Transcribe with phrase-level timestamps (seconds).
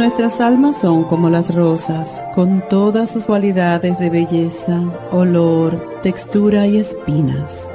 [0.00, 4.80] Nuestras almas son como las rosas, con todas sus cualidades de belleza,
[5.12, 7.68] olor, textura y espinas.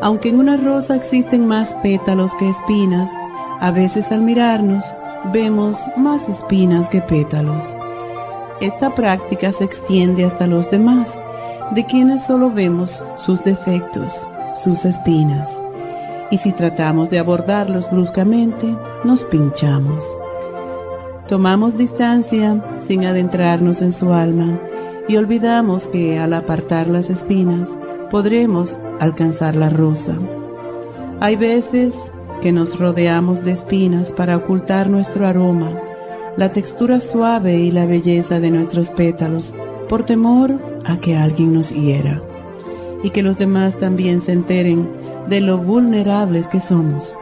[0.00, 3.10] Aunque en una rosa existen más pétalos que espinas,
[3.58, 4.84] a veces al mirarnos
[5.32, 7.64] vemos más espinas que pétalos.
[8.60, 11.18] Esta práctica se extiende hasta los demás,
[11.72, 14.24] de quienes solo vemos sus defectos,
[14.54, 15.50] sus espinas.
[16.30, 20.19] Y si tratamos de abordarlos bruscamente, nos pinchamos.
[21.30, 24.58] Tomamos distancia sin adentrarnos en su alma
[25.06, 27.68] y olvidamos que al apartar las espinas
[28.10, 30.16] podremos alcanzar la rosa.
[31.20, 31.94] Hay veces
[32.42, 35.70] que nos rodeamos de espinas para ocultar nuestro aroma,
[36.36, 39.54] la textura suave y la belleza de nuestros pétalos,
[39.88, 42.20] por temor a que alguien nos hiera
[43.04, 44.90] y que los demás también se enteren
[45.28, 47.14] de lo vulnerables que somos.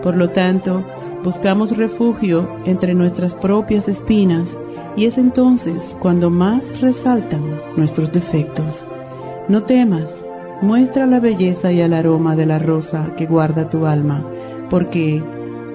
[0.00, 0.84] Por lo tanto,
[1.24, 4.56] buscamos refugio entre nuestras propias espinas
[4.96, 8.84] y es entonces cuando más resaltan nuestros defectos.
[9.48, 10.12] No temas,
[10.60, 14.24] muestra la belleza y el aroma de la rosa que guarda tu alma,
[14.70, 15.22] porque,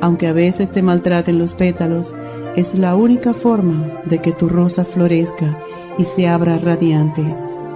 [0.02, 2.14] aunque a veces te maltraten los pétalos,
[2.56, 5.58] es la única forma de que tu rosa florezca
[5.98, 7.24] y se abra radiante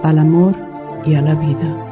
[0.02, 0.54] al amor
[1.04, 1.91] y a la vida.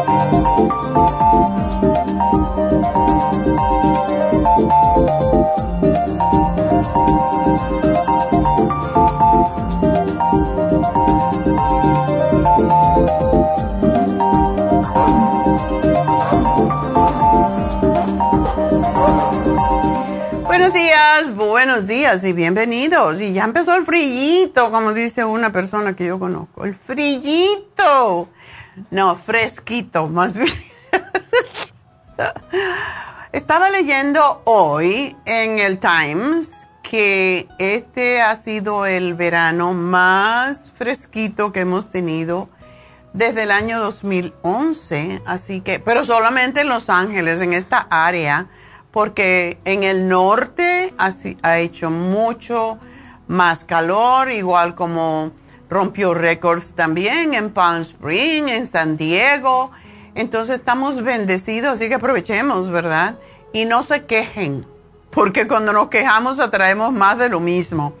[21.63, 23.21] Buenos días y bienvenidos.
[23.21, 26.65] Y ya empezó el frillito, como dice una persona que yo conozco.
[26.65, 28.29] El frillito.
[28.89, 30.51] No, fresquito, más bien.
[33.31, 36.49] Estaba leyendo hoy en el Times
[36.81, 42.49] que este ha sido el verano más fresquito que hemos tenido
[43.13, 48.49] desde el año 2011, así que, pero solamente en Los Ángeles, en esta área
[48.91, 50.80] porque en el norte
[51.41, 52.77] ha, hecho mucho
[53.27, 55.31] más calor, igual como
[55.69, 59.71] rompió récords también en Palm Springs, en San Diego.
[60.15, 63.17] Entonces estamos bendecidos, así que aprovechemos, ¿verdad?
[63.53, 64.65] Y no se quejen,
[65.09, 67.93] porque cuando nos quejamos atraemos más de lo mismo.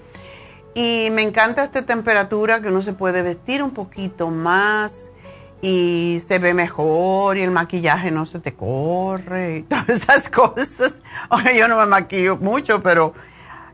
[0.73, 5.11] Y me encanta esta temperatura que uno se puede vestir un poquito más
[5.61, 11.01] y se ve mejor y el maquillaje no se te corre y todas esas cosas.
[11.29, 13.13] Ahora yo no me maquillo mucho, pero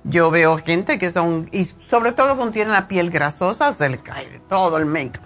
[0.03, 3.99] yo veo gente que son, y sobre todo cuando tienen la piel grasosa, se le
[3.99, 5.19] cae todo el make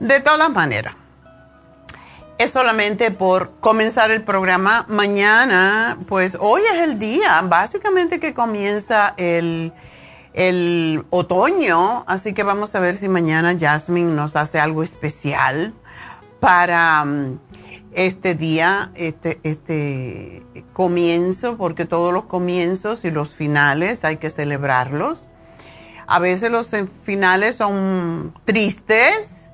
[0.00, 0.94] De todas maneras,
[2.38, 4.84] es solamente por comenzar el programa.
[4.88, 9.72] Mañana, pues hoy es el día, básicamente que comienza el
[10.36, 15.72] el otoño, así que vamos a ver si mañana Jasmine nos hace algo especial
[16.40, 17.38] para mm,
[17.92, 20.42] este día, este, este
[20.72, 25.28] comienzo, porque todos los comienzos y los finales hay que celebrarlos.
[26.06, 26.70] A veces los
[27.02, 29.48] finales son tristes,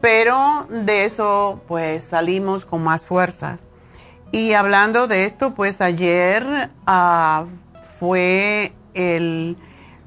[0.00, 3.64] pero de eso pues salimos con más fuerzas.
[4.30, 7.44] Y hablando de esto, pues ayer ah,
[7.98, 9.56] fue el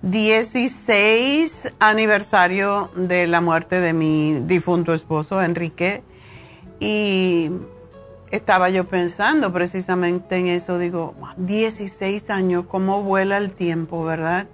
[0.06, 6.04] 16 aniversario de la muerte de mi difunto esposo, Enrique,
[6.80, 7.50] y
[8.30, 14.46] estaba yo pensando precisamente en eso, digo, 16 años, cómo vuela el tiempo, ¿verdad?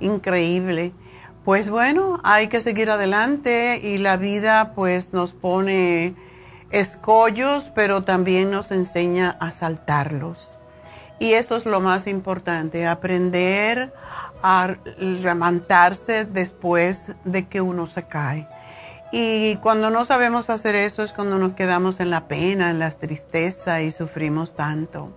[0.00, 0.94] Increíble.
[1.44, 6.14] Pues bueno, hay que seguir adelante y la vida pues nos pone
[6.70, 10.56] escollos, pero también nos enseña a saltarlos.
[11.18, 13.92] Y eso es lo más importante, aprender
[14.42, 18.48] a levantarse después de que uno se cae.
[19.12, 22.90] Y cuando no sabemos hacer eso es cuando nos quedamos en la pena, en la
[22.90, 25.10] tristeza y sufrimos tanto.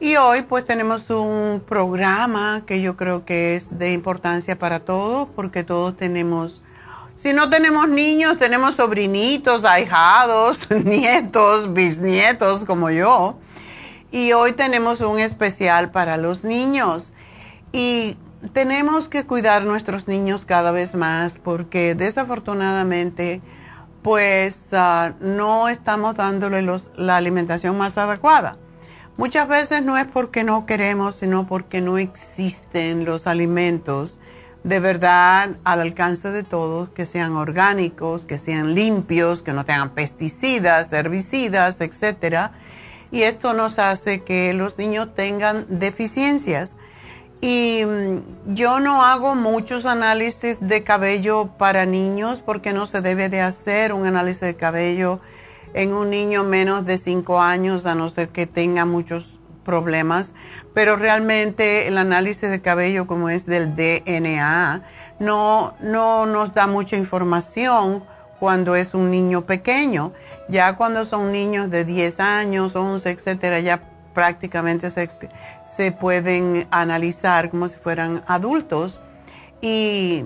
[0.00, 5.28] Y hoy pues tenemos un programa que yo creo que es de importancia para todos
[5.34, 6.62] porque todos tenemos,
[7.16, 13.38] si no tenemos niños, tenemos sobrinitos, ahijados, nietos, bisnietos como yo.
[14.12, 17.10] Y hoy tenemos un especial para los niños.
[17.72, 18.16] Y
[18.52, 23.40] tenemos que cuidar nuestros niños cada vez más porque desafortunadamente
[24.02, 26.62] pues ah, no estamos dándole
[26.96, 28.56] la alimentación más adecuada.
[29.16, 34.18] Muchas veces no es porque no queremos, sino porque no existen los alimentos
[34.62, 39.90] de verdad al alcance de todos, que sean orgánicos, que sean limpios, que no tengan
[39.90, 42.50] pesticidas, herbicidas, etc.
[43.10, 46.76] Y esto nos hace que los niños tengan deficiencias.
[47.40, 53.28] Y mm, yo no hago muchos análisis de cabello para niños porque no se debe
[53.28, 55.20] de hacer un análisis de cabello
[55.74, 60.34] en un niño menos de 5 años a no ser que tenga muchos problemas.
[60.74, 64.82] Pero realmente el análisis de cabello como es del DNA
[65.20, 68.02] no, no nos da mucha información
[68.40, 70.12] cuando es un niño pequeño.
[70.48, 73.82] Ya cuando son niños de 10 años, 11, etcétera, ya
[74.18, 75.08] prácticamente se,
[75.64, 78.98] se pueden analizar como si fueran adultos.
[79.60, 80.24] Y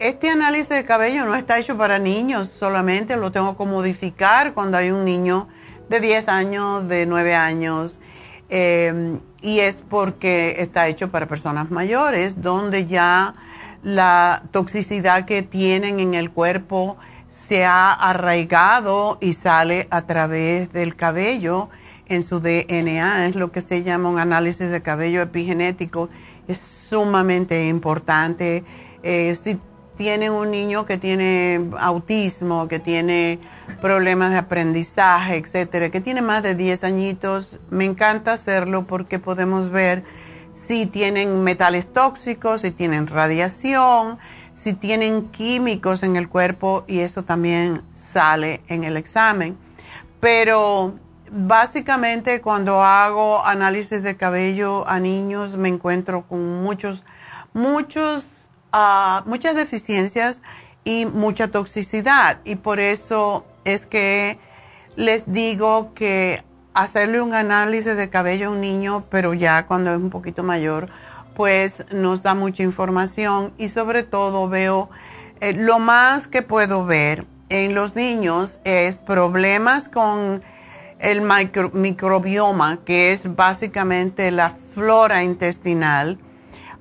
[0.00, 4.78] este análisis de cabello no está hecho para niños solamente, lo tengo que modificar cuando
[4.78, 5.46] hay un niño
[5.88, 8.00] de 10 años, de 9 años.
[8.48, 13.34] Em, y es porque está hecho para personas mayores, donde ya
[13.84, 16.96] la toxicidad que tienen en el cuerpo
[17.28, 21.70] se ha arraigado y sale a través del cabello
[22.10, 26.08] en su DNA, es lo que se llama un análisis de cabello epigenético,
[26.48, 28.64] es sumamente importante.
[29.02, 29.58] Eh, si
[29.96, 33.38] tienen un niño que tiene autismo, que tiene
[33.80, 39.70] problemas de aprendizaje, etcétera, que tiene más de 10 añitos, me encanta hacerlo porque podemos
[39.70, 40.02] ver
[40.52, 44.18] si tienen metales tóxicos, si tienen radiación,
[44.56, 49.56] si tienen químicos en el cuerpo y eso también sale en el examen.
[50.18, 50.94] Pero
[51.30, 57.04] básicamente cuando hago análisis de cabello a niños me encuentro con muchos,
[57.52, 60.42] muchos, ah, muchas deficiencias
[60.84, 62.40] y mucha toxicidad.
[62.44, 64.38] Y por eso es que
[64.96, 66.44] les digo que
[66.74, 70.88] hacerle un análisis de cabello a un niño, pero ya cuando es un poquito mayor,
[71.34, 74.90] pues nos da mucha información y sobre todo veo
[75.40, 80.42] eh, lo más que puedo ver en los niños es problemas con
[81.00, 81.22] el
[81.72, 86.18] microbioma, que es básicamente la flora intestinal,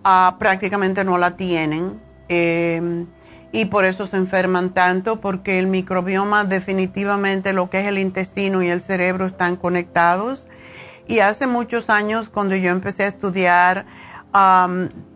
[0.03, 2.01] ah, prácticamente no la tienen.
[2.27, 3.07] Em,
[3.51, 8.61] y por eso se enferman tanto, porque el microbioma definitivamente lo que es el intestino
[8.61, 10.47] y el cerebro están conectados.
[11.07, 13.87] Y hace muchos años, cuando yo empecé a estudiar,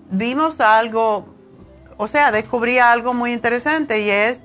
[0.09, 1.25] vimos algo,
[1.97, 4.43] o sea, descubrí algo muy interesante y es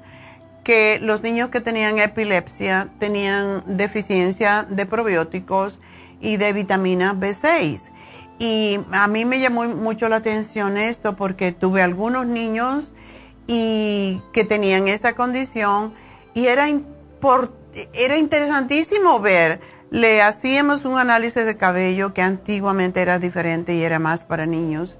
[0.68, 5.80] que los niños que tenían epilepsia tenían deficiencia de probióticos
[6.20, 7.88] y de vitamina B6.
[8.38, 12.92] Y a mí me llamó mucho la atención esto porque tuve algunos niños
[13.46, 15.94] y que tenían esa condición
[16.34, 16.66] y era,
[17.94, 19.60] era interesantísimo ver.
[19.90, 24.98] Le hacíamos un análisis de cabello que antiguamente era diferente y era más para niños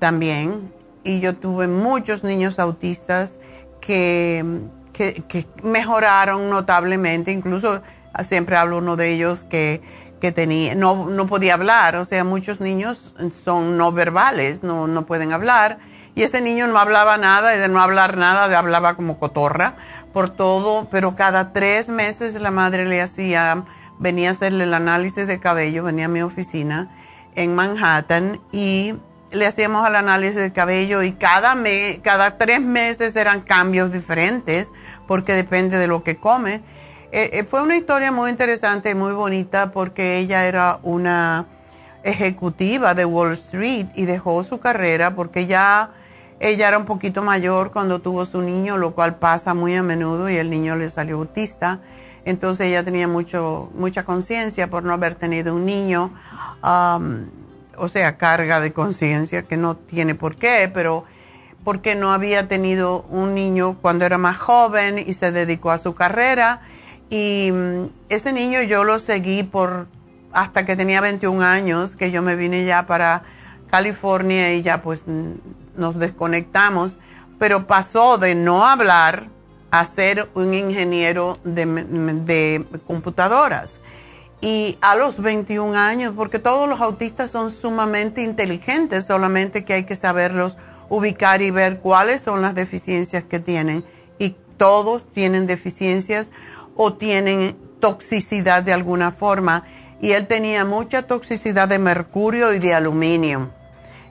[0.00, 0.72] también.
[1.04, 3.38] Y yo tuve muchos niños autistas
[3.80, 4.44] que,
[4.92, 7.82] que, mejoraron notablemente, incluso
[8.22, 9.80] siempre hablo uno de ellos que
[10.20, 15.06] que tenía, no, no podía hablar, o sea, muchos niños son no verbales, no, no
[15.06, 15.78] pueden hablar,
[16.14, 19.76] y ese niño no hablaba nada, y de no hablar nada, hablaba como cotorra
[20.12, 23.64] por todo, pero cada tres meses la madre le hacía,
[23.98, 26.94] venía a hacerle el análisis de cabello, venía a mi oficina
[27.34, 28.94] en Manhattan y
[29.32, 34.72] le hacíamos el análisis de cabello y cada, mes, cada tres meses eran cambios diferentes
[35.06, 36.62] porque depende de lo que come
[37.12, 41.46] eh, eh, fue una historia muy interesante y muy bonita porque ella era una
[42.04, 45.90] ejecutiva de Wall Street y dejó su carrera porque ya
[46.38, 50.30] ella era un poquito mayor cuando tuvo su niño, lo cual pasa muy a menudo
[50.30, 51.80] y el niño le salió autista.
[52.24, 56.12] Entonces ella tenía mucho, mucha conciencia por no haber tenido un niño,
[57.80, 61.04] o sea, carga de conciencia que no tiene por qué, pero
[61.64, 65.94] porque no había tenido un niño cuando era más joven y se dedicó a su
[65.94, 66.60] carrera
[67.10, 69.88] y mm, ese niño yo lo seguí por
[70.32, 73.24] hasta que tenía 21 años, que yo me vine ya para
[73.68, 75.02] California y ya pues
[75.76, 76.98] nos desconectamos,
[77.38, 79.28] pero pasó de no hablar
[79.72, 83.80] a ser un ingeniero de, de computadoras.
[84.40, 89.84] Y a los 21 años, porque todos los autistas son sumamente inteligentes, solamente que hay
[89.84, 90.56] que saberlos
[90.88, 93.84] ubicar y ver cuáles son las deficiencias que tienen.
[94.18, 96.30] Y todos tienen deficiencias
[96.74, 99.64] o tienen toxicidad de alguna forma.
[100.00, 103.50] Y él tenía mucha toxicidad de mercurio y de aluminio.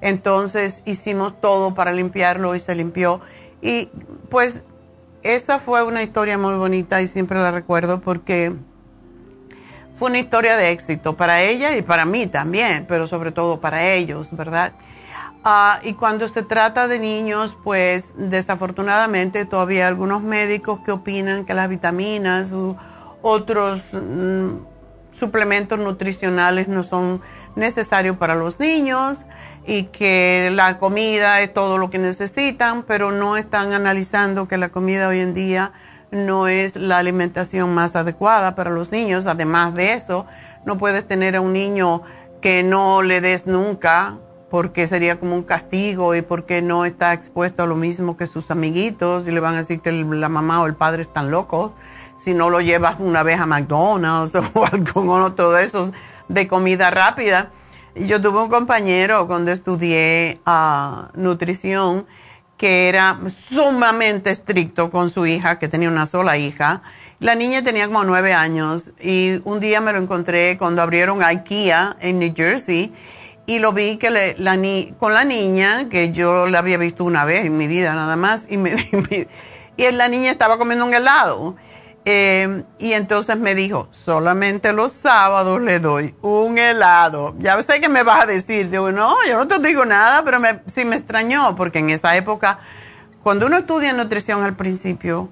[0.01, 3.21] Entonces hicimos todo para limpiarlo y se limpió.
[3.61, 3.89] Y
[4.29, 4.63] pues
[5.23, 8.53] esa fue una historia muy bonita y siempre la recuerdo porque
[9.99, 13.85] fue una historia de éxito para ella y para mí también, pero sobre todo para
[13.85, 14.71] ellos, ¿verdad?
[15.43, 21.43] Ah, y cuando se trata de niños, pues desafortunadamente todavía hay algunos médicos que opinan
[21.43, 22.77] que las vitaminas u
[23.21, 24.61] otros mm,
[25.11, 27.21] suplementos nutricionales no son
[27.57, 29.25] necesarios para los niños
[29.67, 34.69] y que la comida es todo lo que necesitan, pero no están analizando que la
[34.69, 35.73] comida hoy en día
[36.11, 39.25] no es la alimentación más adecuada para los niños.
[39.25, 40.25] Además de eso,
[40.65, 42.01] no puedes tener a un niño
[42.41, 44.17] que no le des nunca
[44.49, 48.49] porque sería como un castigo y porque no está expuesto a lo mismo que sus
[48.49, 51.71] amiguitos y le van a decir que la mamá o el padre están locos
[52.17, 55.91] si no lo llevas una vez a McDonald's o algún otro de esos
[56.27, 57.51] de comida rápida.
[57.95, 62.05] Yo tuve un compañero cuando estudié ah, nutrición
[62.59, 66.81] que era sumamente estricto con su hija, que tenía una sola hija.
[67.21, 71.95] La niña tenía como nueve años y un día me lo encontré cuando abrieron IKEA
[72.01, 72.93] en New Jersey
[73.45, 74.57] y lo vi que la,
[74.99, 78.45] con la niña, que yo la había visto una vez en mi vida nada más,
[78.49, 78.75] y, me,
[79.77, 81.55] y la niña estaba comiendo un helado.
[82.11, 87.35] Eh, y entonces me dijo, solamente los sábados le doy un helado.
[87.37, 90.39] Ya sé que me vas a decir, digo, no, yo no te digo nada, pero
[90.39, 92.61] me, sí me extrañó, porque en esa época,
[93.21, 95.29] cuando uno estudia nutrición al principio,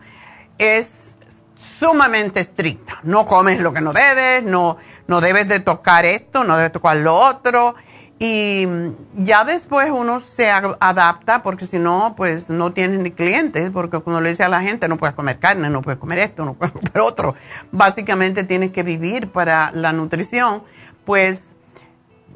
[0.59, 1.17] es
[1.55, 2.99] sumamente estricta.
[3.01, 6.97] No comes lo que no debes, no, no debes de tocar esto, no debes tocar
[6.97, 7.73] lo otro.
[8.19, 8.67] Y
[9.15, 14.21] ya después uno se adapta porque si no, pues no tienes ni clientes, porque cuando
[14.21, 16.71] le dice a la gente no puedes comer carne, no puedes comer esto, no puedes
[16.73, 17.35] comer otro.
[17.71, 20.63] Básicamente tienes que vivir para la nutrición,
[21.05, 21.53] pues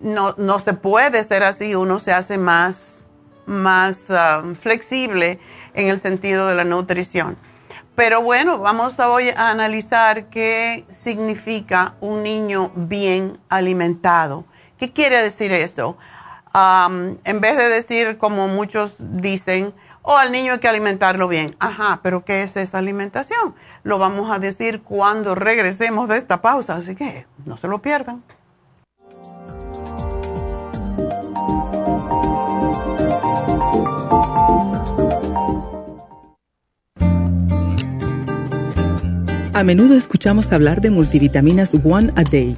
[0.03, 3.03] no, no se puede ser así, uno se hace más,
[3.47, 5.39] más ah, flexible
[5.73, 7.37] en el sentido de la nutrición.
[7.95, 14.45] Pero bueno, vamos a hoy a analizar qué significa un niño bien alimentado
[14.81, 15.95] ¿Qué quiere decir eso?
[16.55, 21.55] en vez de decir, como muchos dicen, oh, al niño hay que alimentarlo bien.
[21.59, 23.53] Ajá, pero ¿qué es esa alimentación?
[23.83, 28.23] Lo vamos a decir cuando regresemos de esta pausa, así que no se lo pierdan.
[39.53, 42.57] A menudo escuchamos hablar de multivitaminas One a Day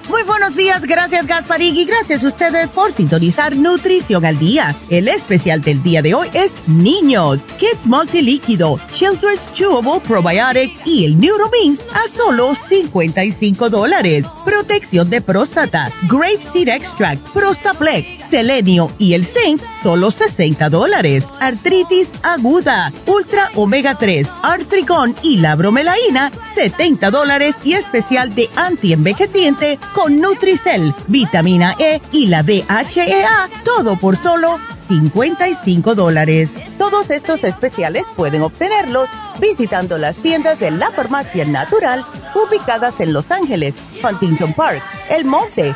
[0.21, 4.75] Muy buenos días, gracias Gasparín y gracias a ustedes por sintonizar Nutrición al Día.
[4.91, 11.19] El especial del día de hoy es Niños, Kids Multilíquido, Children's Chewable Probiotic y el
[11.19, 14.27] Neuromins a solo 55 dólares.
[14.45, 21.27] Protección de próstata, Great Seed Extract, Prostaplex, Selenio y el Zinc, solo 60 dólares.
[21.41, 29.77] Artritis aguda, Ultra Omega 3, Artricon y la bromelaína, 70 dólares y especial de antienvejeciente
[29.93, 34.57] con Nutricel, vitamina E y la DHEA, todo por solo
[34.87, 36.49] 55 dólares.
[36.77, 39.09] Todos estos especiales pueden obtenerlos
[39.39, 45.75] visitando las tiendas de la farmacia natural ubicadas en Los Ángeles, Huntington Park, El Monte,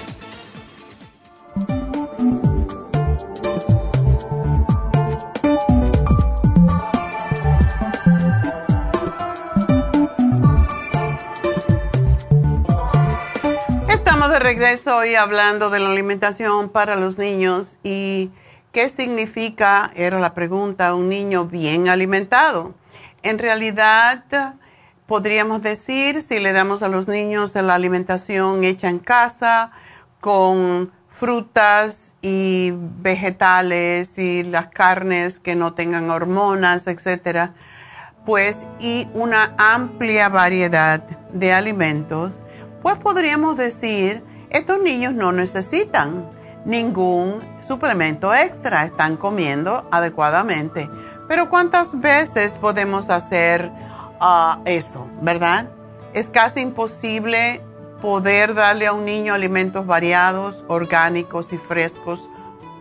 [14.41, 18.31] Regreso hoy hablando de la alimentación para los niños y
[18.71, 22.73] qué significa, era la pregunta, un niño bien alimentado.
[23.21, 24.55] En realidad,
[25.05, 29.71] podríamos decir, si le damos a los niños la alimentación hecha en casa,
[30.19, 37.53] con frutas y vegetales y las carnes que no tengan hormonas, etcétera,
[38.25, 42.41] pues y una amplia variedad de alimentos,
[42.81, 46.29] pues podríamos decir, estos niños no necesitan
[46.65, 50.89] ningún suplemento extra, están comiendo adecuadamente.
[51.27, 53.71] Pero ¿cuántas veces podemos hacer
[54.19, 55.69] ah, eso, verdad?
[56.13, 57.61] Es casi imposible
[58.01, 62.27] poder darle a un niño alimentos variados, orgánicos y frescos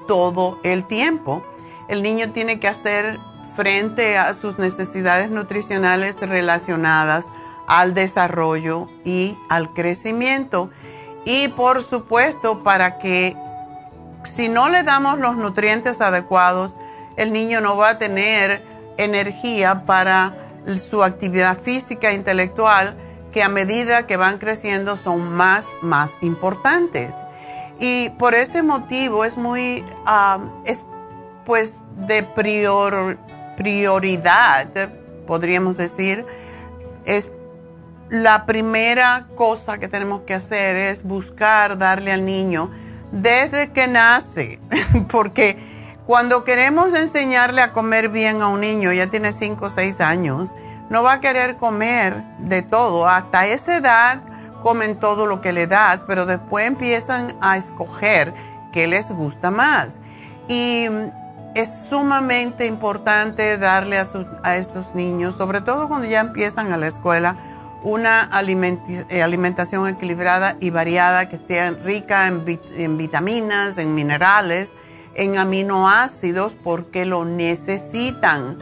[0.09, 1.44] todo el tiempo.
[1.88, 3.18] El niño tiene que hacer
[3.54, 7.26] frente a sus necesidades nutricionales relacionadas
[7.66, 10.70] al desarrollo y al crecimiento.
[11.24, 13.37] Y por supuesto, para que
[14.24, 16.76] si no le damos los nutrientes adecuados,
[17.16, 18.62] el niño no va a tener
[18.96, 20.37] energía para
[20.78, 22.96] su actividad física e intelectual,
[23.33, 27.14] que a medida que van creciendo son más, más importantes.
[27.78, 29.85] Y por ese motivo es muy,
[30.64, 30.83] es
[31.46, 33.18] pues de prior,
[33.56, 34.68] prioridad,
[35.26, 36.26] podríamos decir,
[37.04, 37.28] es
[38.11, 42.70] la primera cosa que tenemos que hacer es buscar darle al niño
[43.12, 44.61] desde que nace,
[45.11, 45.57] porque
[46.07, 50.53] cuando queremos enseñarle a comer bien a un niño, ya tiene 5 o 6 años,
[50.90, 53.07] no va a querer comer de todo.
[53.07, 54.20] Hasta esa edad
[54.61, 58.35] comen todo lo que le das, pero después empiezan a escoger
[58.73, 60.01] qué les gusta más.
[60.49, 60.88] Y
[61.55, 64.07] es sumamente importante darle a,
[64.42, 67.37] a estos niños, sobre todo cuando ya empiezan a la escuela,
[67.83, 68.29] una
[69.09, 74.75] eh, alimentación equilibrada y variada que esté rica en, vitaminas, en minerales,
[75.14, 78.59] en aminoácidos porque lo necesitan.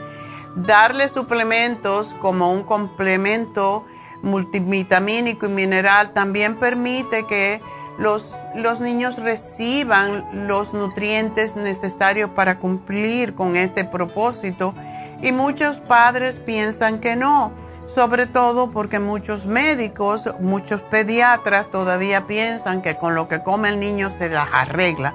[0.55, 3.85] Darle suplementos como un complemento
[4.23, 7.61] multivitamínico y mineral también permite que
[7.99, 14.75] los, los niños reciban los nutrientes necesarios para cumplir con este propósito
[15.23, 17.53] y muchos padres piensan que no
[17.89, 23.81] sobre todo porque muchos médicos, muchos pediatras todavía piensan que con lo que come el
[23.81, 25.15] niño se las arregla.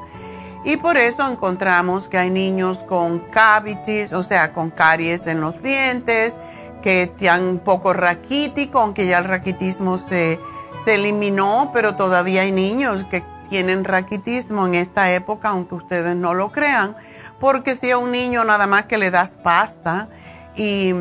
[0.66, 5.62] Y por eso encontramos que hay niños con cavities, o sea, con caries en los
[5.62, 6.38] dientes,
[6.82, 10.40] que tienen un poco raquítico, aunque ya el raquitismo se,
[10.84, 16.34] se eliminó, pero todavía hay niños que tienen raquitismo en esta época, aunque ustedes no
[16.34, 16.96] lo crean,
[17.40, 20.08] porque si a un niño nada más que le das pasta
[20.56, 20.94] y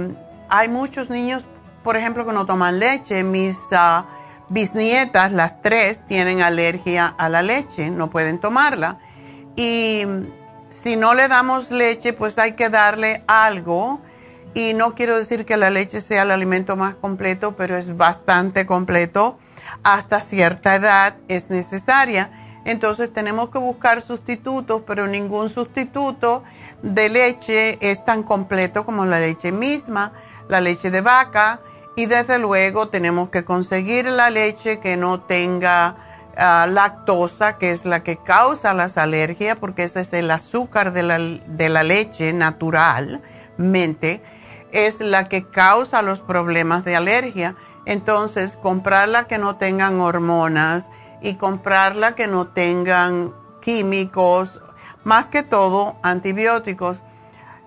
[0.49, 1.47] hay muchos niños
[1.83, 3.25] por ejemplo, que no toman leche.
[3.25, 4.07] Mis ah,
[4.49, 8.99] bisnietas, las tres, tienen alergia a la leche, no pueden tomarla.
[9.57, 10.05] Y
[10.71, 14.01] si no le damos leche, pues hay que darle algo.
[14.55, 18.67] Y no quiero decir que la leche sea el alimento más completo, pero es bastante
[18.67, 19.39] completo.
[19.83, 22.31] Hasta cierta edad es necesaria.
[22.65, 26.45] Entonces tenemos que buscar sustitutos, pero ningún sustituto
[26.83, 30.13] de leche es tan completo como la leche misma,
[30.49, 31.61] la leche de vaca.
[31.97, 35.97] Y desde luego tenemos que conseguir la leche que no tenga
[36.37, 41.19] lactosa, que es la que causa las alergias, porque ese es el azúcar de la,
[41.19, 44.23] de la leche naturalmente,
[44.73, 47.57] es la que causa los problemas de alergia.
[47.85, 50.89] Entonces, comprarla que no tengan hormonas
[51.21, 54.61] y comprarla que no tengan químicos,
[55.05, 57.03] más que todo antibióticos.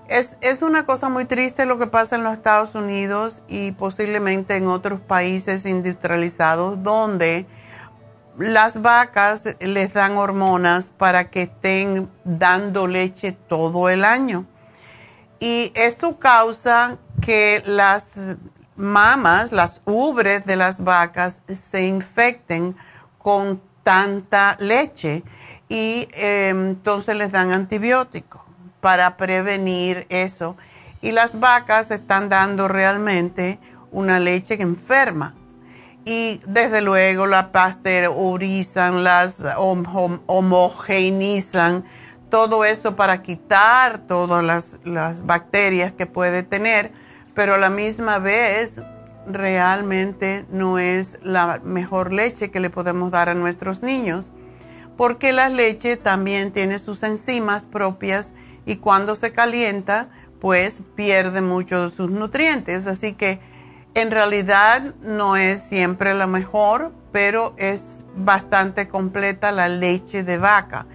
[0.08, 4.56] Es, es, una cosa muy triste lo que pasa en los Estados Unidos y posiblemente
[4.56, 7.48] en otros países industrializados donde
[8.38, 14.46] las vacas les dan hormonas para que estén dando leche todo el año.
[15.40, 18.36] Y esto causa que las
[18.76, 22.76] mamas, las ubres de las vacas se infecten
[23.18, 25.24] con tanta leche
[25.68, 28.45] y em, entonces les dan antibióticos
[28.86, 30.56] para prevenir eso.
[31.02, 33.58] Y las vacas están dando realmente
[33.92, 35.34] una leche enferma
[36.06, 41.84] y desde luego la pasteurizan, las homogenizan,
[42.30, 46.92] todo eso para quitar todas las, las, bacterias que puede tener,
[47.34, 48.80] pero a la misma vez
[49.26, 54.32] realmente no es la mejor leche que le podemos dar a nuestros niños,
[54.96, 58.32] porque la leche también tiene sus enzimas propias
[58.66, 63.40] y cuando se calienta, pues pierde muchos de sus nutrientes, así que
[63.96, 70.86] en realidad no es siempre la mejor, pero es bastante completa la leche de vaca.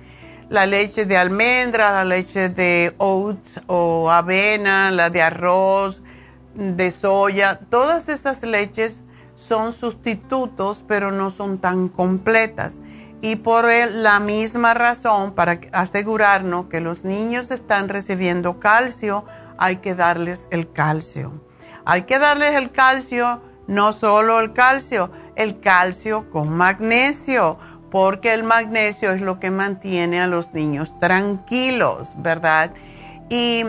[0.51, 6.03] La leche de almendra, la leche de oats o avena, la de arroz,
[6.55, 9.03] de soya, todas esas leches
[9.35, 12.81] son sustitutos, pero no son tan completas.
[13.23, 19.25] Y por la misma razón, para asegurarnos que los niños están recibiendo calcio,
[19.59, 21.33] hay que darles el calcio.
[21.85, 27.59] Hay que darles el calcio, no solo el calcio, el calcio con magnesio,
[27.91, 32.73] porque el magnesio es lo que mantiene a los niños tranquilos, ¿verdad?
[33.29, 33.65] Y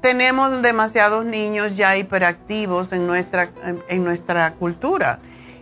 [0.00, 3.50] tenemos demasiados niños ya hiperactivos en nuestra,
[3.88, 5.20] en nuestra cultura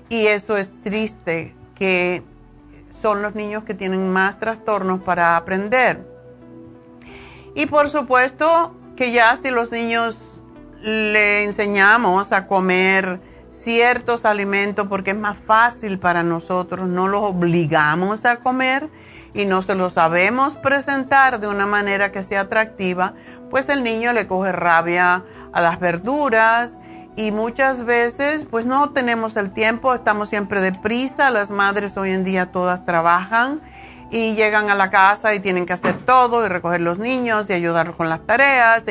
[0.09, 2.22] y eso es triste, que
[3.04, 6.08] son los niños que tienen más trastornos para aprender.
[7.54, 10.40] Y por supuesto que ya si los niños
[10.80, 18.24] le enseñamos a comer ciertos alimentos porque es más fácil para nosotros, no los obligamos
[18.24, 18.88] a comer
[19.34, 23.12] y no se los sabemos presentar de una manera que sea atractiva,
[23.50, 26.78] pues el niño le coge rabia a las verduras
[27.16, 32.24] y muchas veces pues no tenemos el tiempo, estamos siempre deprisa, las madres hoy en
[32.24, 33.61] día todas trabajan
[34.11, 37.53] y llegan a la casa y tienen que hacer todo y recoger los niños y
[37.53, 38.87] ayudar con las tareas.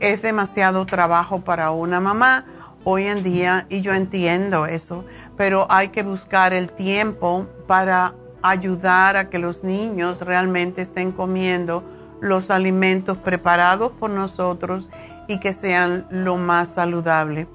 [0.00, 2.44] Es demasiado trabajo para una mamá
[2.84, 5.04] hoy en día y yo entiendo eso,
[5.36, 11.82] pero hay que buscar el tiempo para ayudar a que los niños realmente estén comiendo
[12.20, 14.88] los alimentos preparados por nosotros
[15.28, 17.48] y que sean lo más saludable.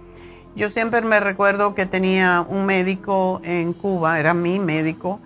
[0.59, 5.21] Yo siempre me recuerdo que tenía un médico en Cuba, era mi médico,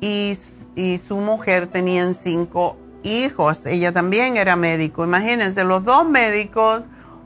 [0.00, 0.34] y,
[1.06, 5.04] su mujer tenían cinco hijos, ella también era médico.
[5.04, 6.84] Imagínense, los dos médicos,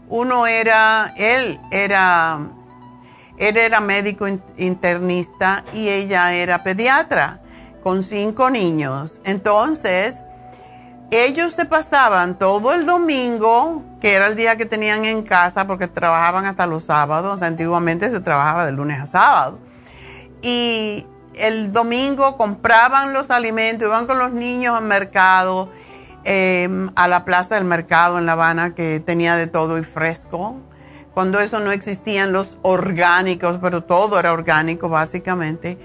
[0.08, 2.48] uno era, él era,
[3.38, 7.42] él era médico internista y ella era pediatra
[7.80, 9.20] con cinco niños.
[9.24, 10.18] Entonces,
[11.12, 15.86] ellos se pasaban todo el domingo, que era el día que tenían en casa, porque
[15.86, 19.58] trabajaban hasta los sábados, antiguamente se trabajaba de lunes a sábado.
[20.40, 25.68] Y el domingo compraban los alimentos, iban con los niños al mercado,
[26.24, 30.56] em, a la plaza del mercado en La Habana, que tenía de todo y fresco.
[31.12, 35.76] Cuando eso no existían los orgánicos, pero todo era orgánico básicamente.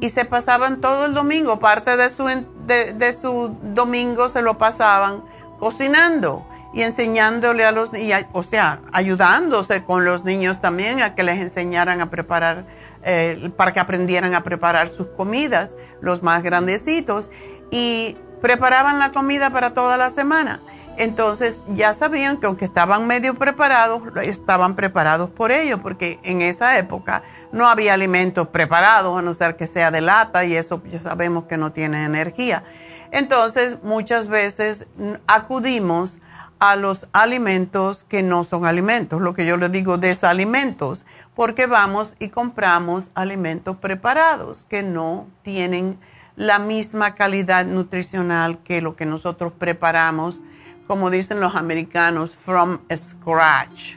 [0.00, 2.24] Y se pasaban todo el domingo, parte de su,
[2.66, 5.22] de, su domingo se lo pasaban
[5.58, 11.22] cocinando y enseñándole a los niños, o sea, ayudándose con los niños también a que
[11.22, 12.64] les enseñaran a preparar
[13.02, 17.30] eh, para que aprendieran a preparar sus comidas, los más grandecitos,
[17.70, 20.62] y preparaban la comida para toda la semana.
[21.00, 26.76] Entonces ya sabían que aunque estaban medio preparados, estaban preparados por ello, porque en esa
[26.76, 31.00] época no había alimentos preparados, a no ser que sea de lata, y eso ya
[31.00, 32.64] sabemos que no tiene energía.
[33.12, 34.86] Entonces, muchas veces
[35.26, 36.18] acudimos
[36.58, 42.14] a los alimentos que no son alimentos, lo que yo le digo desalimentos, porque vamos
[42.18, 45.98] y compramos alimentos preparados que no tienen
[46.36, 50.42] la misma calidad nutricional que lo que nosotros preparamos,
[50.90, 53.94] como dicen los americanos, from scratch.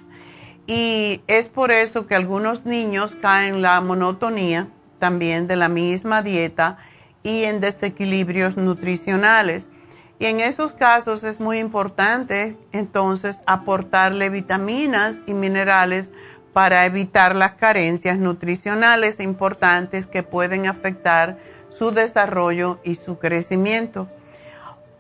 [0.68, 4.68] Y es por eso que algunos niños caen en la monotonía
[5.00, 6.78] también de la misma dieta
[7.24, 9.72] y en desequilibrios nutricionales.
[10.20, 16.12] Y en esos casos es muy importante entonces aportarle vitaminas y minerales
[16.54, 21.40] para evitar las carencias nutricionales importantes que pueden afectar
[21.72, 24.08] su desarrollo y su crecimiento.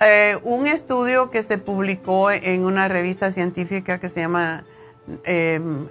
[0.05, 4.65] Eh, un estudio que se publicó en una revista científica que se llama
[5.23, 5.87] em,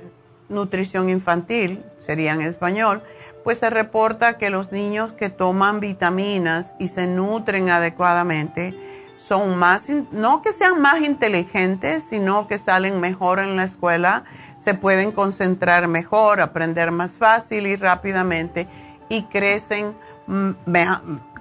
[0.49, 3.03] Nutrición Infantil, sería en español,
[3.43, 8.75] pues se reporta que los niños que toman vitaminas y se nutren adecuadamente,
[9.17, 14.25] son más, no que sean más inteligentes, sino que salen mejor en la escuela,
[14.59, 18.69] se pueden concentrar mejor, aprender más fácil y rápidamente
[19.09, 19.97] y crecen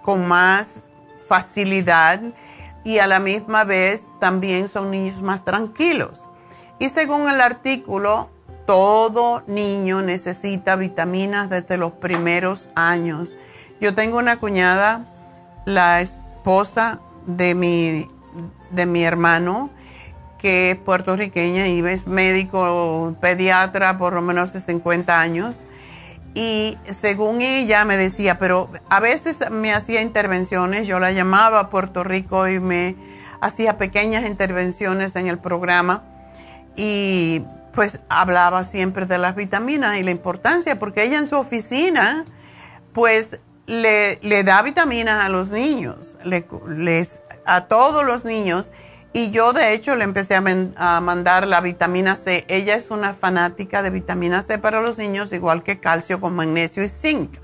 [0.04, 0.90] con más
[1.28, 2.22] facilidad
[2.84, 6.28] y a la misma vez también son niños más tranquilos.
[6.80, 8.30] Y según el artículo,
[8.66, 13.36] todo niño necesita vitaminas desde los primeros años.
[13.80, 15.06] Yo tengo una cuñada,
[15.66, 18.08] la esposa de mi,
[18.72, 19.70] de mi hermano,
[20.38, 25.64] que es puertorriqueña y es médico pediatra por lo menos de 50 años.
[26.34, 31.70] Y según ella me decía, pero a veces me hacía intervenciones, yo la llamaba a
[31.70, 32.96] Puerto Rico y me
[33.42, 36.04] hacía pequeñas intervenciones en el programa
[36.78, 37.42] y
[37.74, 42.26] pues hablaba siempre de las vitaminas y la importancia, porque ella en su oficina
[42.94, 48.72] pues le, le da vitaminas a los niños, les, a todos los niños.
[49.14, 52.46] Y yo de hecho le empecé a, mandar la vitamina C.
[52.48, 56.84] Ella es una fanática de vitamina C para los niños, igual que calcio con magnesio
[56.84, 57.38] y zinc.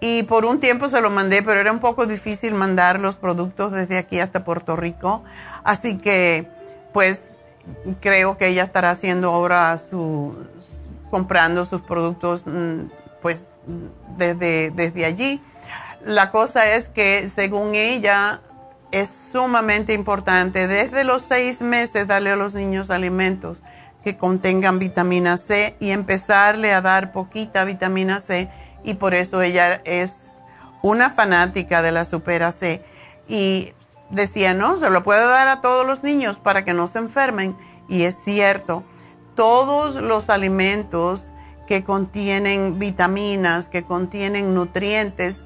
[0.00, 3.72] Y por un tiempo se lo mandé, pero era un poco difícil mandar los productos
[3.72, 5.22] desde aquí hasta Puerto Rico.
[5.62, 6.48] Así que,
[6.92, 7.30] pues,
[8.00, 10.36] creo que ella estará haciendo ahora su,
[11.10, 12.90] comprando sus productos, mm,
[13.22, 13.46] pues,
[14.18, 15.40] desde, desde allí.
[16.04, 18.40] La cosa es que, según ella,
[19.00, 23.62] es sumamente importante desde los seis meses darle a los niños alimentos
[24.02, 28.48] que contengan vitamina C y empezarle a dar poquita vitamina C
[28.84, 30.36] y por eso ella es
[30.82, 32.82] una fanática de la Supera C
[33.28, 33.74] y
[34.08, 37.54] decía, no, se lo puede dar a todos los niños para que no se enfermen
[37.88, 38.82] y es cierto,
[39.34, 41.32] todos los alimentos
[41.66, 45.44] que contienen vitaminas, que contienen nutrientes,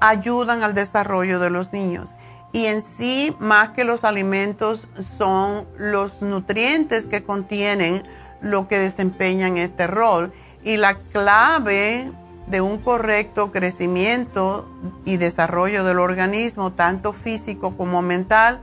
[0.00, 2.14] ayudan al desarrollo de los niños.
[2.52, 8.02] Y en sí, más que los alimentos, son los nutrientes que contienen
[8.42, 10.32] lo que desempeñan este rol.
[10.62, 12.12] Y la clave
[12.46, 14.68] de un correcto crecimiento
[15.04, 18.60] y desarrollo del organismo, tanto físico como mental,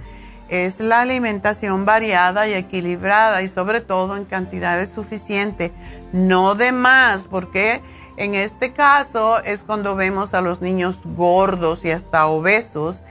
[0.49, 5.71] es la alimentación variada y equilibrada y sobre todo en cantidades suficientes,
[6.11, 7.81] no de más, porque
[8.17, 13.03] en este caso es cuando vemos a los niños gordos y hasta obesos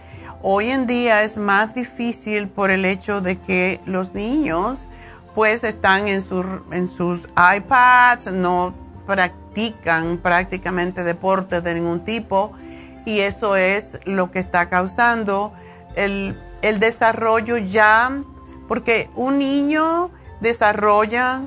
[0.43, 4.87] Hoy en día es más difícil por el hecho de que los niños
[5.35, 6.23] pues están en,
[6.73, 8.75] en sus iPads, no
[9.07, 12.53] practican prácticamente deportes de ningún tipo
[13.05, 15.53] y eso es lo que está causando
[15.97, 18.23] el, el desarrollo ya,
[18.69, 21.43] porque un niño desarrolla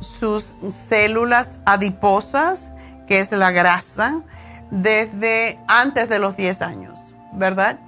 [0.00, 2.72] sus células adiposas,
[3.06, 4.22] que es la grasa,
[4.70, 7.78] desde antes de los 10 años, ¿verdad?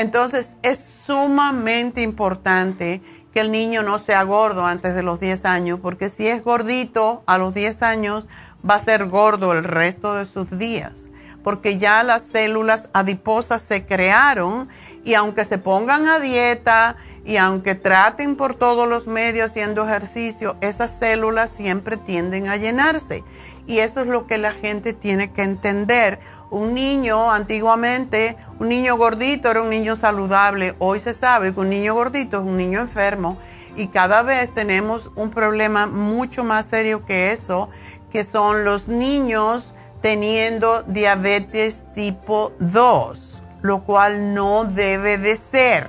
[0.00, 3.02] Entonces es sumamente importante
[3.34, 7.22] que el niño no sea gordo antes de los 10 años, porque si es gordito
[7.26, 8.26] a los 10 años,
[8.68, 11.10] va a ser gordo el resto de sus días,
[11.44, 14.70] porque ya las células adiposas se crearon
[15.04, 20.56] y aunque se pongan a dieta y aunque traten por todos los medios haciendo ejercicio,
[20.62, 23.22] esas células siempre tienden a llenarse.
[23.66, 28.96] Y eso es lo que la gente tiene que entender un niño antiguamente, un niño
[28.96, 30.74] gordito era un niño saludable.
[30.78, 33.38] Hoy se sabe que un niño gordito es un niño enfermo
[33.76, 37.70] y cada vez tenemos un problema mucho más serio que eso,
[38.10, 45.88] que son los niños teniendo diabetes tipo 2, lo cual no debe de ser,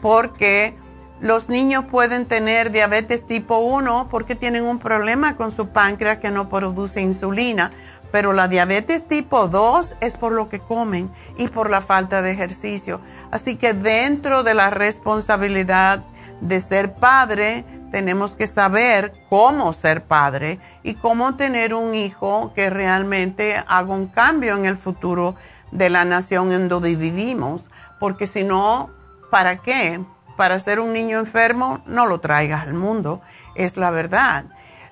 [0.00, 0.76] porque
[1.20, 6.30] los niños pueden tener diabetes tipo 1 porque tienen un problema con su páncreas que
[6.30, 7.72] no produce insulina,
[8.10, 12.32] pero la diabetes tipo 2 es por lo que comen y por la falta de
[12.32, 13.00] ejercicio.
[13.30, 16.04] Así que dentro de la responsabilidad
[16.40, 22.70] de ser padre, tenemos que saber cómo ser padre y cómo tener un hijo que
[22.70, 25.34] realmente haga un cambio en el futuro
[25.70, 28.90] de la nación en donde vivimos, porque si no,
[29.30, 30.00] ¿para qué?
[30.36, 33.20] Para ser un niño enfermo, no lo traigas al mundo,
[33.54, 34.46] es la verdad.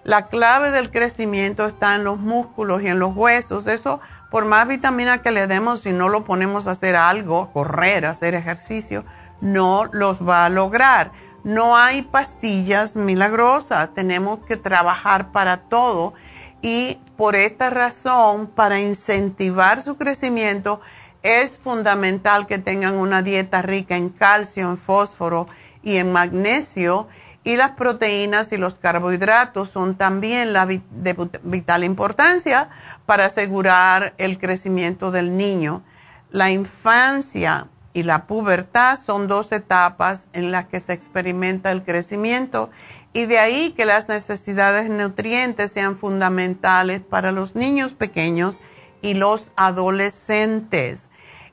[0.07, 3.67] La clave del crecimiento está en los músculos y en los huesos.
[3.67, 3.99] Eso,
[4.31, 8.37] por más vitamina que le demos, si no lo ponemos a hacer algo, correr, hacer
[8.37, 9.03] ejercicio,
[9.41, 11.11] no los va a lograr.
[11.43, 16.15] No hay pastillas milagrosas, tenemos que trabajar para todo
[16.63, 20.81] y por esta razón, para incentivar su crecimiento,
[21.25, 25.49] es fundamental que tengan una dieta rica en calcio, en fósforo
[25.83, 27.09] y en magnesio.
[27.47, 30.53] Y las proteínas y los carbohidratos son también
[30.91, 32.71] de vital importancia
[33.07, 35.85] para asegurar el crecimiento del niño.
[36.31, 42.69] La infancia y la pubertad son dos etapas en las que se experimenta el crecimiento
[43.13, 48.59] y de ahí que las necesidades nutrientes sean fundamentales para los niños pequeños
[49.03, 51.09] y los adolescentes.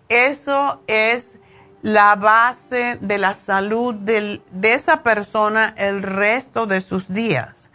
[0.09, 1.37] Eso es
[1.83, 7.69] la base de la salud de esa persona el resto de sus días.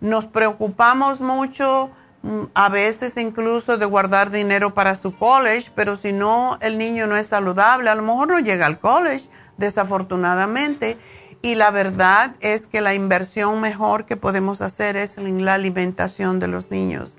[0.00, 1.90] Nos preocupamos mucho
[2.22, 7.06] Mm, a veces incluso de guardar dinero para su college, pero si no, el niño
[7.06, 10.98] no es saludable, a lo mejor no llega al college, desafortunadamente.
[11.42, 16.38] Y la verdad es que la inversión mejor que podemos hacer es en la alimentación
[16.38, 17.16] de los niños.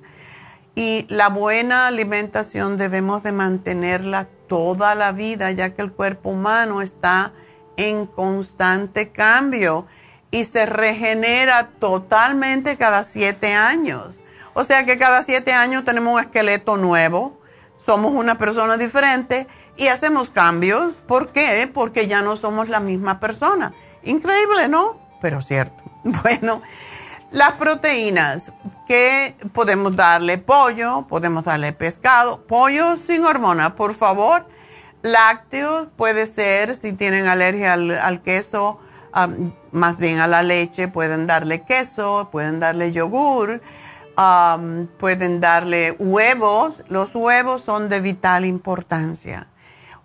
[0.76, 6.82] Y la buena alimentación debemos de mantenerla toda la vida, ya que el cuerpo humano
[6.82, 7.32] está
[7.78, 9.88] en constante cambio
[10.30, 14.26] y se regenera totalmente cada siete años.
[14.54, 17.40] O sea que cada siete años tenemos un esqueleto nuevo,
[17.78, 20.98] somos una persona diferente y hacemos cambios.
[20.98, 21.72] ¿Por qué?
[21.74, 23.72] Porque ya no somos la misma persona.
[24.04, 24.98] Increíble, ¿no?
[25.22, 25.82] Pero cierto.
[26.04, 26.62] Bueno,
[27.32, 28.52] las proteínas
[28.88, 34.46] que podemos darle pollo, podemos darle pescado, pollo sin hormona, por favor.
[35.02, 38.80] Lácteos puede ser, si tienen alergia al, queso,
[39.72, 43.62] más bien a la leche, pueden darle queso, pueden darle yogur
[45.00, 46.84] pueden darle huevos.
[46.88, 49.48] Los huevos son de vital importancia.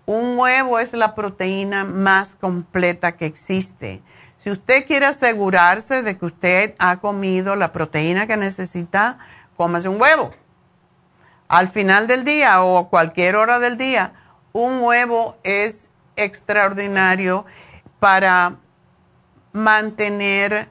[0.07, 4.03] Un huevo es la proteína más completa que existe.
[4.47, 9.19] Si usted quiere asegurarse de que usted ha comido la proteína que necesita,
[9.57, 10.31] cómase un huevo.
[11.49, 14.13] Al final del día o a cualquier hora del día,
[14.53, 17.45] un huevo es extraordinario
[17.99, 18.59] para
[19.53, 20.69] mantener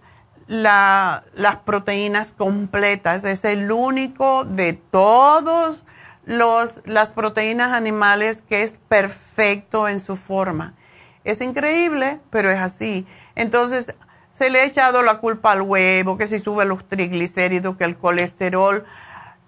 [0.48, 1.22] las
[1.66, 3.26] proteínas completas.
[3.26, 5.84] Es el único de todos
[6.24, 10.76] los, las proteínas animales que es perfecto en su forma.
[11.26, 13.06] Es increíble, pero es así.
[13.36, 13.94] Entonces,
[14.30, 17.98] se le ha echado la culpa al huevo, que si sube los triglicéridos, que el
[17.98, 18.86] colesterol.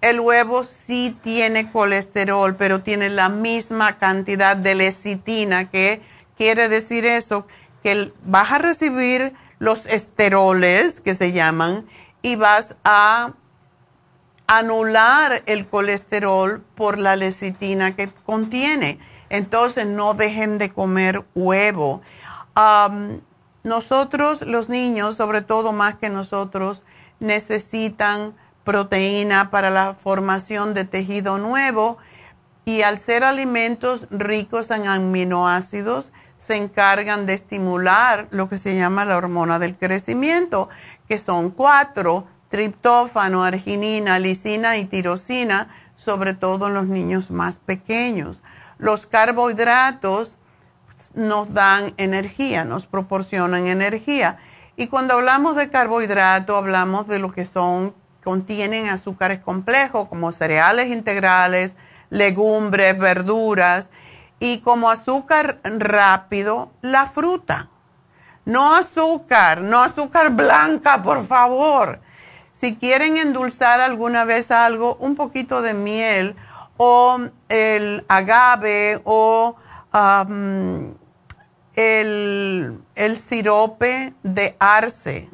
[0.00, 6.00] El huevo sí tiene colesterol, pero tiene la misma cantidad de lecitina, que
[6.36, 7.46] quiere decir eso,
[7.82, 11.86] que vas a recibir los esteroles que se llaman
[12.22, 13.32] y vas a
[14.46, 18.98] anular el colesterol por la lecitina que contiene.
[19.28, 22.00] Entonces no dejen de comer huevo.
[23.64, 26.84] Nosotros, los niños, sobre todo más que nosotros,
[27.20, 31.98] necesitan proteína para la formación de tejido nuevo
[32.64, 39.04] y al ser alimentos ricos en aminoácidos, se encargan de estimular lo que se llama
[39.04, 40.68] la hormona del crecimiento,
[41.08, 48.42] que son cuatro, triptófano, arginina, lisina y tirosina, sobre todo en los niños más pequeños.
[48.78, 50.36] Los carbohidratos
[51.14, 54.38] nos dan energía, nos proporcionan energía.
[54.76, 60.88] Y cuando hablamos de carbohidrato, hablamos de lo que son, contienen azúcares complejos, como cereales
[60.88, 61.76] integrales,
[62.10, 63.90] legumbres, verduras
[64.40, 67.68] y como azúcar rápido, la fruta.
[68.44, 72.00] No azúcar, no azúcar blanca, por favor.
[72.52, 76.34] Si quieren endulzar alguna vez algo, un poquito de miel
[76.76, 77.18] o
[77.48, 79.56] el agave o
[81.74, 85.28] el, el sirope de arce,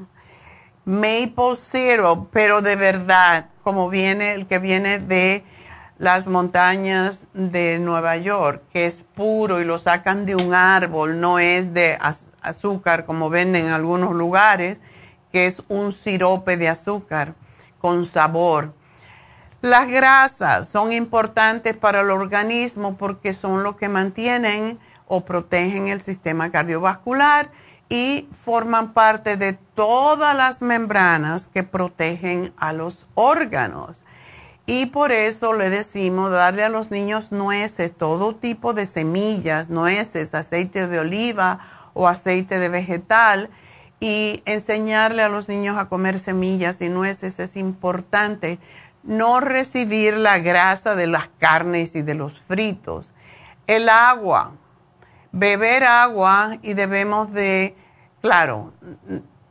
[0.84, 5.44] maple syrup, pero de verdad, como viene el que viene de
[5.98, 11.38] las montañas de Nueva York, que es puro y lo sacan de un árbol, no
[11.38, 11.98] es de
[12.42, 14.80] azúcar como venden en algunos lugares,
[15.32, 17.34] que es un sirope de azúcar
[17.78, 18.74] con sabor.
[19.64, 26.02] Las grasas son importantes para el organismo porque son lo que mantienen o protegen el
[26.02, 27.50] sistema cardiovascular
[27.88, 34.04] y forman parte de todas las membranas que protegen a los órganos.
[34.66, 40.34] Y por eso le decimos darle a los niños nueces, todo tipo de semillas, nueces,
[40.34, 41.58] aceite de oliva
[41.94, 43.48] o aceite de vegetal
[43.98, 48.58] y enseñarle a los niños a comer semillas y nueces es importante.
[49.04, 53.12] No recibir la grasa de las carnes y de los fritos.
[53.66, 54.52] El agua,
[55.32, 57.76] beber agua y debemos de,
[58.20, 58.72] claro,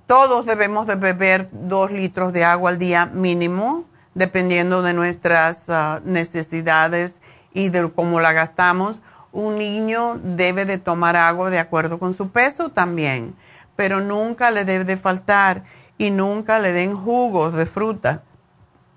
[0.08, 6.02] todos debemos de beber dos litros de agua al día mínimo dependiendo de nuestras ah,
[6.04, 7.22] necesidades
[7.54, 9.02] y de cómo la gastamos.
[9.32, 13.36] Un niño debe de tomar agua de acuerdo con su peso también,
[13.76, 15.64] pero nunca le debe de faltar
[15.98, 18.24] y nunca le den jugos de fruta.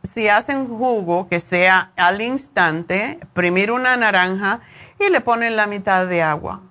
[0.06, 4.60] Si hacen jugo que sea al instante, primero una naranja
[5.00, 6.62] y le ponen la mitad de agua.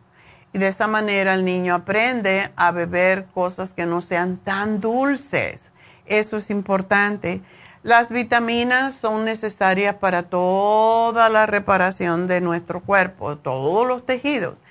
[0.53, 5.71] Y de esa manera el niño aprende a beber cosas que no sean tan dulces.
[6.05, 7.41] Eso es importante.
[7.83, 14.63] Las vitaminas son necesarias para toda la reparación de nuestro cuerpo, todos los tejidos.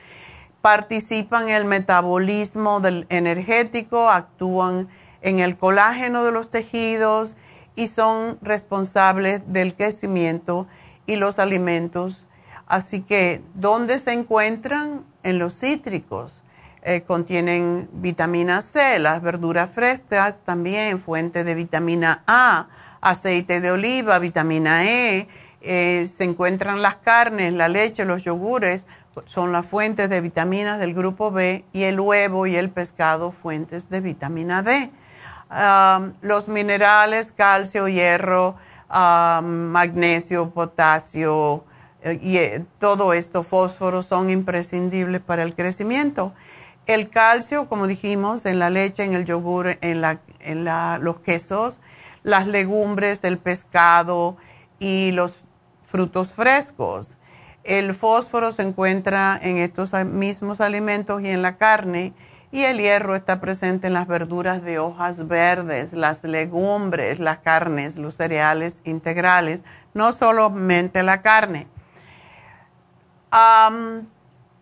[0.63, 4.89] Participan en el metabolismo del energético, actúan
[5.21, 7.35] en el colágeno de los tejidos
[7.77, 10.67] y son responsables del crecimiento
[11.07, 12.27] y los alimentos.
[12.67, 15.05] Así que, ¿dónde se encuentran?
[15.23, 16.43] En los cítricos.
[16.83, 22.69] Eh, contienen vitamina C, las verduras frescas también, fuente de vitamina A
[23.05, 25.29] aceite de oliva, vitamina E,
[25.61, 28.87] eh, se encuentran las carnes, la leche, los yogures,
[29.27, 33.89] son las fuentes de vitaminas del grupo B y el huevo y el pescado fuentes
[33.89, 34.91] de vitamina D.
[36.21, 38.57] los minerales, calcio, hierro,
[38.91, 41.65] magnesio, potasio
[42.05, 46.35] eh, y eh, todo esto, fósforo, son imprescindibles para el crecimiento.
[46.87, 50.65] El calcio, como dijimos, en la leche, en el yogur, en, la, en
[51.03, 51.81] los quesos,
[52.23, 54.37] las legumbres, el pescado
[54.79, 55.39] y los
[55.83, 57.17] frutos frescos.
[57.65, 62.13] El fósforo se encuentra en estos mismos alimentos y en la carne
[62.55, 67.97] y el hierro está presente en las verduras de hojas verdes, las legumbres, las carnes,
[67.97, 71.67] los cereales integrales, no solamente la carne.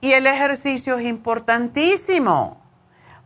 [0.01, 2.63] y el ejercicio es importantísimo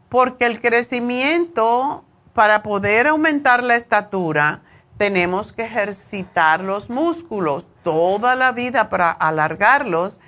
[0.09, 2.05] porque el crecimiento
[2.35, 4.63] para poder aumentar la estatura,
[4.99, 10.19] tenemos que ejercitar los músculos toda la vida para alargarlos.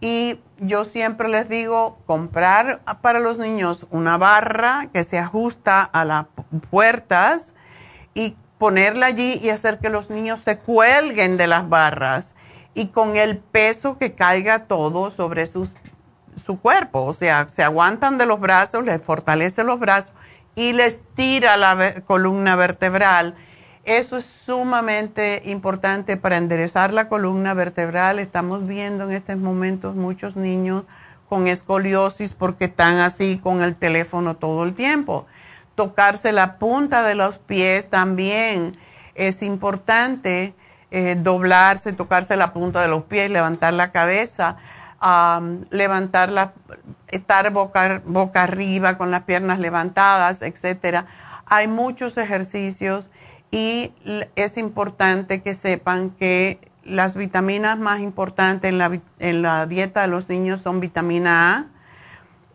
[0.00, 6.04] Y yo siempre les digo, comprar para los niños una barra que se ajusta a
[6.04, 6.26] las
[6.70, 7.54] puertas
[8.12, 12.34] y ponerla allí y hacer que los niños se cuelguen de las barras
[12.74, 15.74] y con el peso que caiga todo sobre sus,
[16.36, 17.04] su cuerpo.
[17.04, 20.12] O sea, se aguantan de los brazos, les fortalece los brazos
[20.54, 23.34] y les tira la columna vertebral.
[23.84, 28.18] Eso es sumamente importante para enderezar la columna vertebral.
[28.18, 30.84] Estamos viendo en estos momentos muchos niños
[31.28, 35.26] con escoliosis porque están así con el teléfono todo el tiempo.
[35.74, 38.74] Tocarse la punta de los pies también
[39.14, 40.54] es importante.
[40.90, 44.56] Eh, doblarse, tocarse la punta de los pies, levantar la cabeza,
[45.70, 46.52] levantar la,
[47.08, 51.06] estar boca, boca arriba con las piernas levantadas, etcétera.
[51.46, 53.10] Hay muchos ejercicios
[53.54, 53.92] y
[54.34, 60.08] es importante que sepan que las vitaminas más importantes en la, en la dieta de
[60.08, 61.66] los niños son vitamina A,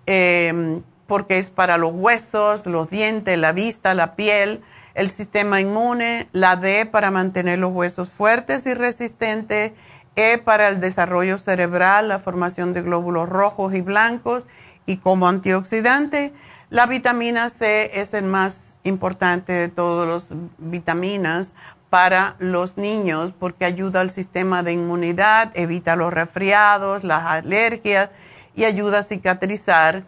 [0.08, 4.62] em, porque es para los huesos, los dientes, la vista, la piel,
[4.94, 9.72] el sistema inmune, la D para mantener los huesos fuertes y resistentes,
[10.18, 14.48] e para el desarrollo cerebral, la formación de glóbulos rojos y blancos
[14.86, 16.34] y como antioxidante.
[16.70, 21.54] La vitamina C es el más importante de todas las vitaminas
[21.90, 28.10] para los niños porque ayuda al sistema de inmunidad, evita los resfriados, las alergias
[28.56, 30.04] y ayuda a cicatrizar.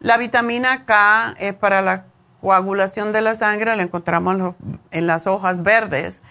[0.00, 2.04] La vitamina K es para la
[2.40, 4.54] coagulación de la sangre, la encontramos
[4.90, 6.22] en las hojas verdes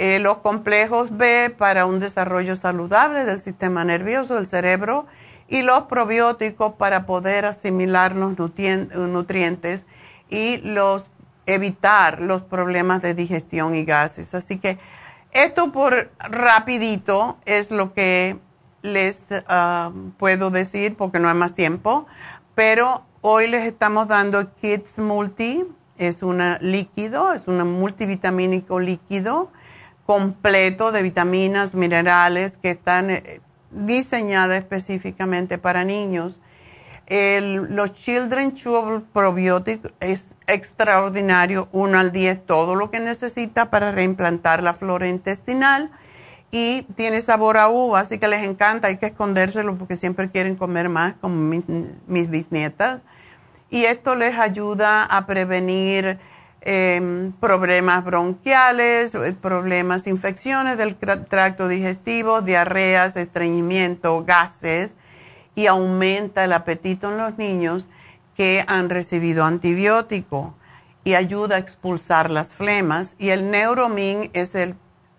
[0.00, 5.06] eh, los complejos B para un desarrollo saludable del sistema nervioso, del cerebro,
[5.48, 9.88] y los probióticos para poder asimilar los nutrientes
[10.30, 11.10] y los
[11.48, 14.34] evitar los problemas de digestión y gases.
[14.34, 14.78] Así que
[15.32, 18.38] esto por rapidito es lo que
[18.82, 22.06] les ah, puedo decir porque no hay más tiempo,
[22.54, 25.64] pero Hoy les estamos dando Kids Multi,
[25.96, 29.50] es un líquido, es un multivitamínico líquido
[30.06, 33.40] completo de vitaminas, minerales que están eh,
[33.72, 36.40] diseñadas específicamente para niños.
[37.10, 43.92] Los Children Chewable Probiotic es extraordinario, uno al día es todo lo que necesita para
[43.92, 45.90] reimplantar la flora intestinal
[46.50, 50.56] y tiene sabor a uva, así que les encanta, hay que escondérselo porque siempre quieren
[50.56, 53.00] comer más, como mis, mis bisnietas.
[53.70, 56.18] Y esto les ayuda a prevenir
[56.60, 64.96] Em, problemas bronquiales, problemas, infecciones del tracto digestivo, diarreas, estreñimiento, gases
[65.58, 67.88] y aumenta el apetito en los niños
[68.36, 70.54] que han recibido antibiótico
[71.02, 73.16] y ayuda a expulsar las flemas.
[73.18, 74.76] Y el neuromin es el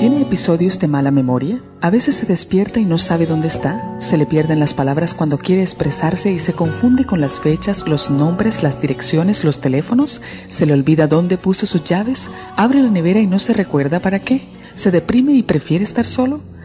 [0.00, 1.62] ¿Tiene episodios de mala memoria?
[1.82, 4.00] A veces se despierta y no sabe dónde está.
[4.00, 8.10] Se le pierden las palabras cuando quiere expresarse y se confunde con las fechas, los
[8.10, 10.22] nombres, las direcciones, los teléfonos.
[10.48, 12.30] Se le olvida dónde puso sus llaves.
[12.56, 14.48] Abre la nevera y no se recuerda para qué.
[14.72, 16.40] Se deprime y prefiere estar solo.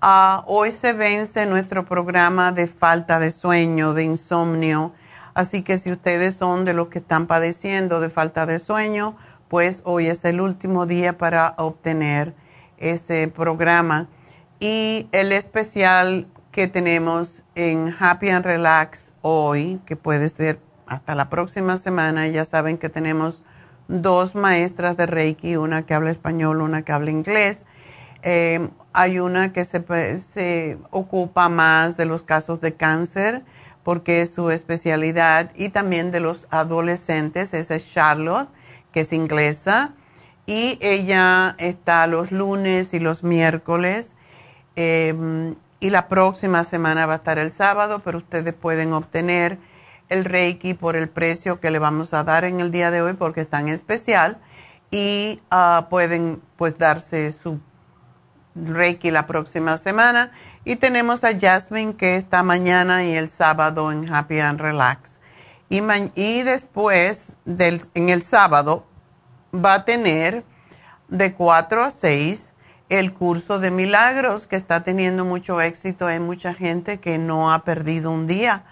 [0.00, 4.92] Ah, hoy se vence nuestro programa de falta de sueño, de insomnio.
[5.34, 9.16] Así que si ustedes son de los que están padeciendo de falta de sueño,
[9.48, 12.34] pues hoy es el último día para obtener
[12.78, 14.08] ese programa.
[14.60, 21.28] Y el especial que tenemos en Happy and Relax hoy, que puede ser hasta la
[21.28, 23.42] próxima semana, ya saben que tenemos
[23.88, 27.64] dos maestras de Reiki, una que habla español, una que habla inglés.
[28.22, 33.44] Eh, hay una que se, se ocupa más de los casos de cáncer
[33.86, 38.48] porque es su especialidad, y también de los adolescentes, esa es Charlotte,
[38.90, 39.92] que es inglesa,
[40.44, 44.16] y ella está los lunes y los miércoles,
[44.74, 49.56] em, y la próxima semana va a estar el sábado, pero ustedes pueden obtener
[50.08, 53.14] el Reiki por el precio que le vamos a dar en el día de hoy
[53.14, 54.38] porque es tan especial
[54.90, 57.60] y ah, pueden pues darse su
[58.54, 60.32] Reiki la próxima semana
[60.64, 65.18] y tenemos a Jasmine que está mañana y el sábado en Happy and Relax.
[65.68, 65.80] Y,
[66.14, 68.86] y después, del, en el sábado,
[69.54, 70.44] va a tener
[71.08, 72.54] de 4 a 6
[72.88, 76.06] el curso de milagros que está teniendo mucho éxito.
[76.06, 78.64] Hay mucha gente que no ha perdido un día.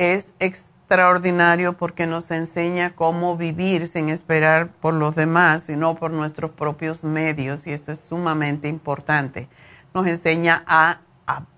[0.00, 6.52] Es extraordinario porque nos enseña cómo vivir sin esperar por los demás, sino por nuestros
[6.52, 7.66] propios medios.
[7.66, 9.46] Y eso es sumamente importante.
[9.92, 11.00] Nos enseña a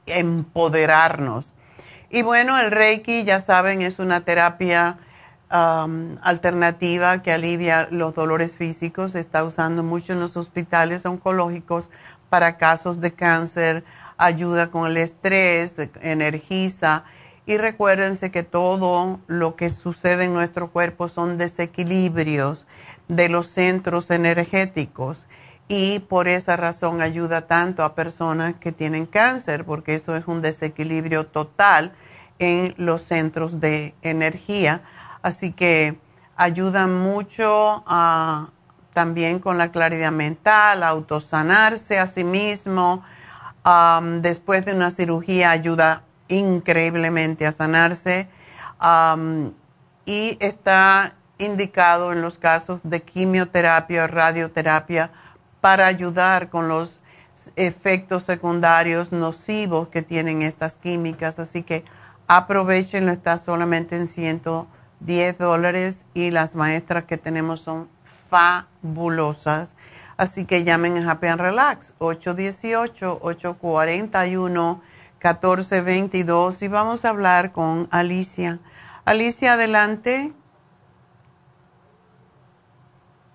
[0.06, 1.54] empoderarnos.
[2.10, 4.98] Y bueno, el Reiki, ya saben, es una terapia
[5.52, 9.12] um, alternativa que alivia los dolores físicos.
[9.12, 11.90] Se está usando mucho en los hospitales oncológicos
[12.28, 13.84] para casos de cáncer,
[14.16, 17.04] ayuda con el estrés, energiza.
[17.52, 22.66] Y recuérdense que todo lo que sucede en nuestro cuerpo son desequilibrios
[23.08, 25.28] de los centros energéticos
[25.68, 30.40] y por esa razón ayuda tanto a personas que tienen cáncer, porque esto es un
[30.40, 31.92] desequilibrio total
[32.38, 34.80] en los centros de energía.
[35.20, 35.98] Así que
[36.36, 37.84] ayuda mucho
[38.94, 43.04] también con la claridad mental, a autosanarse a sí mismo.
[44.22, 48.28] después de una cirugía ayuda increíblemente a sanarse
[50.04, 55.10] y está indicado en los casos de quimioterapia radioterapia
[55.60, 57.00] para ayudar con los
[57.56, 61.38] efectos secundarios nocivos que tienen estas químicas.
[61.38, 61.84] Así que
[62.26, 67.88] aprovechenlo, está solamente en 110 dólares y las maestras que tenemos son
[68.28, 69.74] fabulosas.
[70.16, 71.94] Así que llamen a Happy and Relax
[75.22, 78.58] 818-841-1422 y vamos a hablar con Alicia.
[79.04, 80.32] Alicia, adelante.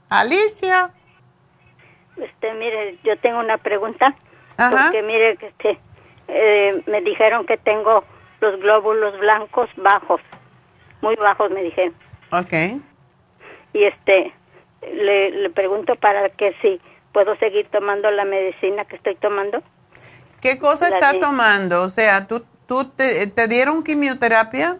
[0.09, 0.89] Alicia.
[2.17, 4.15] Este, mire, yo tengo una pregunta.
[4.57, 5.79] Porque mire, este,
[6.27, 8.03] eh, me dijeron que tengo
[8.41, 10.21] los glóbulos blancos bajos,
[11.01, 11.93] muy bajos me dijeron.
[12.31, 12.81] Ok.
[13.73, 14.33] Y este,
[14.81, 16.81] le, le pregunto para que si
[17.11, 19.61] puedo seguir tomando la medicina que estoy tomando.
[20.47, 21.81] ¿Qué cosa está tomando?
[21.81, 24.77] O sea, ¿tú, tú te, te dieron quimioterapia?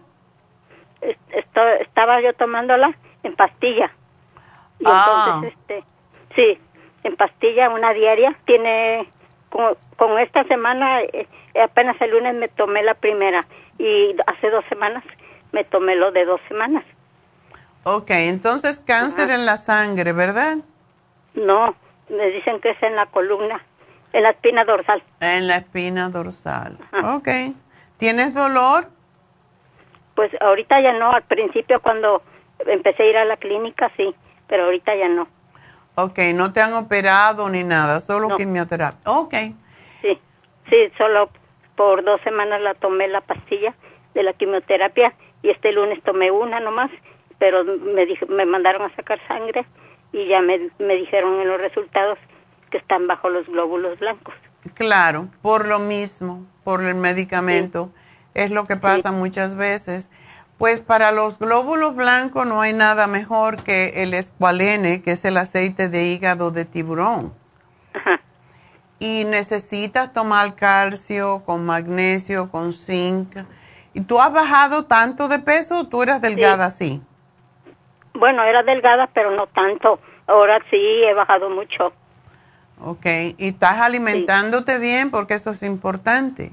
[1.82, 3.92] estaba yo tomándola en pastilla.
[4.80, 5.42] Y ah.
[5.42, 5.84] entonces, este,
[6.38, 6.58] sí,
[7.04, 8.34] en pastilla, una diaria.
[8.46, 9.10] Tiene,
[9.98, 11.28] con, esta semana, eh,
[11.62, 13.42] apenas el lunes me tomé la primera
[13.78, 15.04] y hace dos semanas
[15.52, 16.86] me tomé lo de dos semanas.
[17.84, 20.60] Ok, entonces cáncer en la sangre, ¿verdad?
[21.34, 21.76] No,
[22.08, 23.62] me dicen que es en la columna,
[24.14, 25.04] en la espina dorsal.
[25.20, 26.78] En la espina dorsal.
[27.04, 27.30] Ok.
[27.98, 28.90] ¿Tienes dolor?
[30.16, 32.22] Pues ahorita ya no, al principio cuando
[32.66, 34.16] empecé a ir a la clínica sí,
[34.48, 35.28] pero ahorita ya no.
[35.96, 39.00] Ok, no te han operado ni nada, solo quimioterapia.
[39.12, 39.34] Ok.
[40.02, 40.20] Sí,
[40.70, 41.30] sí, solo
[41.76, 43.74] por dos semanas la tomé la pastilla
[44.14, 46.92] de la quimioterapia y este lunes tomé una nomás,
[47.40, 49.66] pero me, me mandaron a sacar sangre
[50.12, 52.18] y ya me, me dijeron en los resultados
[52.70, 54.36] que están bajo los glóbulos blancos.
[54.74, 57.92] Claro, por lo mismo, por el medicamento.
[58.34, 60.10] Es lo que pasa muchas veces.
[60.58, 65.38] Pues para los glóbulos blancos no hay nada mejor que el escualene, que es el
[65.38, 67.34] aceite de hígado de tiburón.
[69.00, 73.38] Y necesitas tomar calcio con magnesio, con zinc.
[73.94, 77.02] ¿Y tú has bajado tanto de peso o tú eras delgada así?
[78.14, 80.00] Bueno, era delgada, pero no tanto.
[80.26, 81.94] Ahora sí he bajado mucho.
[82.80, 83.06] Ok,
[83.38, 85.10] ¿y estás alimentándote bien?
[85.10, 86.52] Porque eso es importante.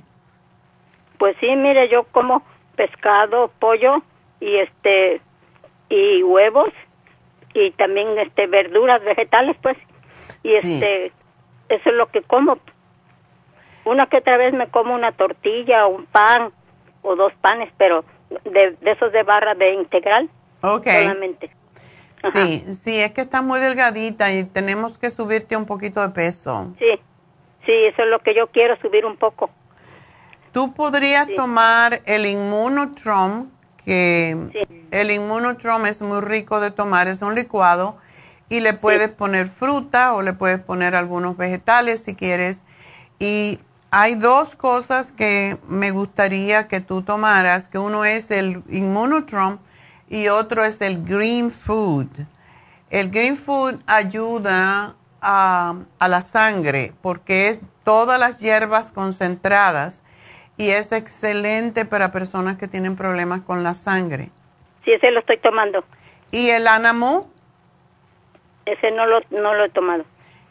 [1.18, 2.42] Pues sí, mire, yo como
[2.76, 4.02] pescado, pollo
[4.40, 5.20] y este
[5.88, 6.70] y huevos
[7.52, 9.76] y también este verduras, vegetales, pues.
[10.42, 11.12] Y este
[11.68, 12.58] eso es lo que como.
[13.84, 16.52] Una que otra vez me como una tortilla o un pan
[17.02, 18.04] o dos panes, pero
[18.44, 20.28] de, esos de barra de integral.
[20.62, 20.86] Ok.
[20.86, 21.50] Solamente.
[22.32, 26.72] Sí, sí, es que está muy delgadita y tenemos que subirte un poquito de peso.
[26.78, 27.00] Sí,
[27.66, 29.50] sí, eso es lo que yo quiero, subir un poco.
[30.52, 33.50] Tú podrías tomar el Immunotrom,
[33.84, 37.98] que el Immunotrom es muy rico de tomar, es un licuado
[38.48, 42.64] y le puedes poner fruta o le puedes poner algunos vegetales si quieres.
[43.18, 43.58] Y
[43.90, 49.58] hay dos cosas que me gustaría que tú tomaras, que uno es el Immunotrom
[50.08, 52.08] y otro es el Green Food.
[52.90, 60.02] El Green Food ayuda a, a la sangre porque es todas las hierbas concentradas
[60.56, 64.30] y es excelente para personas que tienen problemas con la sangre.
[64.84, 65.84] Sí, ese lo estoy tomando.
[66.30, 67.26] ¿Y el Anamu?
[68.66, 70.04] Ese no lo, no lo he tomado.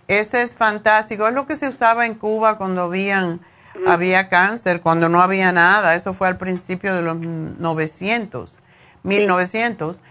[0.08, 1.28] Ese es fantástico.
[1.28, 3.42] Es lo que se usaba en Cuba cuando habían,
[3.88, 5.96] había cáncer, cuando no había nada.
[5.96, 8.60] Eso fue al principio de los 900,
[9.04, 10.02] 1900.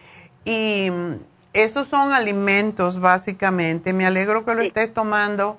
[0.44, 1.14] Y mm,
[1.52, 3.92] esos son alimentos básicamente.
[3.92, 5.58] Me alegro que lo estés tomando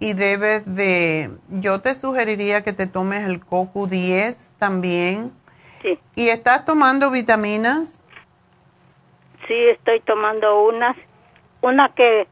[0.00, 5.32] y debes de, yo te sugeriría que te tomes el CoQ10 también.
[5.82, 5.98] Sí.
[6.14, 8.04] ¿Y estás tomando vitaminas?
[9.46, 10.96] Sí, estoy tomando unas,
[11.62, 12.26] una que,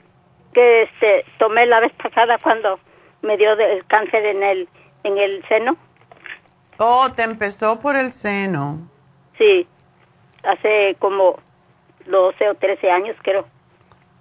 [0.52, 2.78] que este, tomé la vez pasada cuando
[3.22, 4.68] me dio el cáncer en el,
[5.02, 5.76] en el seno.
[6.78, 8.88] Oh, te empezó por el seno.
[9.38, 9.66] Sí,
[10.46, 11.38] hace como
[12.06, 13.46] 12 o 13 años creo.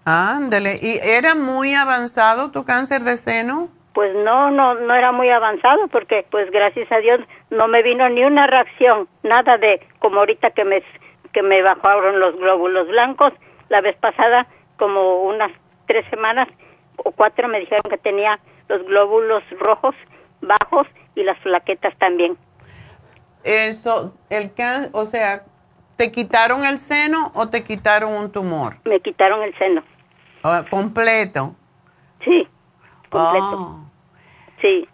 [0.05, 3.69] Ándale, ¿y era muy avanzado tu cáncer de seno?
[3.93, 8.07] Pues no, no, no era muy avanzado porque pues gracias a Dios no me vino
[8.09, 10.84] ni una reacción, nada de como ahorita que me,
[11.32, 13.34] que me bajaron los glóbulos blancos.
[13.69, 14.47] La vez pasada,
[14.78, 15.51] como unas
[15.88, 16.47] tres semanas
[16.97, 19.95] o cuatro, me dijeron que tenía los glóbulos rojos
[20.41, 22.38] bajos y las plaquetas también.
[23.43, 25.45] Eso, el can, o sea,
[25.97, 28.77] ¿te quitaron el seno o te quitaron un tumor?
[28.85, 29.83] Me quitaron el seno.
[30.69, 31.55] ¿Completo?
[32.23, 32.47] Sí,
[33.09, 33.79] completo.
[33.79, 33.85] Ah.
[34.61, 34.87] Sí.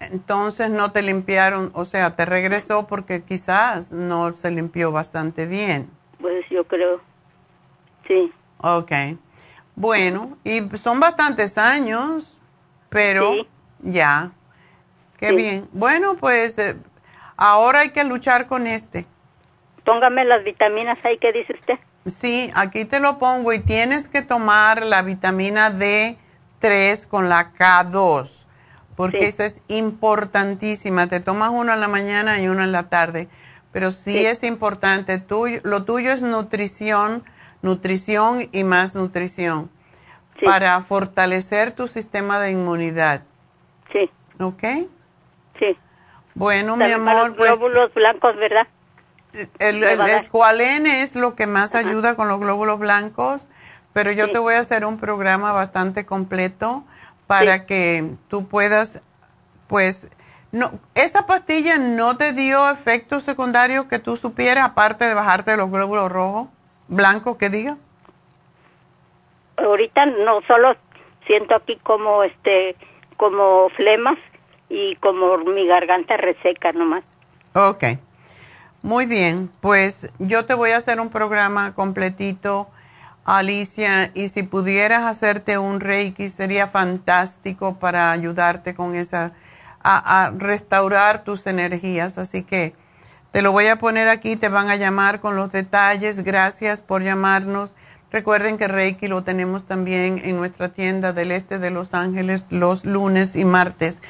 [0.00, 5.90] Entonces no te limpiaron, o sea, te regresó porque quizás no se limpió bastante bien.
[6.20, 7.00] Pues yo creo,
[8.06, 8.32] sí.
[8.58, 8.92] Ok.
[9.76, 12.38] Bueno, y son bastantes años,
[12.88, 13.46] pero
[13.80, 14.30] ya.
[15.18, 15.68] Qué bien.
[15.72, 16.76] Bueno, pues eh,
[17.36, 19.06] ahora hay que luchar con este.
[19.84, 21.78] Póngame las vitaminas ahí que dice usted.
[22.06, 28.46] Sí, aquí te lo pongo y tienes que tomar la vitamina D3 con la K2,
[28.96, 31.06] porque esa es importantísima.
[31.06, 33.28] Te tomas uno en la mañana y uno en la tarde,
[33.72, 35.22] pero sí, es importante.
[35.62, 37.24] lo tuyo es nutrición,
[37.62, 39.70] nutrición y más nutrición
[40.44, 43.22] para fortalecer tu sistema de inmunidad.
[43.92, 44.10] Sí.
[44.40, 44.62] ¿Ok?
[45.58, 45.76] Sí.
[46.34, 47.28] Bueno, mi amor.
[47.28, 48.66] Los pues glóbulos blancos, ¿verdad?
[49.58, 53.48] El, el escualene es lo que más ayuda con los glóbulos blancos,
[53.92, 56.84] pero yo te voy a hacer un programa bastante completo
[57.26, 59.02] para que tú puedas,
[59.66, 60.08] pues,
[60.52, 65.70] no, esa pastilla no te dio efectos secundarios que tú supieras, aparte de bajarte los
[65.70, 66.48] glóbulos rojos,
[66.86, 67.76] blancos, que diga.
[69.56, 70.76] Ahorita no, solo
[71.26, 72.76] siento aquí como, este,
[73.16, 74.18] como flemas
[74.68, 77.04] y como mi garganta reseca nomás.
[77.52, 77.98] Okay.
[78.84, 82.68] Muy bien, pues yo te voy a hacer un programa completito,
[83.24, 89.32] Alicia, y si pudieras hacerte un Reiki sería fantástico para ayudarte con esa,
[89.82, 92.18] a, restaurar tus energías.
[92.18, 92.74] Así que
[93.32, 96.22] te lo voy a poner aquí, te van a llamar con los detalles.
[96.22, 97.72] Gracias por llamarnos.
[98.10, 102.84] Recuerden que Reiki lo tenemos también en nuestra tienda del este de Los Ángeles los
[102.84, 104.02] lunes y martes.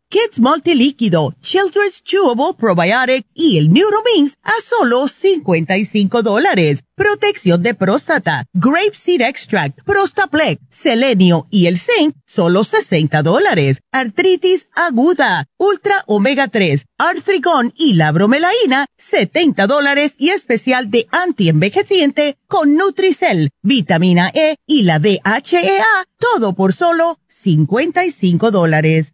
[0.11, 8.45] Kids Multilíquido, Children's Chewable Probiotic y el Neuromins a solo 55 dólares protección de próstata,
[8.53, 13.79] grape seed extract, prostaplex, selenio y el zinc, solo 60 dólares.
[13.91, 22.37] Artritis aguda, ultra omega 3, artrigón y la bromelaína, 70 dólares y especial de antienvejeciente
[22.47, 29.13] con Nutricel, vitamina E y la DHEA, todo por solo 55 dólares.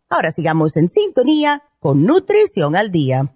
[0.11, 3.31] Ahora sigamos en sintonía con Nutrición al Día.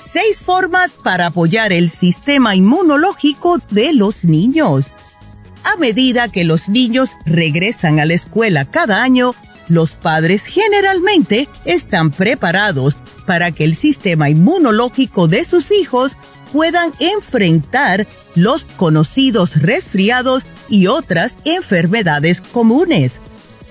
[0.00, 4.86] seis formas para apoyar el sistema inmunológico de los niños.
[5.70, 9.34] A medida que los niños regresan a la escuela cada año,
[9.68, 12.96] los padres generalmente están preparados
[13.26, 16.16] para que el sistema inmunológico de sus hijos
[16.54, 23.16] puedan enfrentar los conocidos resfriados y otras enfermedades comunes.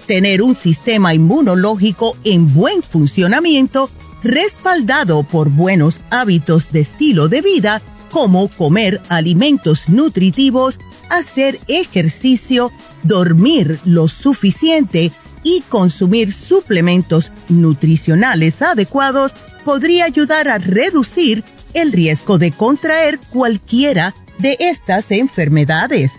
[0.06, 3.90] Tener un sistema inmunológico en buen funcionamiento
[4.22, 7.82] respaldado por buenos hábitos de estilo de vida
[8.12, 10.80] como comer alimentos nutritivos,
[11.10, 12.72] hacer ejercicio,
[13.04, 15.12] dormir lo suficiente
[15.44, 19.34] y consumir suplementos nutricionales adecuados
[19.64, 21.44] podría ayudar a reducir
[21.74, 26.12] el riesgo de contraer cualquiera de estas enfermedades.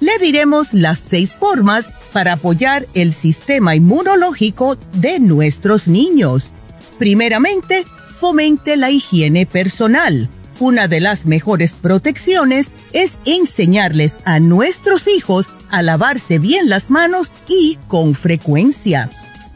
[0.00, 6.46] Le diremos las seis formas para apoyar el sistema inmunológico de nuestros niños.
[6.98, 7.84] Primeramente,
[8.18, 10.28] fomente la higiene personal.
[10.58, 17.30] Una de las mejores protecciones es enseñarles a nuestros hijos a lavarse bien las manos
[17.46, 19.10] y con frecuencia.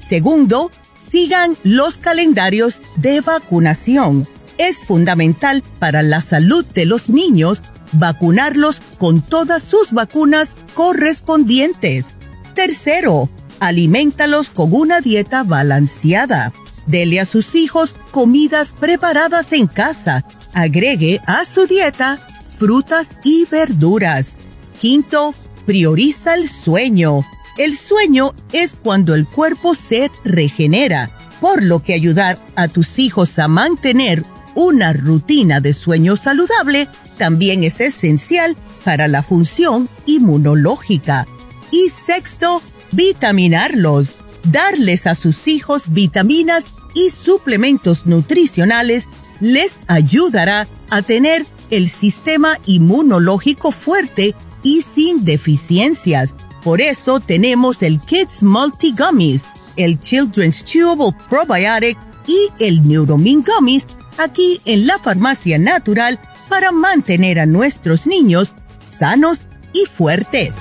[0.09, 0.71] Segundo,
[1.11, 4.27] sigan los calendarios de vacunación.
[4.59, 12.15] Es fundamental para la salud de los niños vacunarlos con todas sus vacunas correspondientes.
[12.55, 16.53] Tercero, alimentalos con una dieta balanceada.
[16.87, 20.25] Dele a sus hijos comidas preparadas en casa.
[20.53, 22.19] Agregue a su dieta
[22.59, 24.35] frutas y verduras.
[24.81, 25.35] Quinto,
[25.67, 27.21] prioriza el sueño.
[27.57, 33.39] El sueño es cuando el cuerpo se regenera, por lo que ayudar a tus hijos
[33.39, 34.25] a mantener
[34.55, 41.27] una rutina de sueño saludable también es esencial para la función inmunológica.
[41.71, 44.17] Y sexto, vitaminarlos.
[44.45, 49.07] Darles a sus hijos vitaminas y suplementos nutricionales
[49.41, 56.35] les ayudará a tener el sistema inmunológico fuerte y sin deficiencias.
[56.63, 59.43] Por eso tenemos el Kids Multi Gummies,
[59.77, 63.87] el Children's Chewable Probiotic y el Neuromin Gummies
[64.19, 70.55] aquí en la farmacia natural para mantener a nuestros niños sanos y fuertes.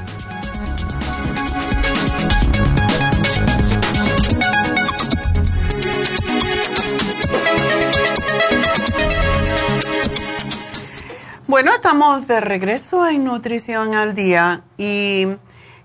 [11.49, 15.25] Bueno, estamos de regreso en Nutrición al Día y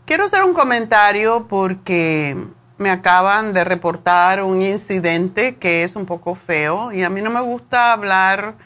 [0.04, 2.36] quiero hacer un comentario porque
[2.76, 7.30] me acaban de reportar un incidente que es un poco feo y a mí no
[7.30, 8.56] me gusta hablar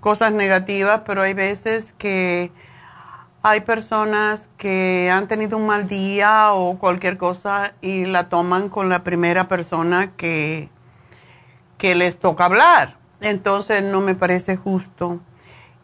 [0.00, 2.50] cosas negativas, pero hay veces que
[3.44, 8.88] hay personas que han tenido un mal día o cualquier cosa y la toman con
[8.88, 10.70] la primera persona que,
[11.76, 12.98] que les toca hablar.
[13.20, 15.20] Entonces no me parece justo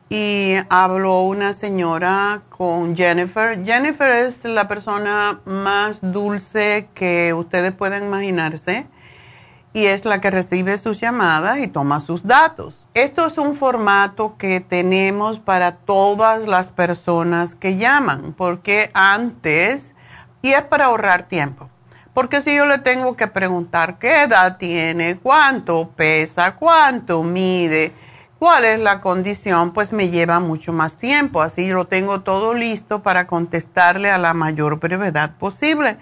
[0.09, 3.65] y habló una señora con Jennifer.
[3.65, 8.87] Jennifer es la persona más dulce que ustedes pueden imaginarse
[9.75, 12.89] y es la que recibe sus llamadas y toma sus datos.
[12.95, 19.95] Esto es un formato que tenemos para todas las personas que llaman, porque antes,
[20.43, 21.69] y es para ahorrar tiempo,
[22.15, 27.93] porque si yo le tengo que preguntar qué edad tiene, cuánto pesa, cuánto mide,
[28.45, 31.41] cuál es la condición, pues me lleva mucho más tiempo.
[31.41, 35.97] Así lo tengo todo listo para contestarle a la mayor brevedad posible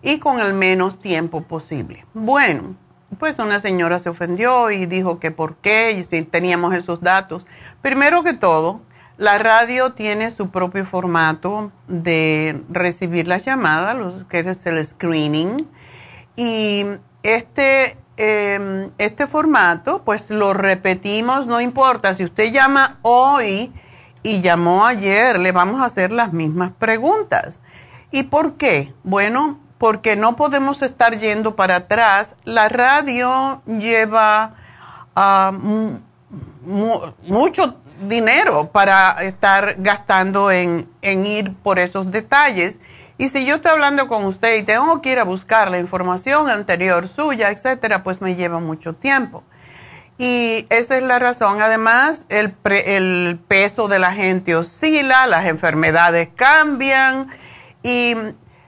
[0.00, 2.06] y con el menos tiempo posible.
[2.14, 2.74] Bueno,
[3.18, 7.46] pues una señora se ofendió y dijo que por qué y si teníamos esos datos.
[7.82, 8.80] Primero que todo,
[9.18, 15.68] la radio tiene su propio formato de recibir las llamadas, los que es el screening.
[16.34, 16.86] Y
[17.22, 23.72] este Em, este formato, pues lo repetimos, no importa, si usted llama hoy
[24.22, 27.58] y llamó ayer, le vamos a hacer las mismas preguntas.
[28.12, 28.94] ¿Y por qué?
[29.02, 32.36] Bueno, porque no podemos estar yendo para atrás.
[32.44, 34.54] La radio lleva
[35.16, 35.52] ah,
[37.26, 37.74] mucho
[38.08, 42.78] dinero para estar gastando en ir por esos detalles
[43.16, 46.48] y si yo estoy hablando con usted y tengo que ir a buscar la información
[46.48, 49.44] anterior suya, etcétera, pues me lleva mucho tiempo.
[50.18, 51.60] Y esa es la razón.
[51.60, 52.52] Además, el,
[53.48, 57.28] peso de la gente oscila, las enfermedades cambian.
[57.84, 58.16] Y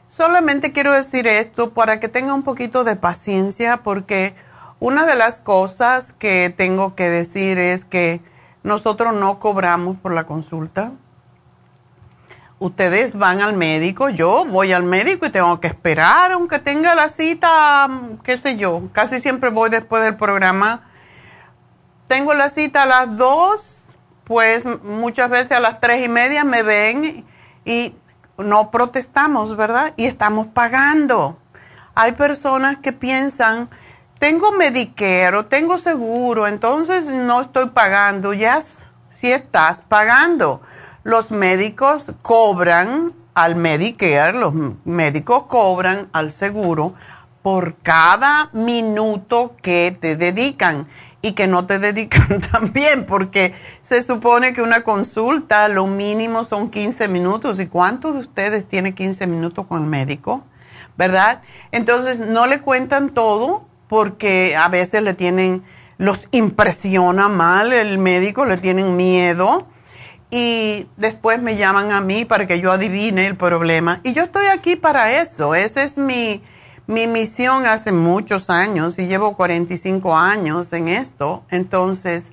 [0.06, 4.34] solamente quiero decir esto para que tenga un poquito de paciencia, porque
[4.78, 8.20] una de las cosas que tengo que decir es que
[8.62, 10.92] nosotros no cobramos por la consulta
[12.58, 17.08] ustedes van al médico, yo voy al médico y tengo que esperar aunque tenga la
[17.08, 17.88] cita,
[18.24, 20.88] qué sé yo, casi siempre voy después del programa.
[22.08, 23.84] Tengo la cita a las dos,
[24.24, 27.26] pues muchas veces a las tres y media me ven
[27.64, 27.94] y
[28.38, 29.92] no protestamos, ¿verdad?
[29.96, 31.38] Y estamos pagando.
[31.94, 33.68] Hay personas que piensan,
[34.18, 38.32] tengo Medicare tengo seguro, entonces no estoy pagando.
[38.32, 40.62] Ya si estás pagando
[41.06, 44.52] los médicos cobran al Medicare, los
[44.84, 46.94] médicos cobran al seguro
[47.42, 50.88] por cada minuto que te dedican
[51.22, 56.70] y que no te dedican también, porque se supone que una consulta lo mínimo son
[56.70, 57.60] 15 minutos.
[57.60, 60.42] ¿Y cuántos de ustedes tienen 15 minutos con el médico?
[60.96, 61.40] ¿Verdad?
[61.70, 65.62] Entonces no le cuentan todo porque a veces le tienen,
[65.98, 69.68] los impresiona mal el médico, le tienen miedo
[70.30, 74.00] y después me llaman a mí para que yo adivine el problema.
[74.02, 75.54] Y yo estoy aquí para eso.
[75.54, 76.42] Esa es mi,
[76.86, 81.44] mi misión hace muchos años y llevo 45 años en esto.
[81.50, 82.32] Entonces,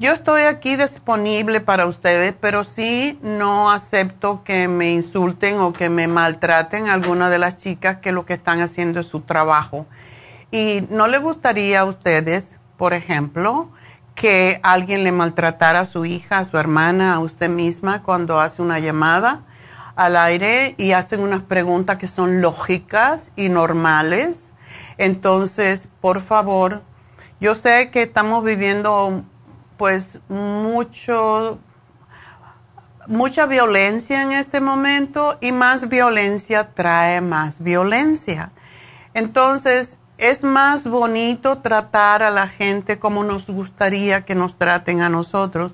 [0.00, 5.88] yo estoy aquí disponible para ustedes, pero sí no acepto que me insulten o que
[5.88, 9.86] me maltraten alguna de las chicas que lo que están haciendo es su trabajo.
[10.52, 13.70] Y no le gustaría a ustedes, por ejemplo,
[14.20, 18.62] que alguien le maltratara a su hija, a su hermana, a usted misma cuando hace
[18.62, 19.44] una llamada
[19.94, 24.54] al aire y hacen unas preguntas que son lógicas y normales.
[24.96, 26.82] Entonces, por favor,
[27.40, 29.22] yo sé que estamos viviendo
[29.76, 31.60] pues mucho
[33.06, 38.50] mucha violencia en este momento y más violencia trae más violencia.
[39.14, 45.08] Entonces, es más bonito tratar a la gente como nos gustaría que nos traten a
[45.08, 45.72] nosotros.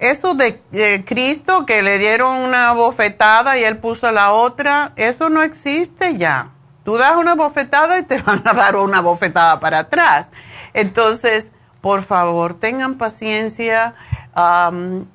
[0.00, 0.60] Eso de,
[1.06, 6.50] Cristo que le dieron una bofetada y él puso la otra, eso no existe ya.
[6.84, 10.30] Tú das una bofetada y te van a dar una bofetada para atrás.
[10.74, 13.94] Entonces, por favor, tengan paciencia.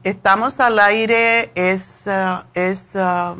[0.04, 3.36] estamos al aire, es, uh, es uh,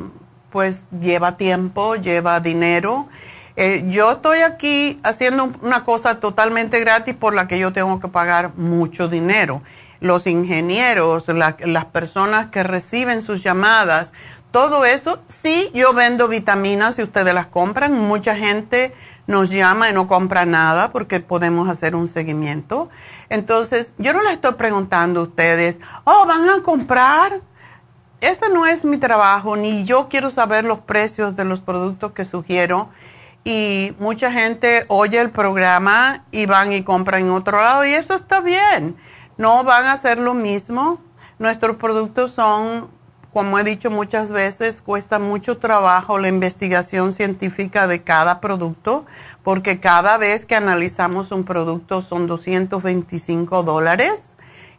[0.50, 3.08] pues lleva tiempo, lleva dinero
[3.56, 8.08] eh, yo estoy aquí haciendo una cosa totalmente gratis por la que yo tengo que
[8.08, 9.62] pagar mucho dinero.
[10.00, 14.12] Los ingenieros, las personas que reciben sus llamadas,
[14.50, 15.20] todo eso.
[15.26, 17.94] Sí, yo vendo vitaminas si ustedes las compran.
[17.94, 18.92] Mucha gente
[19.26, 22.90] nos llama y no compra nada porque podemos hacer un seguimiento.
[23.30, 27.40] Entonces, yo no les estoy preguntando a ustedes, oh, ¿van a comprar?
[28.20, 32.24] Ese no es mi trabajo, ni yo quiero saber los precios de los productos que
[32.24, 32.90] sugiero.
[33.48, 38.16] Y mucha gente oye el programa y van y compran en otro lado y eso
[38.16, 38.96] está bien.
[39.38, 41.00] No van a hacer lo mismo.
[41.38, 42.90] Nuestros productos son
[43.32, 49.04] como he dicho muchas veces, cuesta mucho trabajo la investigación científica de cada producto,
[49.44, 54.34] porque cada vez que analizamos un producto son 225 dólares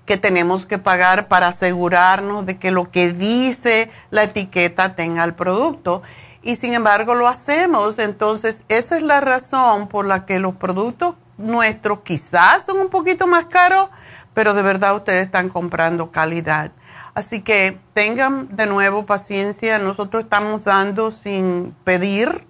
[0.08, 5.36] que tenemos que pagar para asegurarnos de que lo que dice la etiqueta tenga el
[5.36, 6.02] producto.
[6.42, 8.00] Y sin embargo lo hacemos.
[8.00, 13.28] Entonces, esa es la razón por la que los productos nuestros quizás son un poquito
[13.28, 13.90] más caros,
[14.34, 16.72] pero de verdad ustedes están comprando calidad.
[17.14, 22.46] Así que tengan de nuevo paciencia, nosotros estamos dando sin pedir,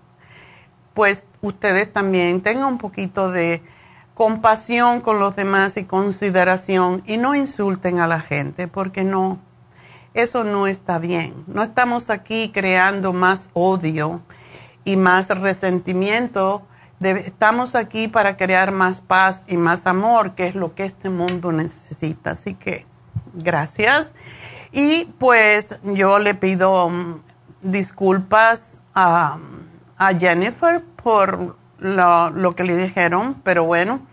[0.94, 3.64] pues ustedes también tengan un poquito de
[4.14, 9.40] compasión con los demás y consideración y no insulten a la gente porque no,
[10.22, 11.44] eso no está bien.
[11.48, 14.22] No estamos aquí creando más odio
[14.84, 16.64] y más resentimiento.
[17.00, 21.52] estamos aquí para crear más paz y más amor, que es lo que este mundo
[21.52, 22.32] necesita.
[22.32, 22.86] Así que
[23.34, 24.14] gracias.
[24.72, 27.22] Y pues yo le pido um,
[27.62, 29.38] disculpas a,
[30.18, 34.06] Jennifer por lo, lo, que le dijeron, pero bueno,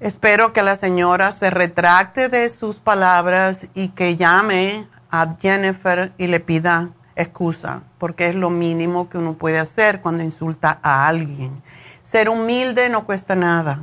[0.00, 6.26] espero que la señora se retracte de sus palabras y que llame a Jennifer y
[6.26, 11.62] le pida excusa, porque es lo mínimo que uno puede hacer cuando insulta a alguien.
[12.02, 13.80] Ser humilde no cuesta nada.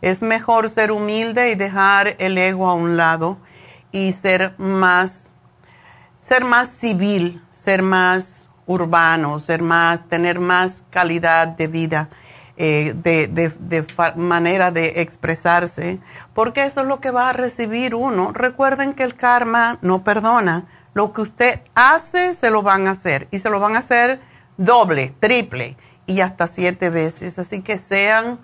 [0.00, 3.38] Es mejor ser humilde y dejar el ego a un lado
[3.92, 5.30] y ser más,
[6.18, 12.08] ser más civil, ser más urbano, ser más, tener más calidad de vida,
[12.56, 13.86] eh, de, de
[14.16, 15.98] manera de expresarse,
[16.34, 18.32] porque eso es lo que va a recibir uno.
[18.32, 20.66] Recuerden que el karma no perdona.
[20.94, 24.20] Lo que usted hace, se lo van a hacer y se lo van a hacer
[24.56, 25.76] doble, triple
[26.06, 27.38] y hasta siete veces.
[27.38, 28.38] Así que sean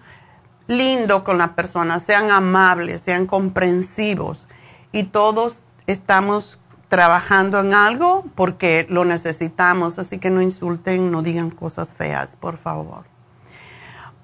[0.66, 4.48] lindos con las personas, sean amables, sean comprensivos
[4.92, 11.50] y todos estamos trabajando en algo porque lo necesitamos, así que no insulten, no digan
[11.50, 13.09] cosas feas, por favor.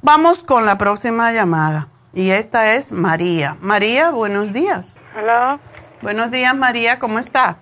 [0.06, 3.56] Vamos con la próxima llamada y esta es María.
[3.60, 5.00] María, buenos días.
[5.18, 5.58] Hola.
[6.00, 7.56] Buenos días, María, ¿cómo está?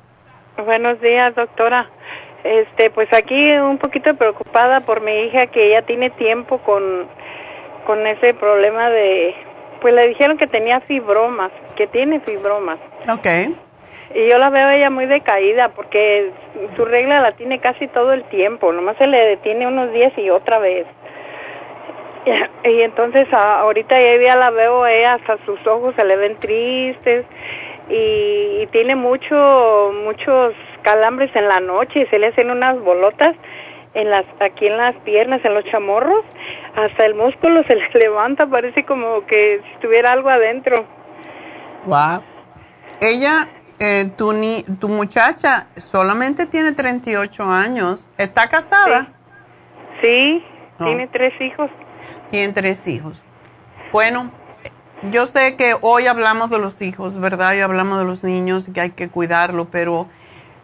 [0.63, 1.89] Buenos días, doctora.
[2.45, 7.09] Este, pues aquí un poquito preocupada por mi hija que ya tiene tiempo con
[7.87, 9.35] con ese problema de
[9.81, 12.79] pues le dijeron que tenía fibromas, que tiene fibromas.
[13.09, 13.57] Ok.
[14.15, 16.31] Y yo la veo ella muy decaída porque
[16.77, 20.29] su regla la tiene casi todo el tiempo, nomás se le detiene unos días y
[20.29, 20.87] otra vez.
[22.65, 27.27] Y, entonces ahorita ya la veo, ella hasta sus ojos se le ven tristes
[27.91, 33.37] y, y tiene mucho, muchos calambres en la noche y se le hacen unas bolotas
[33.95, 36.25] en las aquí en las piernas, en los chamorros,
[36.75, 40.85] hasta el músculo se le levanta, parece como que si tuviera algo adentro.
[41.87, 42.23] Wow.
[43.01, 43.49] Ella,
[43.79, 48.11] eh, tu, ni, tu muchacha, solamente tiene 38 años.
[48.19, 49.13] ¿Está casada?
[50.01, 50.45] Sí,
[50.79, 51.71] tiene tres hijos.
[52.35, 53.23] Tiene tres hijos.
[53.93, 54.33] Bueno,
[55.13, 57.55] yo sé que hoy hablamos de los hijos, ¿verdad?
[57.55, 60.09] Y hablamos de los niños y que hay que cuidarlo, pero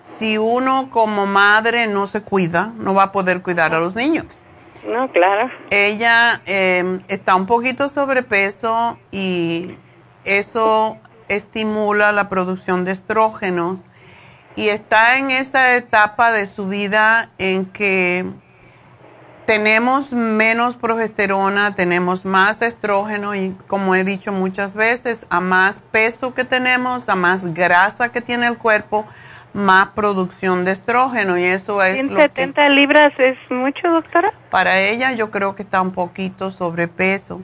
[0.03, 4.27] si uno como madre no se cuida, no va a poder cuidar a los niños.
[4.85, 5.49] No, claro.
[5.71, 9.77] Ella em, está un poquito sobrepeso y
[10.25, 10.99] eso
[11.29, 13.85] estimula la producción de estrógenos
[14.57, 18.27] y está en esa etapa de su vida en que
[19.51, 26.35] tenemos menos progesterona, tenemos más estrógeno y como he dicho muchas veces, a más peso
[26.35, 29.09] que tenemos, a más grasa que tiene el cuerpo,
[29.53, 34.33] más producción de estrógeno y eso es 170 libras es mucho, doctora?
[34.51, 37.43] Para ella yo creo que está un poquito sobrepeso.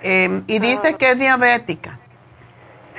[0.00, 0.96] Em, y dice ah.
[0.96, 1.98] que es diabética.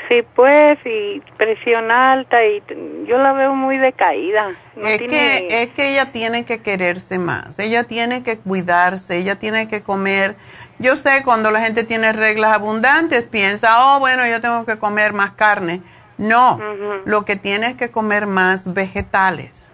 [0.10, 2.62] Sí, pues, y presión alta, y
[3.08, 4.52] yo la veo muy decaída.
[4.76, 9.68] es, que, es que ella tiene que quererse más, ella tiene que cuidarse, ella tiene
[9.68, 10.36] que comer.
[10.80, 15.14] Yo sé, cuando la gente tiene reglas abundantes, piensa, oh, bueno, yo tengo que comer
[15.14, 15.82] más carne
[16.18, 16.60] no,
[17.06, 19.72] lo que tienes que comer más vegetales.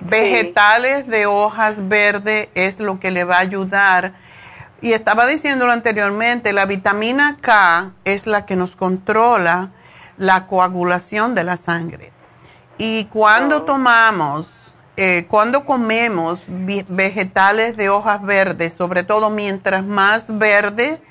[0.00, 4.12] Vegetales de hojas verdes es lo que le va a ayudar.
[4.80, 9.70] Y estaba diciéndolo anteriormente, la vitamina K es la que nos controla
[10.18, 12.12] la coagulación de la sangre.
[12.78, 14.66] Y cuando tomamos
[14.98, 21.02] eh, cuando comemos vegetales de hojas verdes, sobre todo mientras más verde,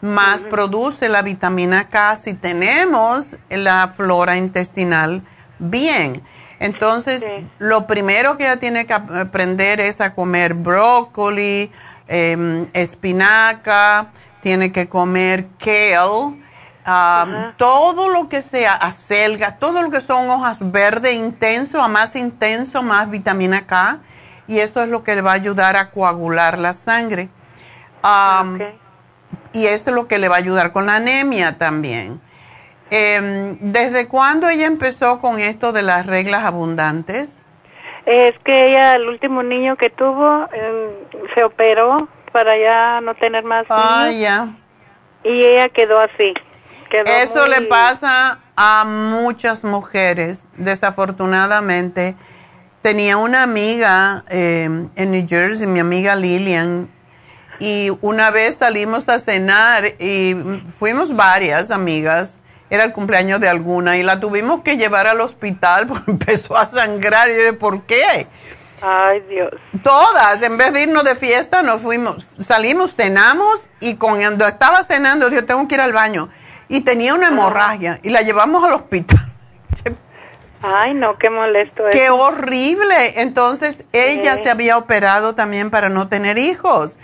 [0.00, 5.22] más produce la vitamina K si tenemos la flora intestinal
[5.60, 6.20] bien.
[6.58, 7.24] Entonces,
[7.60, 11.70] lo primero que ella tiene que aprender es a comer brócoli,
[12.08, 14.08] em, espinaca,
[14.40, 16.42] tiene que comer kale,
[17.58, 22.82] todo lo que sea acelga, todo lo que son hojas verdes intenso, a más intenso,
[22.82, 24.00] más vitamina K,
[24.46, 27.28] y eso es lo que le va a ayudar a coagular la sangre.
[29.52, 32.20] Y eso es lo que le va a ayudar con la anemia también.
[32.90, 37.44] Em, ¿Desde cuándo ella empezó con esto de las reglas abundantes?
[38.08, 43.44] Es que ella, el último niño que tuvo, em, se operó para ya no tener
[43.44, 44.48] más ah, ya.
[45.24, 46.32] Y ella quedó así.
[46.90, 52.16] Eso le pasa a muchas mujeres, desafortunadamente.
[52.80, 56.88] Tenía una amiga em, en New Jersey, mi amiga Lilian,
[57.58, 60.34] y una vez salimos a cenar y
[60.78, 62.40] fuimos varias amigas
[62.70, 66.64] era el cumpleaños de alguna y la tuvimos que llevar al hospital porque empezó a
[66.64, 67.30] sangrar.
[67.30, 68.26] Y yo dije, ¿por qué?
[68.80, 69.50] Ay, Dios.
[69.82, 75.28] Todas, en vez de irnos de fiesta, nos fuimos, salimos, cenamos y cuando estaba cenando,
[75.30, 76.28] yo tengo que ir al baño.
[76.68, 79.32] Y tenía una hemorragia y la llevamos al hospital.
[80.62, 81.84] Ay, no, qué molesto.
[81.92, 83.20] Qué horrible.
[83.20, 86.98] Entonces, ella se había operado también para no tener hijos.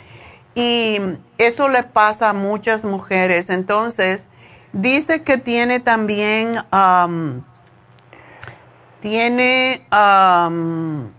[0.55, 1.01] Y
[1.39, 3.51] eso le pasa a muchas mujeres.
[3.51, 4.29] Entonces,
[4.75, 6.57] Dice que tiene también,
[9.01, 9.87] tiene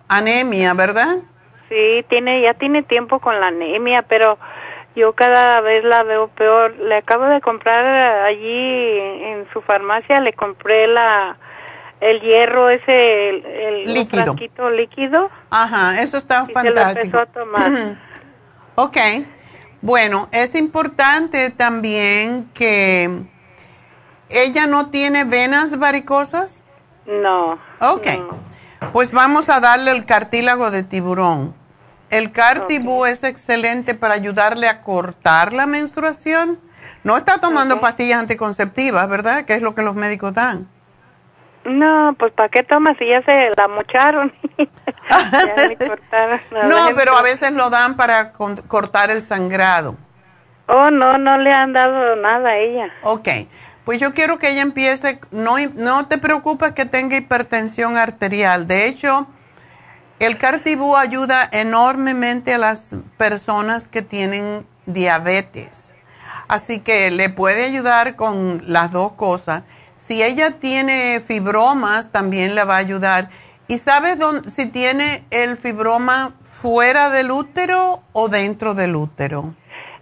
[0.09, 1.19] anemia, ¿verdad?
[1.69, 4.37] Sí, tiene, ya tiene tiempo con la anemia, pero
[4.93, 6.75] yo cada vez la veo peor.
[6.79, 11.37] Le acabo de comprar allí en su farmacia, le compré la
[12.01, 14.35] el hierro ese, el, líquido.
[14.69, 15.31] líquido.
[15.49, 17.19] Ajá, eso está fantástico.
[17.19, 17.97] Se tomar.
[18.75, 18.97] ok.
[19.81, 23.23] Bueno, es importante también que
[24.29, 26.63] ¿Ella no tiene venas varicosas?
[27.05, 27.59] No.
[27.79, 28.07] Ok.
[28.91, 31.53] Pues vamos a darle el cartílago de tiburón.
[32.09, 36.59] El cartibú es excelente para ayudarle a cortar la menstruación.
[37.03, 39.45] No está tomando pastillas anticonceptivas, ¿verdad?
[39.45, 40.67] Que es lo que los médicos dan.
[41.65, 44.31] No, pues ¿para qué toma si ya se la mocharon?
[46.67, 49.97] no, pero a veces lo dan para cortar el sangrado.
[50.67, 52.91] Oh, no, no le han dado nada a ella.
[53.03, 53.27] Ok.
[53.85, 58.67] Pues yo quiero que ella empiece, no, no te preocupes que tenga hipertensión arterial.
[58.67, 59.27] De hecho,
[60.17, 65.95] el Cartibú ayuda enormemente a las personas que tienen diabetes.
[66.47, 69.63] Así que le puede ayudar con las dos cosas.
[69.97, 73.29] Si ella tiene fibromas, también le va a ayudar.
[73.67, 79.53] ¿Y sabes dónde, si tiene el fibroma fuera del útero o dentro del útero?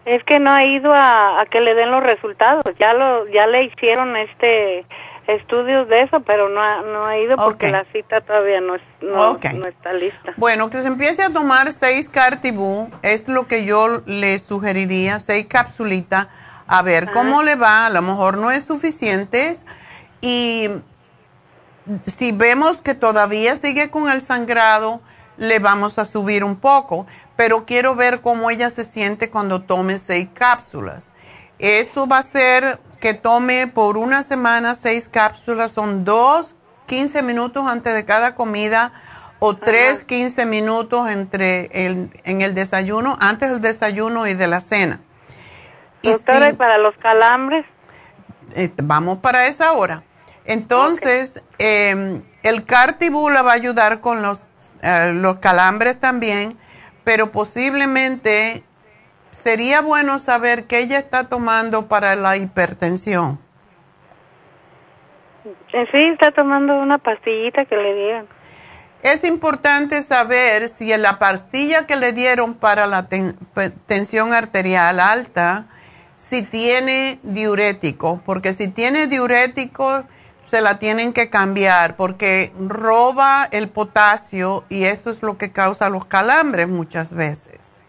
[0.05, 2.63] Es que no ha ido a, que le den los resultados.
[2.77, 4.85] Ya lo ya le hicieron este
[5.27, 9.39] estudios de eso, pero no ha, no ha ido porque la cita todavía no, no,
[9.65, 10.33] está lista.
[10.35, 15.45] Bueno, que se empiece a tomar seis cartibú es lo que yo le sugeriría, seis
[15.47, 16.27] capsulitas,
[16.67, 17.85] a ver cómo le va.
[17.85, 19.55] A lo mejor no es suficiente
[20.19, 20.69] y
[22.05, 25.01] si vemos que todavía sigue con el sangrado,
[25.37, 29.97] le vamos a subir un poco pero quiero ver cómo ella se siente cuando tome
[29.97, 31.11] seis cápsulas.
[31.59, 36.55] Eso va a ser que tome por una semana seis cápsulas, son dos
[36.87, 38.93] 15 minutos antes de cada comida
[39.39, 44.59] o tres 15 minutos entre el, en el desayuno, antes del desayuno y de la
[44.59, 45.01] cena.
[46.01, 47.65] Doctora, ¿y, para los calambres?
[48.55, 50.03] Eh, vamos para esa hora.
[50.45, 54.47] Entonces, em, el cartibula va a ayudar con los,
[54.81, 56.57] eh, los calambres también
[57.03, 58.63] pero posiblemente
[59.31, 63.39] sería bueno saber qué ella está tomando para la hipertensión.
[65.91, 68.27] Sí, está tomando una pastillita que le dieron.
[69.01, 73.09] Es importante saber si en la pastilla que le dieron para la
[73.87, 75.65] tensión arterial alta,
[76.15, 80.05] si tiene diurético, porque si tiene diurético
[80.53, 85.89] se la tienen que cambiar porque roba el potasio y eso es lo que causa
[85.89, 87.81] los calambres muchas veces.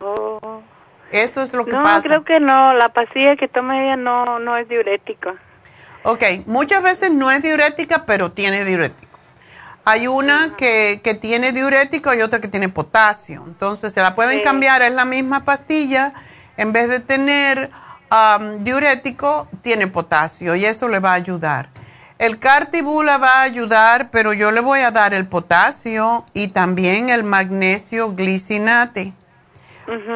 [0.00, 0.60] Oh.
[1.12, 1.96] Eso es lo que pasa.
[1.96, 2.74] No, creo que no.
[2.74, 5.36] La pastilla que toma ella no, no es diurética.
[6.02, 9.18] Ok, muchas veces no es diurética, pero tiene diurético.
[9.86, 13.44] Hay una que, que, tiene diurético y otra que tiene potasio.
[13.46, 16.12] Entonces se la pueden cambiar, es la misma pastilla.
[16.58, 17.70] En vez de tener
[18.10, 21.70] um, diurético, tiene potasio y eso le va a ayudar.
[22.18, 26.48] El Cartibú la va a ayudar, pero yo le voy a dar el potasio y
[26.48, 29.12] también el magnesio glicinate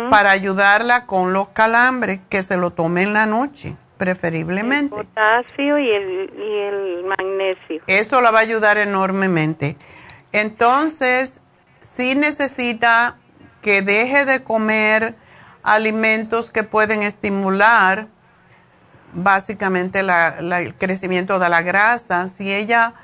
[0.09, 4.97] para ayudarla con los calambres, que se lo tome en la noche, preferiblemente.
[4.97, 7.83] El potasio y el, y el magnesio.
[7.87, 9.77] Eso la va a ayudar enormemente.
[10.33, 11.43] Entonces,
[11.81, 13.17] sí necesita
[13.61, 15.17] que deje de comer
[15.63, 18.07] alimentos que pueden estimular
[19.13, 22.29] básicamente el crecimiento de la grasa.
[22.29, 22.95] Si ella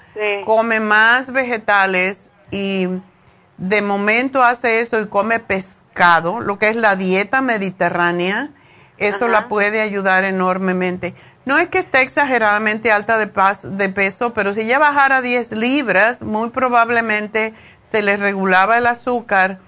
[0.44, 2.89] come más vegetales y
[3.56, 8.51] de momento hace eso y come pescado, lo que es la dieta mediterránea,
[8.97, 11.14] eso la puede ayudar enormemente.
[11.44, 13.31] No es que esté exageradamente alta de,
[13.76, 17.52] de peso, pero si ella bajara 10 libras, muy probablemente
[17.82, 19.59] se le regulaba el azúcar,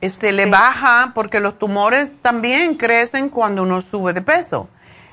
[0.00, 4.68] eh, se le baja porque los tumores también crecen cuando uno sube de peso.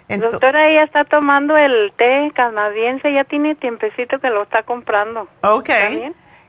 [0.10, 5.28] Doctora, ella está tomando el té canadiense, ya tiene tiempecito que lo está comprando.
[5.42, 5.70] Ok.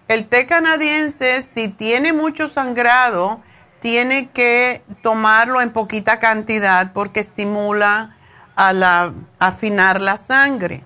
[0.09, 3.41] El té canadiense, si tiene mucho sangrado,
[3.81, 8.17] tiene que tomarlo en poquita cantidad porque estimula
[8.57, 10.85] a la, afinar la sangre.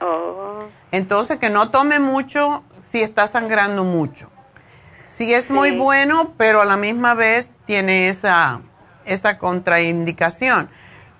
[0.00, 0.64] Oh.
[0.92, 4.30] Entonces, que no tome mucho si está sangrando mucho.
[5.04, 8.60] Sí es muy bueno, pero a la misma vez tiene esa,
[9.04, 10.70] esa contraindicación.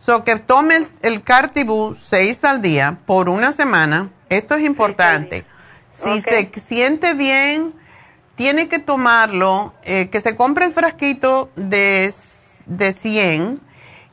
[0.02, 4.10] So que tome el, el Cartibú seis al día por una semana.
[4.30, 5.44] Esto es importante.
[5.90, 7.74] Si se siente bien,
[8.34, 12.14] tiene que tomarlo, eh, que se compre el frasquito de,
[12.64, 13.60] de 100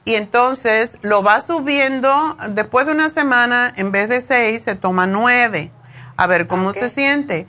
[0.03, 2.35] y entonces lo va subiendo.
[2.49, 5.71] Después de una semana, en vez de seis, se toma nueve.
[6.17, 7.47] A ver cómo se siente.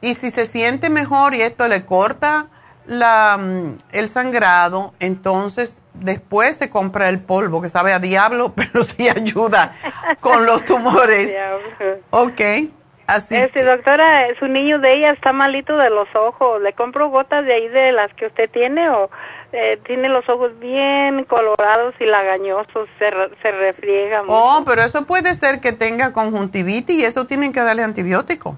[0.00, 2.48] Y si se siente mejor y esto le corta
[2.86, 8.82] la, mm, el sangrado, entonces después se compra el polvo, que sabe a diablo, pero
[8.82, 9.74] sí ayuda
[10.20, 11.36] con los tumores.
[12.10, 12.40] ok,
[13.06, 13.36] así.
[13.36, 16.60] Este, doctora, su niño de ella está malito de los ojos.
[16.60, 19.10] ¿Le compro gotas de ahí de las que usted tiene o
[19.52, 23.10] eh, tiene los ojos bien colorados y lagañosos, se,
[23.42, 24.34] se refriega mucho?
[24.34, 28.56] Oh, pero eso puede ser que tenga conjuntivitis y eso tienen que darle antibiótico.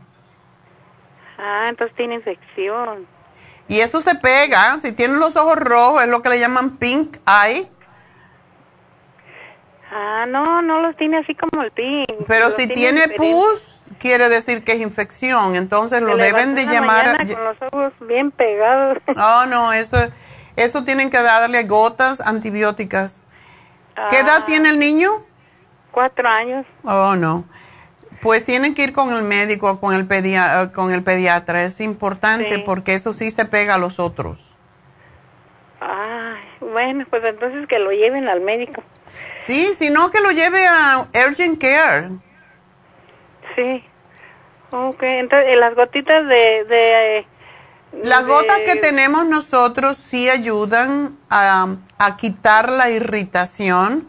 [1.37, 3.07] Ah, entonces tiene infección.
[3.69, 7.17] Y eso se pega, si tienen los ojos rojos, es lo que le llaman pink
[7.27, 7.71] eye.
[9.91, 12.09] Ah, no, no los tiene así como el pink.
[12.27, 17.17] Pero si tiene pus, quiere decir que es infección, entonces lo deben de llamar.
[17.27, 18.99] Con los ojos bien pegados.
[19.17, 19.97] Oh, no, eso,
[20.57, 23.23] eso tienen que darle gotas antibióticas.
[24.11, 24.45] ¿Qué edad ah.
[24.45, 25.25] tiene el niño?
[25.93, 26.67] Cuatro años.
[26.83, 27.45] Oh, no.
[28.25, 31.63] Pues tienen que ir con el médico, con el, pedia con el pediatra.
[31.63, 34.57] Es importante porque eso sí se pega a los otros.
[35.79, 38.83] Ay, bueno, pues entonces que lo lleven al médico.
[39.41, 42.13] Sí, si no, que lo lleve a Urgent Care.
[43.57, 43.85] Sí.
[44.71, 46.65] Ok, entonces las gotitas de...
[46.65, 47.27] de
[48.03, 54.09] las gotas que tenemos nosotros sí ayudan a, a quitar la irritación,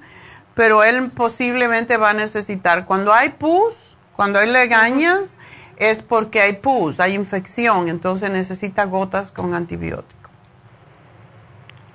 [0.54, 5.36] pero él posiblemente va a necesitar, cuando hay pus, cuando hay legañas
[5.78, 10.30] es porque hay pus, hay infección, entonces necesita gotas con antibiótico.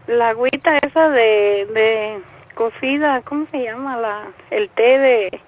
[0.06, 2.22] La agüita esa de, de
[2.54, 3.96] cocida, ¿cómo se llama?
[3.96, 5.40] la El té de...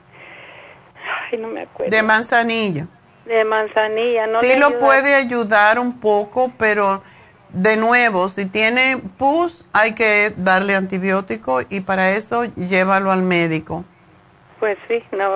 [1.31, 1.91] Ay, no me acuerdo.
[1.91, 2.87] De manzanilla.
[3.27, 4.41] De manzanilla, ¿no?
[4.41, 7.03] Sí lo puede ayudar un poco, pero
[7.51, 13.85] de nuevo, si tiene pus, hay que darle antibiótico y para eso llévalo al médico.
[14.63, 15.29] Pues sí, no,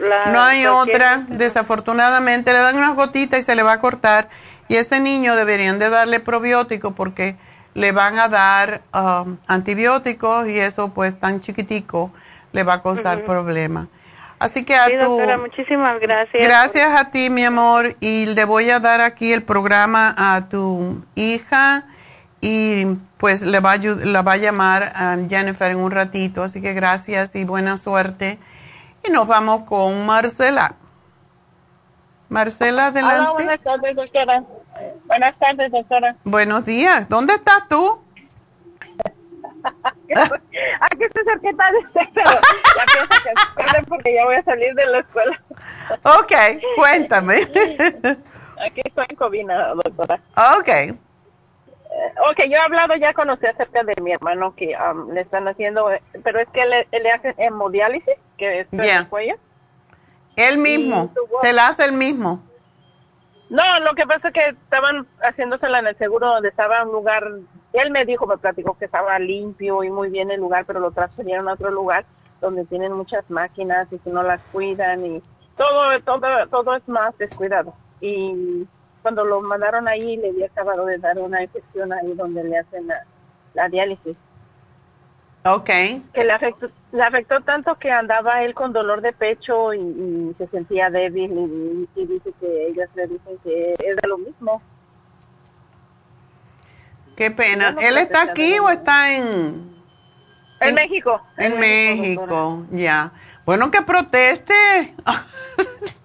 [0.00, 1.26] la, no hay otra.
[1.28, 4.30] Desafortunadamente le dan unas gotitas y se le va a cortar.
[4.66, 7.36] Y este niño deberían de darle probiótico porque
[7.74, 12.10] le van a dar um, antibióticos y eso pues tan chiquitico
[12.52, 13.88] le va a causar problemas.
[14.38, 16.42] Así que a sí, doctora, muchísimas gracias.
[16.42, 21.04] Gracias a ti, mi amor, y le voy a dar aquí el programa a tu
[21.14, 21.84] hija
[22.40, 22.86] y
[23.16, 26.74] pues le va a, la va a llamar a Jennifer en un ratito, así que
[26.74, 28.38] gracias y buena suerte.
[29.06, 30.74] Y nos vamos con Marcela.
[32.28, 33.20] Marcela, adelante.
[33.20, 34.44] Hola, buenas tardes, doctora.
[35.06, 36.16] Buenas tardes, doctora.
[36.24, 37.08] Buenos días.
[37.08, 38.00] ¿Dónde estás tú?
[39.66, 44.86] Aquí estoy cerquita de usted, pero ya pienso que porque ya voy a salir de
[44.86, 45.42] la escuela.
[46.02, 46.32] ok,
[46.76, 47.34] cuéntame.
[48.64, 50.20] Aquí estoy en Covina, doctora.
[50.58, 50.96] Ok.
[52.30, 55.48] Ok, yo he hablado ya con usted acerca de mi hermano que um, le están
[55.48, 55.88] haciendo,
[56.22, 59.36] pero es que le, le hacen hemodiálisis, que es el cuello.
[60.36, 61.12] Él mismo,
[61.42, 62.42] se la hace el mismo.
[63.48, 67.24] No, lo que pasa es que estaban haciéndosela en el seguro donde estaba un lugar,
[67.72, 70.90] él me dijo, me platicó que estaba limpio y muy bien el lugar, pero lo
[70.90, 72.04] transferieron a otro lugar
[72.40, 75.22] donde tienen muchas máquinas y que no las cuidan y
[75.56, 77.72] todo, todo, todo es más descuidado.
[78.00, 78.66] Y
[79.06, 82.88] cuando lo mandaron ahí, le había acabado de dar una infección ahí donde le hacen
[83.54, 84.16] la, diálisis.
[85.44, 85.70] Ok.
[86.12, 90.48] Que le afectó, le afectó tanto que andaba él con dolor de pecho y, se
[90.48, 94.60] sentía débil y, dice que ellas le dicen que es de lo mismo.
[97.14, 97.76] Qué pena.
[97.80, 99.72] ¿Él está aquí o está en...?
[100.58, 101.22] En, México.
[101.36, 103.12] En, México, ya.
[103.44, 104.96] Bueno, que proteste.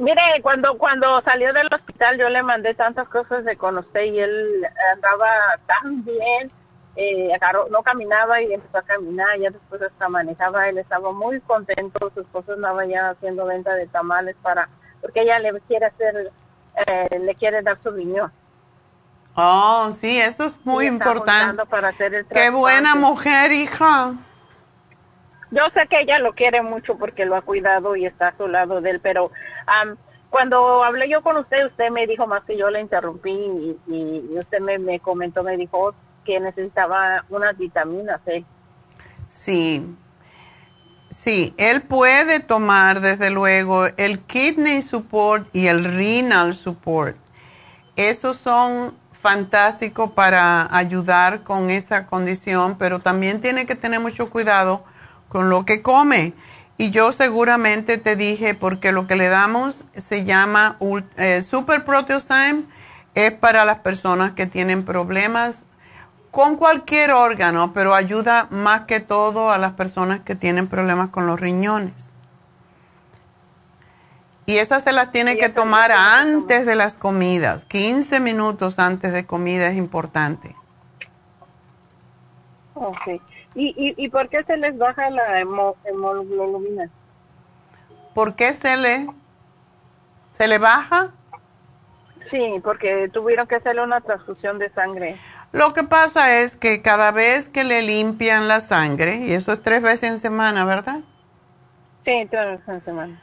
[0.00, 4.66] Mire, cuando cuando salió del hospital yo le mandé tantas cosas de conocer y él
[4.94, 5.28] andaba
[5.66, 6.50] tan bien,
[6.96, 7.38] eh,
[7.70, 12.22] no caminaba y empezó a caminar, ya después hasta manejaba, él estaba muy contento, su
[12.22, 14.70] esposa andaba ya haciendo venta de tamales para,
[15.02, 16.32] porque ella le quiere hacer,
[16.86, 18.32] eh, le quiere dar su riñón.
[19.34, 21.66] Oh, sí, eso es muy importante.
[21.66, 24.14] Para hacer el Qué buena mujer, hija.
[25.50, 28.46] Yo sé que ella lo quiere mucho porque lo ha cuidado y está a su
[28.46, 29.32] lado de él, pero
[30.30, 34.60] cuando hablé yo con usted, usted me dijo más que yo le interrumpí y, usted
[34.60, 35.94] me, comentó, me dijo
[36.24, 38.44] que necesitaba unas vitaminas ¿eh?
[39.26, 39.84] Sí,
[41.08, 47.16] sí, él puede tomar desde luego el kidney support y el renal support.
[47.96, 54.84] Esos son fantásticos para ayudar con esa condición, pero también tiene que tener mucho cuidado
[55.30, 56.34] con lo que come.
[56.76, 60.76] Y yo seguramente te dije, porque lo que le damos se llama
[61.16, 62.64] eh, Super Proteosyme,
[63.14, 65.64] es para las personas que tienen problemas
[66.30, 71.26] con cualquier órgano, pero ayuda más que todo a las personas que tienen problemas con
[71.26, 72.10] los riñones.
[74.46, 79.26] Y esas se las tiene que tomar antes de las comidas, 15 minutos antes de
[79.26, 80.56] comida es importante.
[82.74, 83.20] Okay.
[83.54, 86.88] ¿Y, y, por qué se les baja la hemoglobina?
[88.14, 89.08] ¿Por qué se le,
[90.32, 91.10] se le baja?
[92.30, 95.18] Sí, porque tuvieron que hacerle una transfusión de sangre.
[95.52, 99.62] Lo que pasa es que cada vez que le limpian la sangre, y eso es
[99.62, 101.00] tres veces en semana, ¿verdad?
[102.04, 103.22] Sí, tres veces en semana.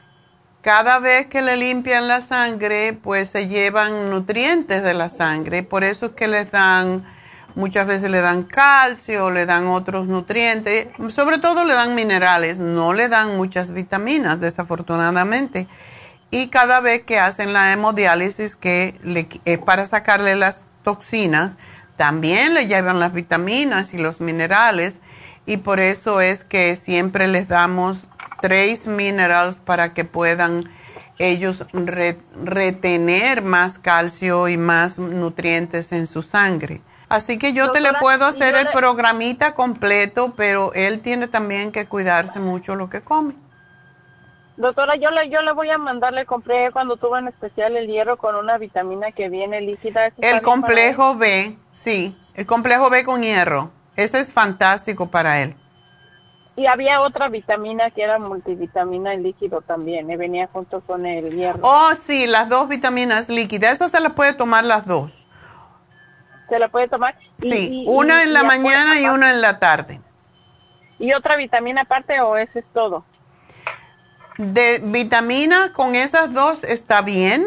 [0.60, 5.84] Cada vez que le limpian la sangre, pues se llevan nutrientes de la sangre, por
[5.84, 7.06] eso es que les dan
[7.58, 12.92] Muchas veces le dan calcio, le dan otros nutrientes, sobre todo le dan minerales, no
[12.92, 15.66] le dan muchas vitaminas, desafortunadamente.
[16.30, 18.94] Y cada vez que hacen la hemodiálisis, que
[19.44, 21.56] es para sacarle las toxinas,
[21.96, 25.00] también le llevan las vitaminas y los minerales.
[25.44, 28.08] Y por eso es que siempre les damos
[28.40, 30.70] tres minerales para que puedan
[31.18, 36.82] ellos retener más calcio y más nutrientes en su sangre.
[37.08, 41.86] Así que yo te le puedo hacer el programita completo, pero él tiene también que
[41.86, 43.34] cuidarse mucho lo que come.
[44.58, 47.86] Doctora, yo le, yo le voy a mandar, le compré cuando tuve en especial el
[47.86, 50.10] hierro con una vitamina que viene líquida.
[50.18, 53.70] El complejo B, sí, el complejo B con hierro.
[53.96, 55.56] Ese es fantástico para él.
[56.56, 61.34] Y había otra vitamina que era multivitamina en líquido también, me venía junto con el
[61.34, 61.60] hierro.
[61.62, 65.27] Oh, sí, las dos vitaminas líquidas, esas se las puede tomar las dos
[66.48, 67.16] se la puede tomar.
[67.38, 70.00] sí, una en la mañana y una en la tarde.
[70.98, 73.04] ¿Y otra vitamina aparte o ese es todo?
[74.36, 77.44] De vitamina con esas dos está bien,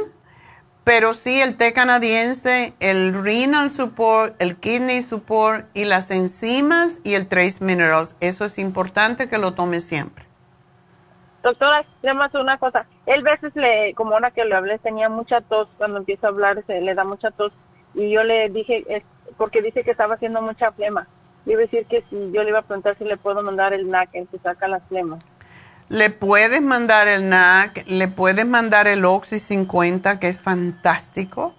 [0.83, 7.13] pero sí el té canadiense, el renal support, el kidney support y las enzimas y
[7.15, 8.15] el trace minerals.
[8.19, 10.25] Eso es importante que lo tome siempre.
[11.43, 12.85] Doctora, más una cosa.
[13.05, 15.67] Él veces le, como ahora que le hablé, tenía mucha tos.
[15.77, 17.51] Cuando empieza a hablar, se le da mucha tos
[17.93, 19.03] y yo le dije, es
[19.37, 21.07] porque dice que estaba haciendo mucha flema.
[21.45, 23.73] Le iba a decir que si yo le iba a preguntar si le puedo mandar
[23.73, 25.23] el NAC, el que saca las flemas.
[25.89, 31.53] Le puedes mandar el NAC, le puedes mandar el Oxy 50, que es fantástico.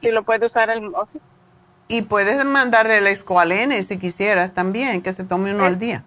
[0.00, 1.20] ¿Y lo puede usar el Oxy?
[1.88, 6.04] Y puedes mandar el Escualene si quisieras también, que se tome uno al día.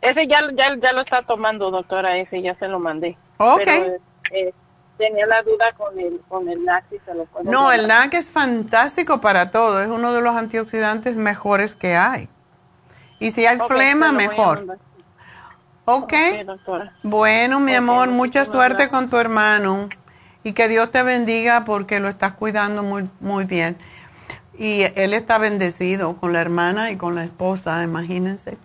[0.00, 3.18] ese ya, ya, ya lo está tomando, doctora, ese ya se lo mandé.
[3.36, 3.68] Ok.
[4.30, 4.54] Eh,
[4.98, 6.84] tenía la duda con el, con el NAC.
[7.04, 9.80] se lo no, el NAC es fantástico para todo.
[9.80, 12.28] Es uno de los antioxidantes mejores que hay.
[13.20, 14.78] Y si hay flema, mejor.
[15.86, 16.12] Ok.
[17.02, 19.88] bueno, mi amor, mucha suerte con tu hermano.
[20.44, 23.76] Y que Dios te bendiga porque lo estás cuidando muy, muy bien.
[24.58, 28.58] Y él está bendecido con la hermana y con la esposa, imagínense.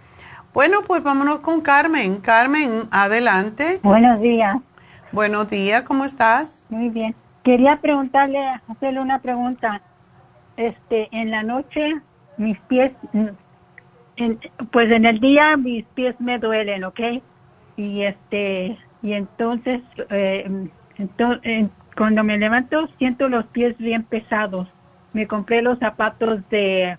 [0.53, 2.17] Bueno, pues vámonos con Carmen.
[2.17, 3.79] Carmen, adelante.
[3.83, 4.55] Buenos días.
[5.13, 6.65] Buenos días, ¿cómo estás?
[6.69, 7.15] Muy bien.
[7.43, 9.81] Quería preguntarle, hacerle una pregunta.
[10.57, 12.01] Este, en la noche
[12.37, 12.91] mis pies,
[14.71, 16.99] pues en el día mis pies me duelen, ¿ok?
[17.75, 20.49] y este y entonces, eh,
[20.97, 24.67] entonces cuando me levanto siento los pies bien pesados.
[25.13, 26.97] Me compré los zapatos de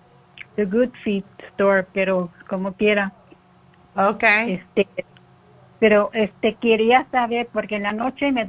[0.55, 3.11] The Good Feet Store, pero como quiera.
[3.93, 4.63] Okay.
[4.75, 4.87] Este,
[5.85, 8.47] pero este quería saber porque en la noche me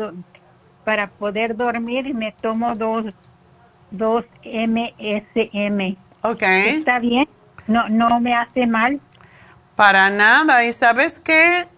[0.87, 3.05] para poder dormir me tomo dos
[3.91, 5.99] dos MSM.
[6.23, 6.69] Okay.
[6.79, 7.29] ¿Está bien?
[7.67, 9.03] No no me hace mal.
[9.75, 10.65] Para nada.
[10.65, 11.69] ¿Y sabes qué?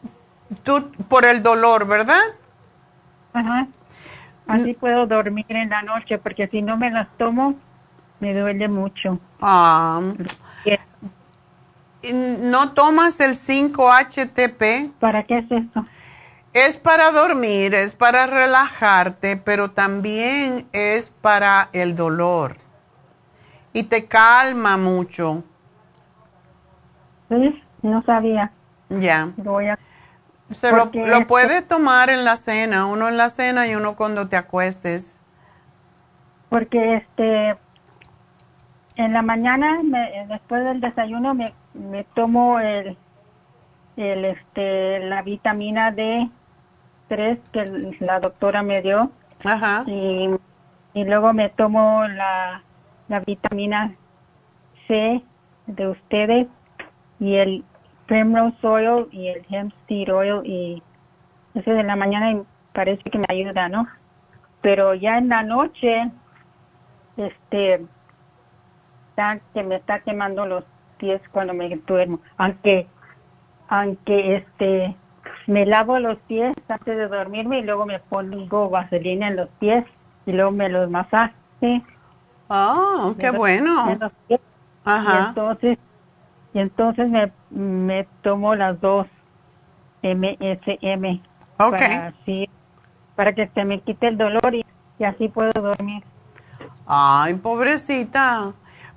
[0.62, 2.22] Tú por el dolor, ¿verdad?
[3.32, 3.66] Ajá.
[4.46, 7.56] Así puedo dormir en la noche porque si no me las tomo
[8.20, 9.18] me duele mucho.
[9.40, 10.00] Ah.
[12.12, 14.92] ¿No tomas el 5-HTP?
[14.98, 15.86] ¿Para qué es eso?
[16.52, 22.56] Es para dormir, es para relajarte, pero también es para el dolor.
[23.72, 25.44] Y te calma mucho.
[27.28, 27.62] ¿Sí?
[27.82, 28.50] No sabía.
[28.88, 29.30] Ya.
[29.36, 29.78] Lo voy a...
[30.50, 34.28] Se lo, lo, puedes tomar en la cena, uno en la cena y uno cuando
[34.28, 35.20] te acuestes.
[36.48, 37.58] Porque este
[38.98, 42.96] en la mañana me, después del desayuno me, me tomo el,
[43.96, 49.10] el este la vitamina D3 que la doctora me dio.
[49.44, 49.82] Ajá.
[49.86, 50.30] Y,
[50.94, 52.62] y luego me tomo la,
[53.08, 53.94] la vitamina
[54.86, 55.22] C
[55.66, 56.46] de ustedes
[57.20, 57.64] y el
[58.06, 60.82] Primrose Oil y el Hemp Seed Oil y
[61.54, 62.42] ese de la mañana
[62.72, 63.86] parece que me ayuda, ¿no?
[64.60, 66.10] Pero ya en la noche,
[67.16, 67.86] este,
[69.10, 70.64] está, que me está quemando los
[70.98, 72.20] pies cuando me duermo.
[72.36, 72.86] Aunque,
[73.68, 74.96] aunque este,
[75.46, 79.84] me lavo los pies antes de dormirme y luego me pongo vaselina en los pies
[80.26, 81.34] y luego me los masaje.
[82.48, 83.98] Oh, qué bueno.
[84.84, 85.14] Ajá.
[85.14, 85.78] Y entonces
[86.54, 89.06] y entonces me, me tomo las dos
[90.02, 91.20] MSM.
[91.58, 91.70] Ok.
[91.70, 92.48] Para, así,
[93.16, 94.64] para que se me quite el dolor y,
[94.98, 96.02] y así puedo dormir.
[96.86, 98.52] Ay, pobrecita.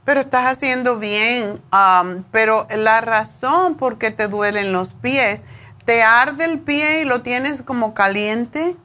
[0.06, 1.62] Pero estás haciendo bien.
[1.72, 5.42] Um, pero la razón por qué te duelen los pies,
[5.86, 8.76] ¿te arde el pie y lo tienes como caliente?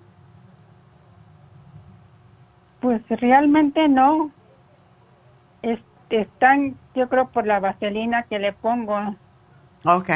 [2.80, 4.30] Pues realmente no.
[5.62, 5.80] Es,
[6.10, 9.16] están, yo creo, por la vaselina que le pongo.
[9.84, 10.10] Ok.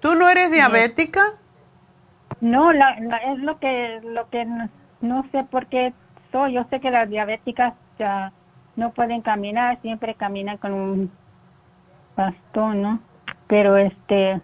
[0.00, 1.20] ¿Tú no eres diabética?
[2.40, 4.68] No, la, la, es lo que, lo que no,
[5.00, 5.92] no, sé por qué
[6.32, 6.54] soy.
[6.54, 8.32] Yo sé que las diabéticas ya
[8.76, 11.10] no pueden caminar, siempre caminan con un
[12.16, 13.00] bastón, ¿no?
[13.46, 14.40] Pero este,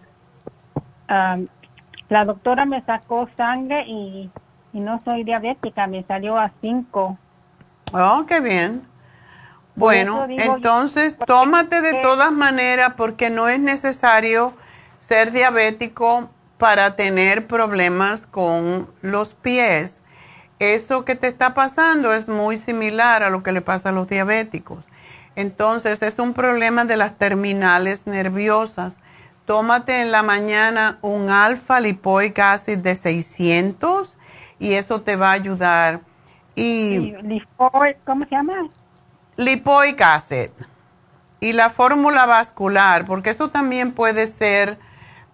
[1.09, 1.47] um,
[2.09, 4.29] la doctora me sacó sangre y,
[4.73, 7.17] y no soy diabética, me salió a 5.
[7.93, 8.85] Oh, qué bien.
[9.75, 14.53] Bueno, entonces tómate de todas maneras porque no es necesario
[14.99, 20.01] ser diabético para tener problemas con los pies.
[20.59, 24.07] Eso que te está pasando es muy similar a lo que le pasa a los
[24.07, 24.85] diabéticos.
[25.35, 28.99] Entonces es un problema de las terminales nerviosas.
[29.45, 34.17] Tómate en la mañana un alfa lipoic acid de 600
[34.57, 36.01] y eso te va a ayudar.
[36.55, 37.13] Y,
[38.03, 38.67] ¿Cómo se llama?
[39.35, 40.49] lipoic acid
[41.39, 44.79] y la fórmula vascular, porque eso también puede ser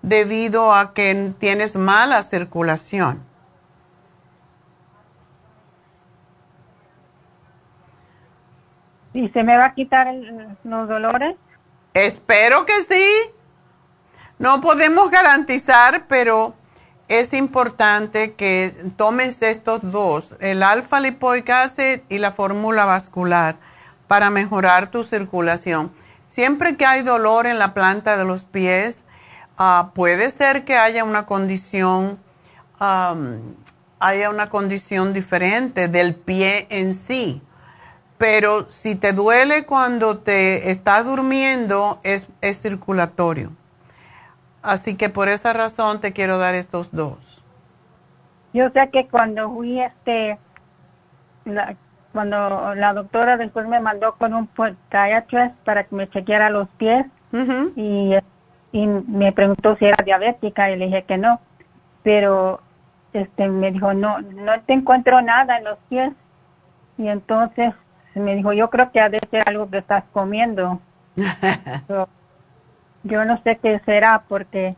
[0.01, 3.23] debido a que tienes mala circulación.
[9.13, 10.13] ¿Y se me va a quitar
[10.63, 11.35] los dolores?
[11.93, 13.05] Espero que sí.
[14.39, 16.55] No podemos garantizar, pero
[17.07, 23.57] es importante que tomes estos dos, el alfa lipoic acid y la fórmula vascular,
[24.07, 25.91] para mejorar tu circulación.
[26.27, 29.03] Siempre que hay dolor en la planta de los pies,
[29.59, 32.19] uh, puede ser que haya una condición,
[32.79, 33.53] um,
[33.99, 37.41] haya una condición diferente del pie en sí.
[38.23, 43.51] Pero si te duele cuando te estás durmiendo, es, es circulatorio.
[44.61, 47.43] Así que por esa razón te quiero dar estos dos.
[48.53, 50.39] Yo sé que cuando fui este,
[51.43, 51.75] la,
[52.13, 57.05] cuando la doctora después me mandó con un podiatrist para que me chequeara los pies
[57.33, 57.73] uh -huh.
[57.75, 58.15] y,
[58.71, 61.41] y me preguntó si era diabética y le dije que no,
[62.03, 62.61] pero
[63.11, 66.13] este me dijo no no te encuentro nada en los pies
[66.97, 67.73] y entonces
[68.19, 70.79] me dijo yo creo que ha de ser algo que estás comiendo.
[71.87, 72.07] so,
[73.03, 74.75] yo no sé qué será porque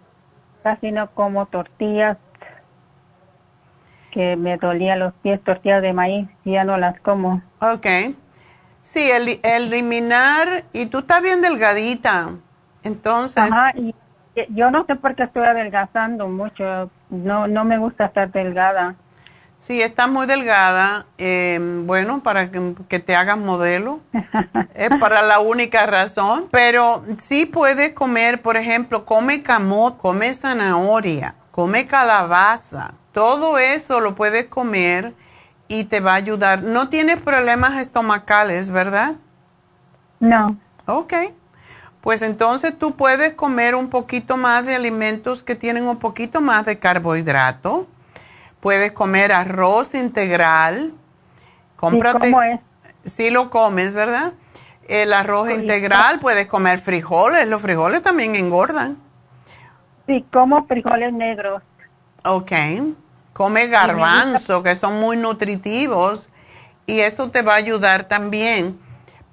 [0.63, 2.17] casi no como tortillas
[4.15, 7.41] que me dolía los pies, tortillas de maíz, y ya no las como.
[7.59, 7.85] Ok.
[8.79, 12.29] Sí, el, eliminar, y tú estás bien delgadita,
[12.83, 13.43] entonces...
[13.43, 13.93] Ajá, y
[14.49, 18.95] yo no sé por qué estoy adelgazando mucho, no, no me gusta estar delgada.
[19.59, 21.07] Sí, estás muy delgada.
[21.17, 23.99] eh, bueno, para que, que te hagas modelo.
[24.75, 26.47] es para la única razón.
[26.51, 32.93] Pero sí puedes comer, por ejemplo, come camote, come zanahoria, come calabaza.
[33.11, 35.13] Todo eso lo puedes comer
[35.67, 36.63] y te va a ayudar.
[36.63, 39.15] No tienes problemas estomacales, ¿verdad?
[40.19, 40.57] No.
[40.85, 41.13] Ok.
[42.01, 46.65] Pues entonces tú puedes comer un poquito más de alimentos que tienen un poquito más
[46.65, 47.87] de carbohidrato.
[48.65, 50.91] Puedes comer arroz integral.
[51.75, 52.31] Cómprate.
[52.31, 52.59] cómo es?
[53.03, 54.33] Sí lo comes, ¿verdad?
[54.87, 57.47] El arroz integral, puedes comer frijoles.
[57.47, 58.97] Los frijoles también engordan.
[60.07, 61.61] Sí, como frijoles negros.
[62.23, 62.53] Ok.
[63.33, 66.29] Come garbanzo, que son muy nutritivos,
[66.87, 68.79] y eso te va a ayudar también.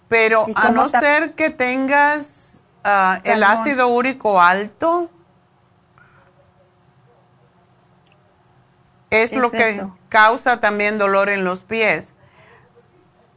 [0.09, 5.09] Pero ¿Y a no ser que tengas ah, el ácido úrico alto,
[9.13, 12.15] es lo que causa también dolor en los pies.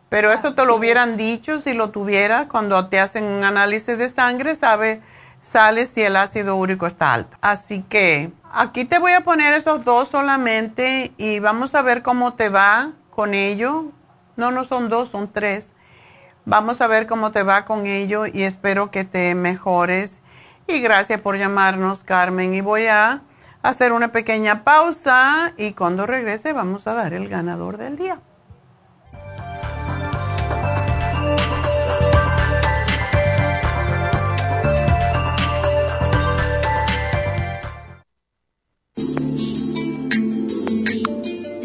[0.09, 4.07] Pero eso te lo hubieran dicho si lo tuvieras cuando te hacen un análisis de
[4.07, 5.01] sangre, sabe,
[5.41, 7.37] sale si el ácido úrico está alto.
[7.41, 12.35] Así que aquí te voy a poner esos dos solamente y vamos a ver cómo
[12.35, 13.91] te va con ello.
[14.37, 15.73] No, no son dos, son tres.
[16.45, 20.21] Vamos a ver cómo te va con ello y espero que te mejores.
[20.67, 22.53] Y gracias por llamarnos, Carmen.
[22.53, 23.21] Y voy a
[23.69, 28.19] hacer una pequeña pausa y cuando regrese vamos a dar el ganador del día.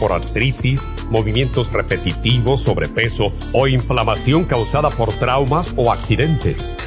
[0.00, 6.56] por artritis, movimientos repetitivos, sobrepeso o inflamación causada por traumas o accidentes.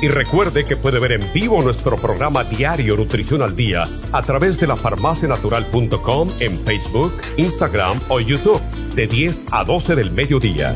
[0.00, 4.60] Y recuerde que puede ver en vivo nuestro programa diario Nutrición al Día a través
[4.60, 8.60] de lafarmacianatural.com en Facebook, Instagram o YouTube
[8.94, 10.74] de 10 a 12 del mediodía.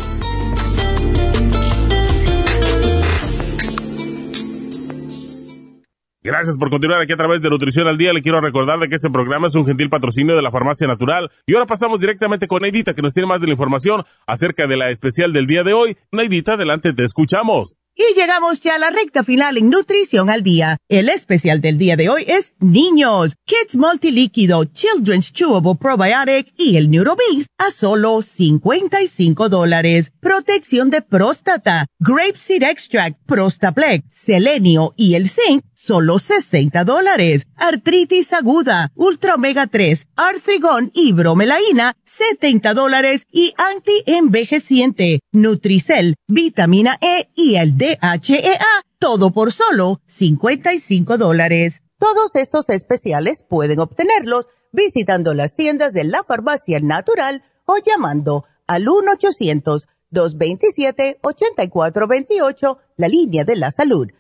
[6.29, 8.13] Gracias por continuar aquí a través de Nutrición al Día.
[8.13, 11.31] Le quiero recordar de que este programa es un gentil patrocinio de la Farmacia Natural.
[11.47, 14.77] Y ahora pasamos directamente con Neidita, que nos tiene más de la información acerca de
[14.77, 15.97] la especial del día de hoy.
[16.13, 17.77] Neidita, adelante, te escuchamos.
[18.01, 20.77] Y llegamos ya a la recta final en Nutrición al Día.
[20.89, 26.93] El especial del día de hoy es Niños, Kids Multilíquido, Children's Chewable Probiotic y el
[26.93, 30.13] Neuromix a solo 55 dólares.
[30.21, 37.47] Protección de próstata, Grape Seed Extract, Prostaplex, Selenio y el Zinc, solo 60 dólares.
[37.55, 43.27] Artritis aguda, Ultra Omega 3, Artrigón y Bromelaína, 70 dólares.
[43.31, 51.83] Y anti-envejeciente, Nutricel, Vitamina E y el DHEA, todo por solo 55 dólares.
[51.99, 58.85] Todos estos especiales pueden obtenerlos visitando las tiendas de la farmacia natural o llamando al
[60.13, 64.09] 1-800-227-8428, la línea de la salud.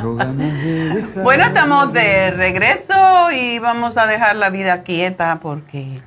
[0.00, 6.00] Bueno, estamos de regreso y vamos a dejar la vida quieta porque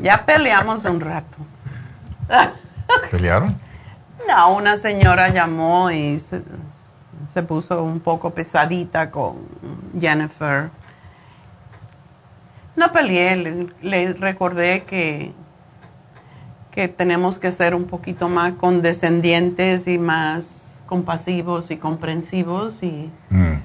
[0.00, 1.38] ya peleamos un rato.
[3.10, 3.58] ¿Pelearon?
[4.28, 6.42] No, una señora llamó y se,
[7.32, 9.46] se puso un poco pesadita con
[9.98, 10.70] Jennifer.
[12.74, 15.32] No peleé, le, le recordé que,
[16.70, 20.61] que tenemos que ser un poquito más condescendientes y más
[20.92, 23.62] compasivos y comprensivos y Mm.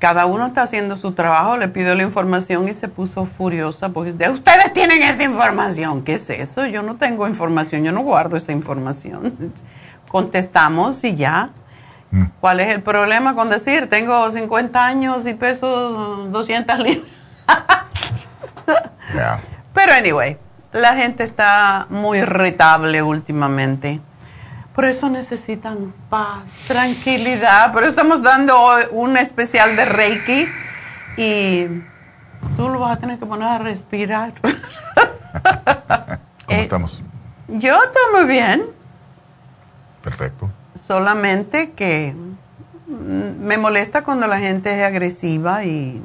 [0.00, 4.12] cada uno está haciendo su trabajo, le pidió la información y se puso furiosa porque
[4.12, 6.02] de ustedes tienen esa información.
[6.02, 6.66] ¿Qué es eso?
[6.66, 9.32] Yo no tengo información, yo no guardo esa información.
[10.10, 11.50] Contestamos y ya.
[12.40, 15.68] ¿Cuál es el problema con decir tengo 50 años y peso
[16.32, 17.08] 200 libras?
[19.14, 19.38] Yeah.
[19.72, 20.36] Pero anyway,
[20.72, 24.00] la gente está muy irritable últimamente.
[24.74, 27.72] Por eso necesitan paz, tranquilidad.
[27.72, 30.48] Pero estamos dando hoy un especial de Reiki
[31.16, 31.66] y
[32.56, 34.34] tú lo vas a tener que poner a respirar.
[36.46, 37.02] ¿Cómo estamos?
[37.46, 38.64] Yo estoy muy bien,
[40.02, 40.50] Perfecto.
[40.74, 42.16] solamente que
[42.88, 46.02] me molesta cuando la gente es agresiva y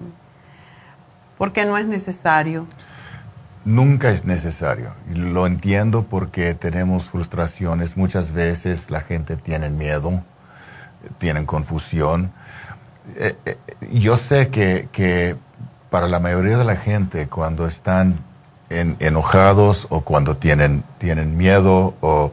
[1.39, 2.67] porque no es necesario.
[3.65, 4.91] Nunca es necesario.
[5.13, 7.97] Lo entiendo porque tenemos frustraciones.
[7.97, 10.23] Muchas veces la gente tiene miedo,
[11.17, 12.31] tienen confusión.
[13.15, 13.57] Eh, eh,
[13.91, 15.35] yo sé que, que
[15.89, 18.15] para la mayoría de la gente cuando están
[18.69, 22.31] en- enojados o cuando tienen, tienen miedo o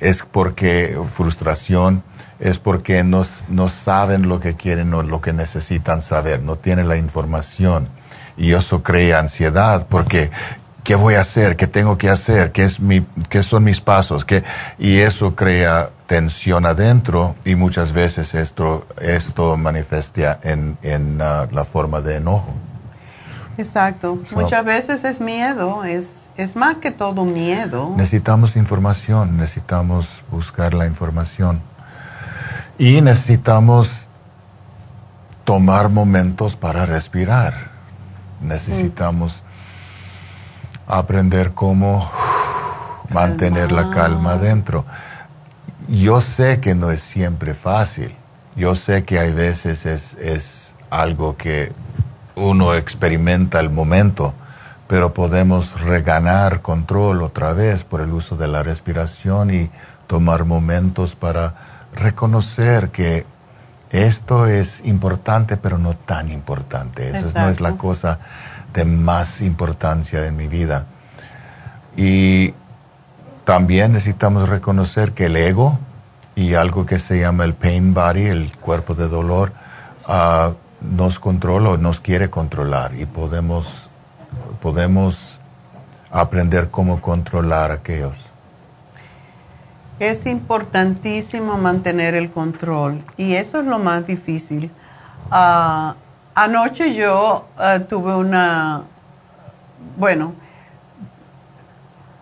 [0.00, 2.02] es porque frustración,
[2.40, 6.88] es porque no, no saben lo que quieren o lo que necesitan saber, no tienen
[6.88, 7.88] la información.
[8.38, 10.30] Y eso crea ansiedad porque
[10.84, 11.56] ¿qué voy a hacer?
[11.56, 12.52] ¿Qué tengo que hacer?
[12.52, 14.24] ¿Qué, es mi, qué son mis pasos?
[14.24, 14.42] ¿Qué?
[14.78, 21.64] Y eso crea tensión adentro y muchas veces esto, esto manifiesta en, en ah, la
[21.64, 22.54] forma de enojo.
[23.58, 24.20] Exacto.
[24.24, 27.92] So- Muchas veces es miedo, es, es más que todo miedo.
[27.96, 31.60] Necesitamos información, necesitamos buscar la información.
[32.78, 34.06] Y necesitamos
[35.44, 37.67] tomar momentos para respirar.
[38.40, 39.42] Necesitamos
[40.86, 42.10] aprender cómo
[43.10, 44.84] mantener la calma dentro.
[45.88, 48.14] Yo sé que no es siempre fácil.
[48.56, 51.72] Yo sé que hay veces es, es algo que
[52.34, 54.34] uno experimenta al momento,
[54.86, 59.70] pero podemos reganar control otra vez por el uso de la respiración y
[60.06, 61.54] tomar momentos para
[61.94, 63.26] reconocer que
[63.90, 67.10] esto es importante, pero no tan importante.
[67.10, 68.18] Eso no es la cosa
[68.72, 70.86] de más importancia en mi vida.
[71.96, 72.54] Y
[73.44, 75.78] también necesitamos reconocer que el ego
[76.36, 79.52] y algo que se llama el pain body, el cuerpo de dolor,
[80.06, 83.88] ah, nos controla o nos quiere controlar y podemos,
[84.60, 85.40] podemos
[86.10, 88.27] aprender cómo controlar aquellos.
[89.98, 94.70] Es importantísimo mantener el control y eso es lo más difícil.
[95.30, 95.96] Ah,
[96.34, 98.82] anoche yo ah, tuve una,
[99.96, 100.34] bueno,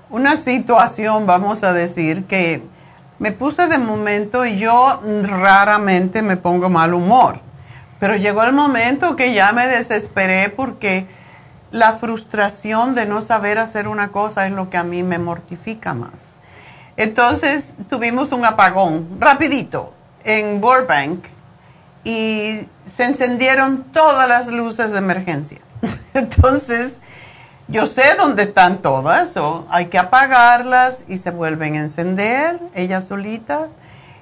[0.08, 2.62] una situación, vamos a decir, que
[3.18, 7.40] me puse de momento y yo raramente me pongo mal humor,
[8.00, 11.06] pero llegó el momento que ya me desesperé porque
[11.72, 15.92] la frustración de no saber hacer una cosa es lo que a mí me mortifica
[15.92, 16.35] más.
[16.96, 19.92] Entonces tuvimos un apagón rapidito
[20.24, 21.24] en Burbank
[22.04, 25.58] y se encendieron todas las luces de emergencia.
[26.14, 26.98] Entonces
[27.68, 33.08] yo sé dónde están todas, o hay que apagarlas y se vuelven a encender ellas
[33.08, 33.68] solitas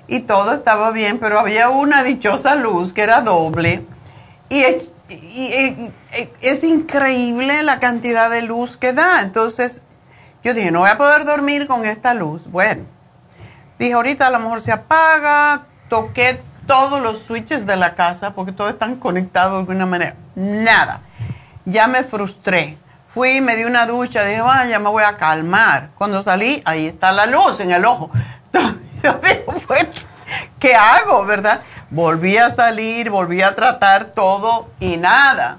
[0.07, 3.85] y todo estaba bien, pero había una dichosa luz que era doble
[4.49, 4.95] y es,
[6.65, 9.23] increíble la cantidad de luz que da.
[9.23, 9.83] Entonces
[10.45, 12.47] yo dije, no voy a poder dormir con esta luz.
[12.49, 12.85] Bueno,
[13.79, 18.53] dije, ahorita a lo mejor se apaga, toqué todos los switches de la casa porque
[18.53, 20.17] todos están conectados de alguna manera.
[20.35, 21.01] Nada.
[21.65, 22.77] Ya me frustré.
[23.09, 25.91] Fui, me di una ducha, dije, vaya, me voy a calmar.
[25.95, 28.11] Cuando salí, ahí está la luz en el ojo.
[29.03, 29.91] Yo dije, bueno,
[30.59, 31.63] ¿qué hago, verdad?
[31.89, 35.59] Volví a salir, volví a tratar todo y nada.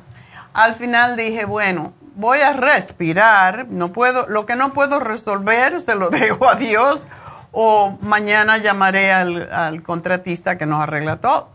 [0.53, 5.95] Al final dije, bueno, voy a respirar, no puedo, lo que no puedo resolver se
[5.95, 7.07] lo dejo a Dios
[7.51, 11.49] o mañana llamaré al, al contratista que nos arregla todo.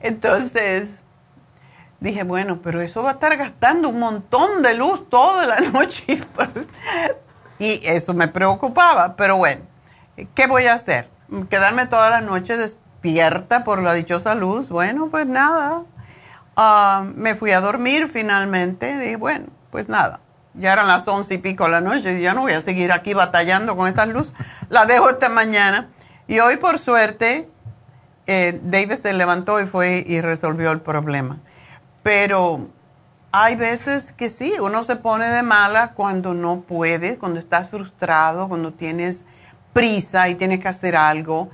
[0.00, 1.02] Entonces
[2.00, 6.18] dije, bueno, pero eso va a estar gastando un montón de luz toda la noche
[7.58, 9.62] y eso me preocupaba, pero bueno,
[10.34, 11.08] ¿qué voy a hacer?
[11.50, 14.70] ¿Quedarme toda la noche despierta por la dichosa luz?
[14.70, 15.82] Bueno, pues nada.
[16.56, 18.96] Ah, me fui a dormir finalmente.
[18.98, 20.20] Dije, bueno, pues nada.
[20.54, 22.90] Ya eran las once y pico de la noche y ya no voy a seguir
[22.92, 24.32] aquí batallando con estas luces.
[24.68, 25.88] La dejo esta mañana.
[26.26, 27.48] Y hoy, por suerte,
[28.26, 31.38] eh, David se levantó y fue y resolvió el problema.
[32.02, 32.68] Pero
[33.32, 38.48] hay veces que sí, uno se pone de mala cuando no puede, cuando estás frustrado,
[38.48, 39.24] cuando tienes
[39.72, 41.50] prisa y tienes que hacer algo.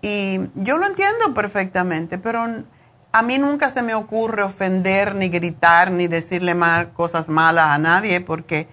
[0.00, 2.44] Y yo lo entiendo perfectamente, pero
[3.12, 7.78] a mí nunca se me ocurre ofender, ni gritar, ni decirle mal, cosas malas a
[7.78, 8.68] nadie, porque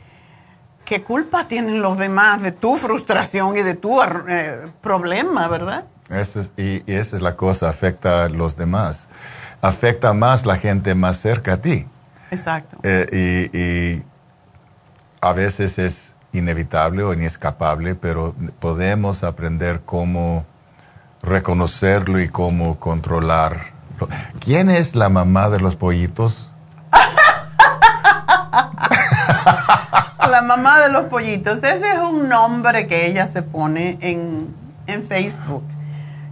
[0.86, 5.84] ¿qué culpa tienen los demás de tu frustración y de tu eh, problema, verdad?
[6.10, 9.10] Eso y, esa es la cosa, afecta a los demás.
[9.62, 11.86] Afecta más la gente más cerca a ti.
[12.32, 12.78] Exacto.
[12.84, 13.50] Eh,
[14.02, 14.10] y,
[15.22, 20.46] a veces es inevitable o inescapable, pero podemos aprender cómo
[21.22, 22.80] reconocerlo y cómo
[24.40, 26.52] ¿Quién es la mamá de los pollitos?
[30.30, 31.64] la mamá de los pollitos.
[31.64, 34.56] Ese es un nombre que ella se pone en,
[34.88, 35.64] en Facebook.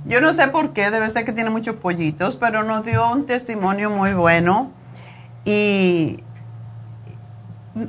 [0.06, 3.26] Yo no sé por qué, debe ser que tiene muchos pollitos, pero nos dio un
[3.26, 4.72] testimonio muy bueno.
[5.44, 6.24] Y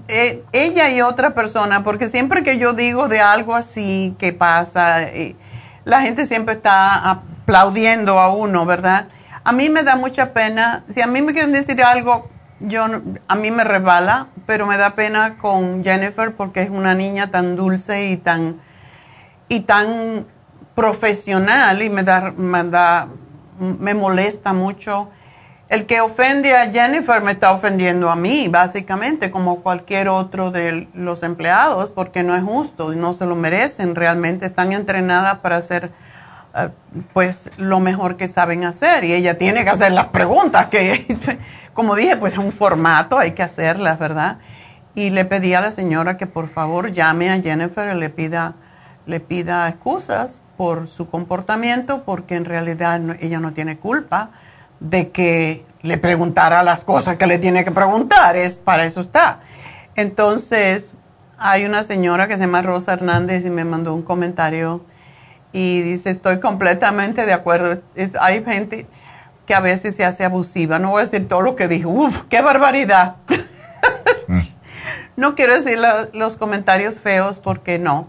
[0.08, 5.04] eh, ella y otra persona, porque siempre que yo digo de algo así que pasa,
[5.04, 5.36] eh,
[5.84, 9.08] la gente siempre está aplaudiendo a uno, ¿verdad?
[9.48, 12.28] A mí me da mucha pena, si a mí me quieren decir algo,
[12.60, 12.84] yo
[13.28, 17.56] a mí me resbala, pero me da pena con Jennifer porque es una niña tan
[17.56, 18.60] dulce y tan
[19.48, 20.26] y tan
[20.74, 23.08] profesional y me da, me da,
[23.58, 25.08] me molesta mucho.
[25.70, 30.88] El que ofende a Jennifer me está ofendiendo a mí, básicamente, como cualquier otro de
[30.92, 33.94] los empleados, porque no es justo y no se lo merecen.
[33.94, 35.90] Realmente están entrenadas para hacer,
[37.12, 39.04] pues, lo mejor que saben hacer.
[39.04, 41.38] Y ella tiene que hacer las preguntas, que,
[41.74, 44.38] como dije, pues es un formato, hay que hacerlas, ¿verdad?
[44.94, 48.54] Y le pedí a la señora que por favor llame a Jennifer y le pida,
[49.06, 54.30] le pida excusas por su comportamiento, porque en realidad ella no tiene culpa
[54.80, 59.40] de que le preguntara las cosas que le tiene que preguntar, es para eso está.
[59.94, 60.94] Entonces,
[61.38, 64.84] hay una señora que se llama Rosa Hernández y me mandó un comentario
[65.52, 67.80] y dice, estoy completamente de acuerdo.
[68.20, 68.86] hay gente
[69.46, 72.24] que a veces se hace abusiva, no voy a decir todo lo que dijo, uff,
[72.28, 73.16] qué barbaridad.
[74.26, 74.36] Mm.
[75.16, 75.78] no quiero decir
[76.12, 78.08] los comentarios feos porque no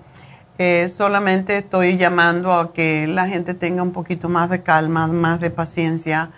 [0.62, 5.40] eh, solamente estoy llamando a que la gente tenga un poquito más de calma, más
[5.40, 6.32] de paciencia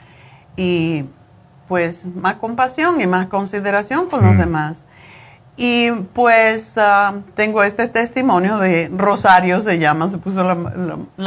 [0.55, 1.05] y
[1.67, 4.37] pues más compasión y más consideración con los mm.
[4.37, 4.85] demás.
[5.63, 10.55] Y pues ah, tengo este testimonio de Rosario, se llama, se puso la,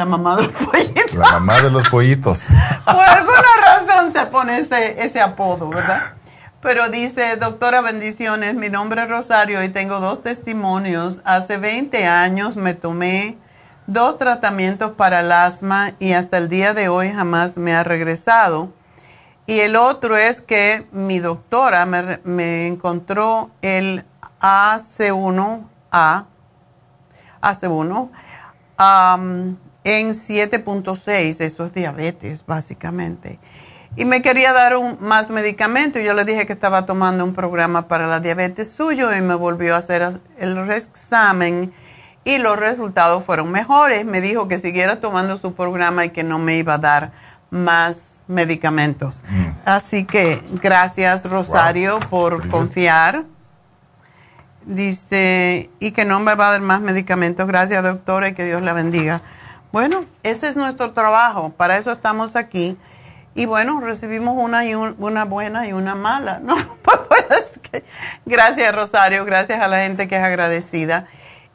[0.05, 1.15] mamá de los pollitos.
[1.15, 2.47] La mamá de los pollitos.
[2.85, 6.15] Por alguna razón se pone ese, ese apodo, ¿verdad?
[6.61, 11.23] Pero dice, doctora, bendiciones, mi nombre es Rosario y tengo dos testimonios.
[11.24, 13.39] Hace 20 años me tomé
[13.86, 18.73] dos tratamientos para el asma y hasta el día de hoy jamás me ha regresado.
[19.47, 24.06] Y el otro es que mi doctora me, encontró el
[24.45, 26.27] AC1A,
[27.41, 28.11] AC1,
[29.85, 33.39] en 7.6, eso es diabetes básicamente
[33.97, 35.99] y me quería dar un, más medicamento.
[35.99, 39.75] Yo le dije que estaba tomando un programa para la diabetes suyo y me volvió
[39.75, 41.73] a hacer el examen
[42.25, 44.05] y los resultados fueron mejores.
[44.05, 47.12] Me dijo que siguiera tomando su programa y que no me iba a dar
[47.51, 49.23] más medicamentos.
[49.29, 49.47] Mm.
[49.65, 53.25] Así que gracias Rosario por confiar.
[54.66, 57.47] Dice, y que no me va a dar más medicamentos.
[57.47, 59.23] Gracias doctora y que Dios la bendiga.
[59.73, 62.78] Bueno, ese es nuestro trabajo, para eso estamos aquí
[63.36, 66.55] y bueno, recibimos una, y una buena y una mala, ¿no?
[67.09, 67.59] Pues
[68.24, 71.07] gracias Rosario, gracias a la gente que es agradecida.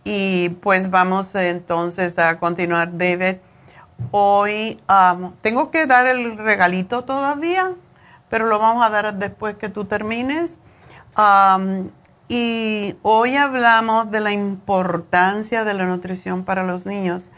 [0.04, 3.38] Y pues vamos entonces a continuar, David.
[4.12, 4.80] Hoy
[5.42, 7.72] tengo que dar el regalito todavía,
[8.30, 10.56] pero lo vamos a dar después que tú termines.
[12.30, 17.32] Y hoy hablamos de la importancia de la nutrición para los niños.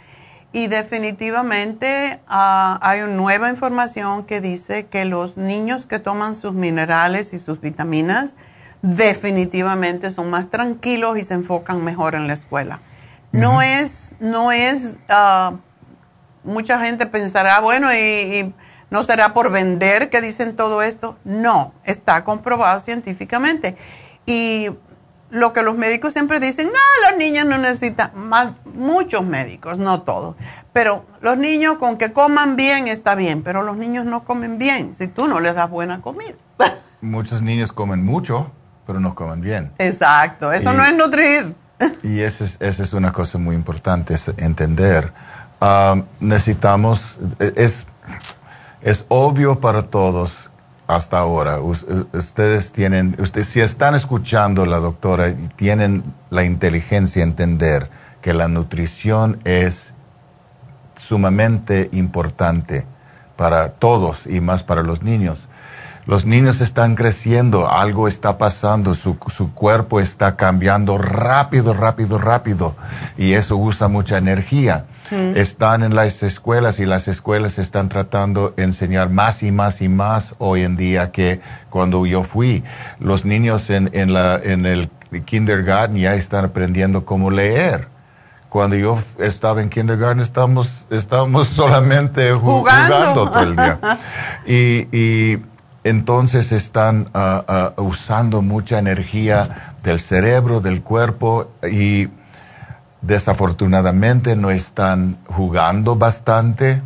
[0.52, 6.54] Y definitivamente ah, hay una nueva información que dice que los niños que toman sus
[6.54, 8.36] minerales y sus vitaminas
[8.82, 12.82] definitivamente son más tranquilos y se enfocan mejor en la escuela.
[13.32, 15.54] No es, no es, ah,
[16.44, 18.54] mucha gente pensará, bueno, y
[18.90, 21.18] no será por vender que dicen todo esto.
[21.24, 23.78] No, está comprobado científicamente.
[24.26, 24.70] Y
[25.30, 30.02] lo que los médicos siempre dicen, no, los niños no necesitan, más, muchos médicos, no
[30.02, 30.36] todos,
[30.74, 34.94] pero los niños con que coman bien está bien, pero los niños no comen bien
[34.94, 36.34] si tú no les das buena comida.
[37.02, 38.52] Muchos niños comen mucho,
[38.86, 39.72] pero no comen bien.
[39.78, 41.56] Exacto, eso no es nutrir.
[42.04, 45.12] Y esa es, es una cosa muy importante, es entender
[45.64, 47.20] Ah, necesitamos,
[47.56, 47.86] es,
[48.82, 50.50] es obvio para todos
[50.96, 51.60] hasta ahora.
[51.60, 57.90] ustedes tienen, ustedes, si están escuchando la doctora y tienen la inteligencia entender
[58.22, 59.96] que la nutrición es
[60.96, 62.86] sumamente importante
[63.38, 65.48] para todos y más para los niños.
[66.06, 72.76] Los niños están creciendo, algo está pasando, su, su, cuerpo está cambiando rápido, rápido, rápido
[73.18, 74.86] y eso usa mucha energía.
[75.12, 79.90] Están en las escuelas y las escuelas están tratando de enseñar más y más y
[79.90, 82.64] más hoy en día que cuando yo fui.
[83.00, 84.90] Los niños en, en, la, en el
[85.26, 87.90] kindergarten ya están aprendiendo cómo leer
[88.52, 93.30] cuando yo estaba en kindergarten estábamos, estábamos solamente jugando.
[93.30, 93.80] todo el día.
[94.46, 95.42] Y, y
[95.86, 102.10] entonces están ah, ah, usando mucha energía del cerebro, del cuerpo y
[103.02, 106.82] desafortunadamente no están jugando bastante.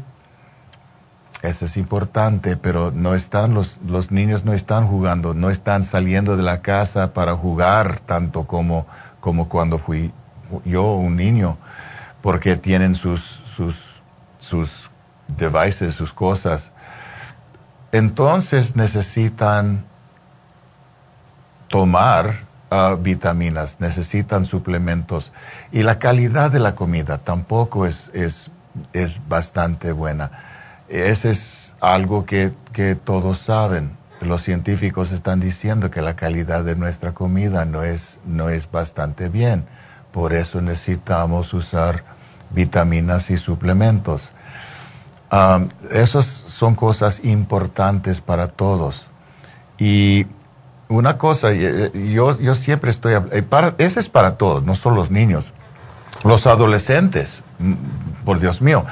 [1.42, 6.38] Eso es importante, pero no están los, los niños no están jugando, no están saliendo
[6.38, 8.88] de la casa para jugar tanto como,
[9.20, 10.12] como cuando fui
[10.64, 11.58] yo un niño,
[12.22, 14.02] porque tienen sus, sus,
[14.38, 14.90] sus
[15.38, 16.72] devices, sus cosas
[17.96, 19.86] entonces necesitan
[21.70, 22.42] tomar
[23.00, 25.32] vitaminas, necesitan suplementos
[25.72, 28.50] y la calidad de la comida tampoco es, es,
[28.94, 30.32] es bastante buena.
[30.88, 33.98] Ese es algo que, que, todos saben.
[34.22, 39.30] Los científicos están diciendo que la calidad de nuestra comida no es, no es bastante
[39.30, 39.66] bien.
[40.12, 42.04] Por eso necesitamos usar
[42.52, 44.32] vitaminas y suplementos.
[45.32, 49.08] Um, esas son cosas importantes para todos.
[49.78, 50.28] Y
[50.88, 55.12] una cosa, yo, yo siempre estoy, eh, para, ese es para todos, no solo los
[55.12, 55.54] niños.
[56.24, 57.74] Los adolescentes, mm,
[58.24, 58.86] por Dios mío,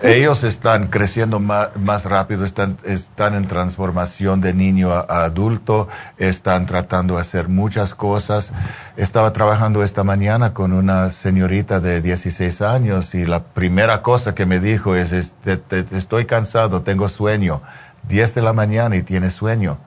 [0.00, 7.16] ellos están creciendo más, rápido, están, están en transformación de niño a, adulto, están tratando
[7.16, 8.52] de hacer muchas cosas.
[8.96, 14.46] Estaba trabajando esta mañana con una señorita de 16 años y la primera cosa que
[14.46, 17.60] me dijo es, estoy cansado, tengo sueño.
[18.08, 19.78] 10 de la mañana y tiene sueño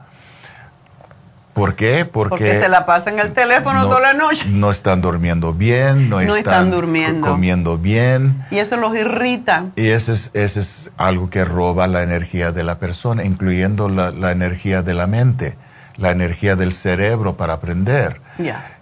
[1.55, 2.03] ¿Por qué?
[2.03, 4.43] Porque, se la pasan el teléfono toda la noche.
[4.45, 7.25] No están durmiendo bien, no, están, durmiendo.
[7.25, 8.45] comiendo bien.
[8.51, 9.67] Y eso los irrita.
[9.77, 14.81] Y eso es, es algo que roba la energía de la persona, incluyendo la, energía
[14.81, 15.55] de la mente,
[15.95, 18.19] la energía del cerebro para aprender.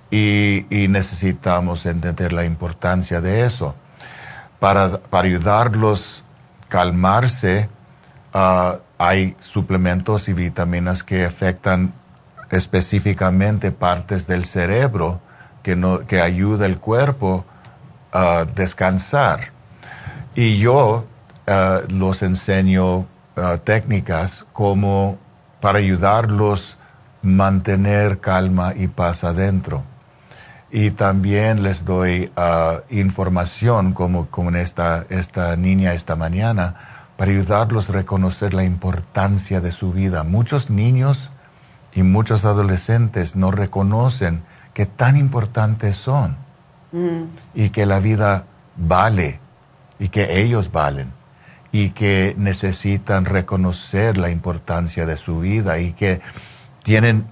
[0.10, 3.76] Y, necesitamos entender la importancia de eso.
[4.60, 6.24] Para, para ayudarlos
[6.64, 7.70] a calmarse,
[8.34, 11.94] ah, hay suplementos y vitaminas que afectan
[12.54, 15.20] específicamente partes del cerebro
[15.64, 17.46] que, no, que ayuda el cuerpo
[18.12, 19.52] a descansar.
[20.36, 21.06] Y yo
[21.48, 23.06] uh, los enseño uh,
[23.64, 25.18] técnicas como
[25.62, 26.78] para ayudarlos
[27.24, 29.84] mantener calma y paz adentro.
[30.72, 36.76] Y también les doy uh, información como, como esta, esta niña esta mañana
[37.18, 40.24] para ayudarlos a reconocer la importancia de su vida.
[40.24, 41.32] Muchos niños
[41.96, 44.44] y muchos adolescentes no reconocen
[44.74, 46.38] que tan importantes son
[46.92, 47.24] mm.
[47.54, 48.46] y que la vida
[48.76, 49.40] vale
[50.00, 51.12] y que ellos valen
[51.72, 56.22] y que necesitan reconocer la importancia de su vida y que
[56.84, 57.26] tienen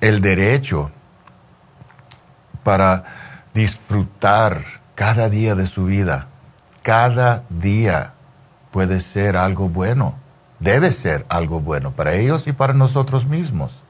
[0.00, 0.90] el derecho
[2.62, 3.04] para
[3.54, 4.62] disfrutar
[4.94, 6.28] cada día de su vida.
[6.82, 8.14] Cada día
[8.70, 10.14] puede ser algo bueno,
[10.58, 13.84] debe ser algo bueno para ellos y para nosotros mismos.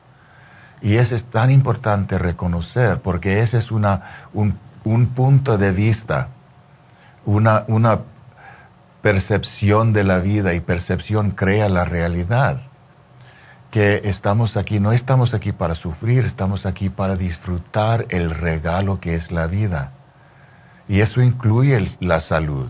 [0.83, 4.03] Y eso es tan importante reconocer, porque ese es una,
[4.35, 6.29] un, un punto de vista,
[7.25, 8.01] una, una
[9.01, 12.61] percepción de la vida y percepción crea la realidad.
[13.71, 19.15] Que estamos aquí, no estamos aquí para sufrir, estamos aquí para disfrutar el regalo que
[19.15, 19.93] es la vida.
[20.89, 22.69] Y eso incluye la salud,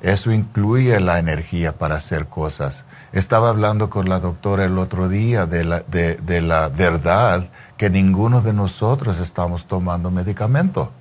[0.00, 5.46] eso incluye la energía para hacer cosas, estaba hablando con la doctora el otro día
[5.46, 7.44] de la, de, la verdad
[7.76, 10.92] que ninguno de nosotros estamos tomando medicamento.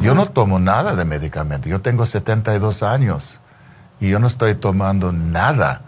[0.00, 1.70] Yo no tomo nada de medicamento.
[1.70, 3.40] Yo tengo 72 años
[3.98, 5.80] y yo no estoy tomando nada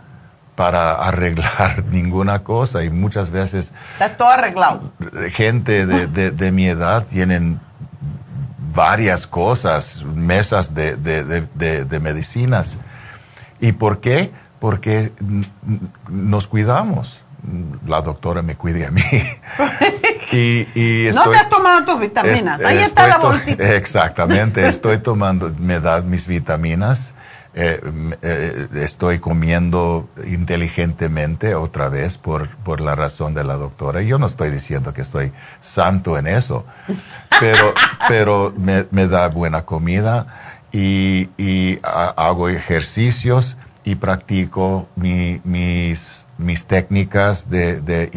[0.57, 3.75] para arreglar ninguna cosa y muchas veces...
[3.93, 4.93] Está todo arreglado.
[5.33, 7.61] Gente de, de, mi edad tienen
[8.75, 12.79] varias cosas, mesas de, de medicinas.
[13.61, 14.33] ¿Y por qué?
[14.59, 15.13] Porque
[16.09, 17.25] nos cuidamos.
[17.87, 19.03] La doctora me cuide a mí.
[20.33, 23.75] y, no te has tomado tus vitaminas, ahí está la bolsita.
[23.77, 27.15] Exactamente, estoy tomando, me da mis vitaminas.
[27.55, 27.81] eh,
[28.23, 34.03] eh, estoy comiendo inteligentemente otra vez por, por la razón de la doctora.
[34.03, 36.67] Yo no estoy diciendo que estoy santo en eso,
[37.41, 37.73] pero,
[38.09, 40.27] pero me, me da buena comida
[40.73, 43.57] y, y hago ejercicios
[43.89, 48.11] y practico mi, mis, mis técnicas de, de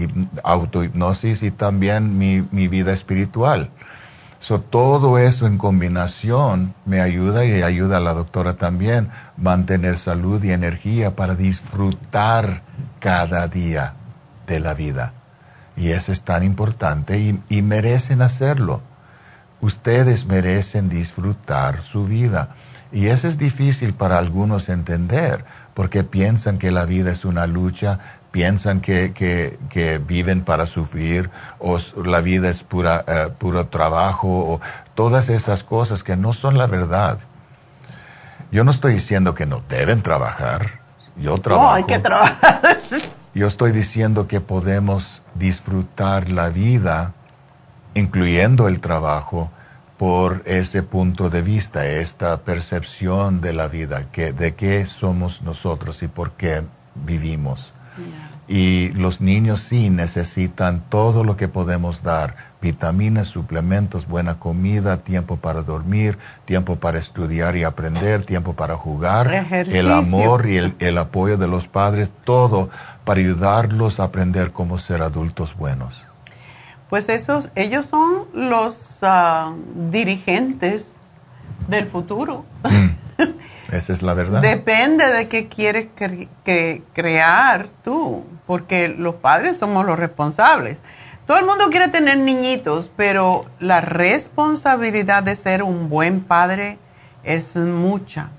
[0.43, 3.69] autohipnosis y también mi, mi vida espiritual.
[4.41, 10.43] So, todo eso en combinación me ayuda y ayuda a la doctora también mantener salud
[10.43, 12.64] y energía para disfrutar
[12.99, 13.93] cada día
[14.48, 15.14] de la vida.
[15.77, 18.81] Y eso es tan importante y merecen hacerlo.
[19.61, 22.49] Ustedes merecen disfrutar su vida.
[22.91, 27.99] Y eso es difícil para algunos entender, porque piensan que la vida es una lucha,
[28.31, 31.30] piensan que, que, viven para sufrir
[31.60, 34.61] o la vida es pura, eh, puro trabajo o
[34.95, 37.19] todas esas cosas que no son la verdad.
[38.52, 40.81] Yo no estoy diciendo que no deben trabajar.
[41.15, 41.68] Yo trabajo.
[41.68, 42.81] No, hay que trabajar.
[43.34, 47.14] Yo estoy diciendo que podemos disfrutar la vida,
[47.93, 49.49] incluyendo el trabajo,
[50.01, 56.01] por ese punto de vista, esta percepción de la vida, que, de qué somos nosotros
[56.01, 56.63] y por qué
[56.95, 57.75] vivimos.
[58.47, 65.37] Y los niños sí necesitan todo lo que podemos dar, vitaminas, suplementos, buena comida, tiempo
[65.37, 70.97] para dormir, tiempo para estudiar y aprender, tiempo para jugar, el amor y el, el
[70.97, 72.71] apoyo de los padres, todo
[73.05, 76.10] para ayudarlos a aprender cómo ser adultos buenos
[76.91, 79.53] pues esos, ellos son los ah,
[79.89, 80.91] dirigentes
[81.69, 82.43] del futuro.
[82.63, 83.23] Mm.
[83.72, 84.41] Esa es la verdad.
[84.41, 90.81] Depende de qué quieres que crear tú, porque los padres somos los responsables.
[91.26, 96.77] Todo el mundo quiere tener niñitos, pero la responsabilidad de ser un buen padre
[97.23, 98.31] es mucha.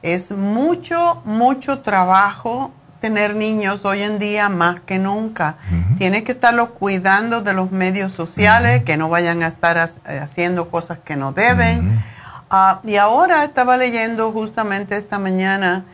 [0.00, 2.70] Es mucho, mucho trabajo
[3.04, 5.56] tener niños hoy en día más que nunca.
[5.98, 10.70] Tienes que estarlos cuidando de los medios sociales, que no vayan a estar eh, haciendo
[10.70, 12.02] cosas que no deben.
[12.48, 15.84] Ah, y ahora estaba leyendo justamente esta mañana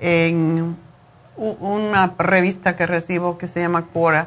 [0.00, 0.76] en
[1.36, 4.26] una revista que recibo que se llama Quora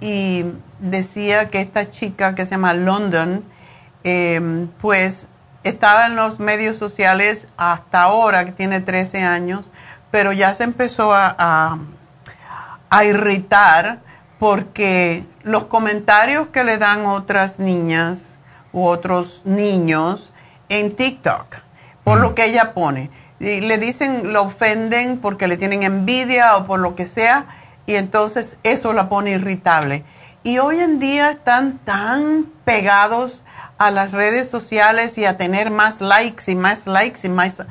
[0.00, 0.46] y
[0.78, 3.44] decía que esta chica que se llama London,
[4.02, 5.28] em, pues
[5.62, 9.72] estaba en los medios sociales hasta ahora, que tiene 13 años,
[10.10, 11.78] pero ya se empezó a,
[13.04, 13.98] irritar
[14.38, 18.38] porque los comentarios que le dan otras niñas
[18.72, 20.32] u otros niños
[20.70, 21.56] en TikTok,
[22.04, 26.66] por lo que ella pone, y le dicen, lo ofenden porque le tienen envidia o
[26.66, 27.46] por lo que sea,
[27.84, 30.04] y entonces eso la pone irritable.
[30.42, 33.42] Y hoy en día están tan pegados
[33.78, 37.62] a las redes sociales y a tener más likes y más likes y más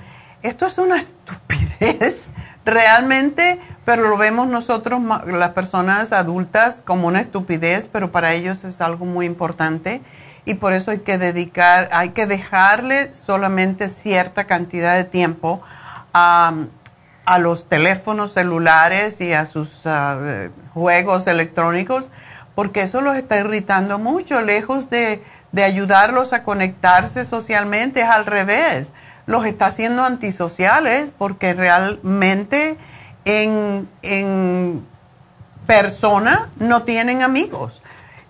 [0.46, 2.30] esto es una estupidez
[2.66, 8.82] realmente, pero lo vemos nosotros, las personas adultas, como una estupidez, pero para ellos es
[8.82, 10.02] algo muy importante
[10.46, 15.62] y por eso hay que dedicar, hay que dejarle solamente cierta cantidad de tiempo
[16.14, 16.54] a,
[17.40, 22.12] los teléfonos celulares y a sus ah, juegos electrónicos,
[22.54, 28.28] porque eso los está irritando mucho, lejos de, de ayudarlos a conectarse socialmente, es al
[28.28, 28.94] revés
[29.26, 32.78] los está haciendo antisociales porque realmente
[33.26, 34.86] en,
[35.66, 37.82] persona no tienen amigos.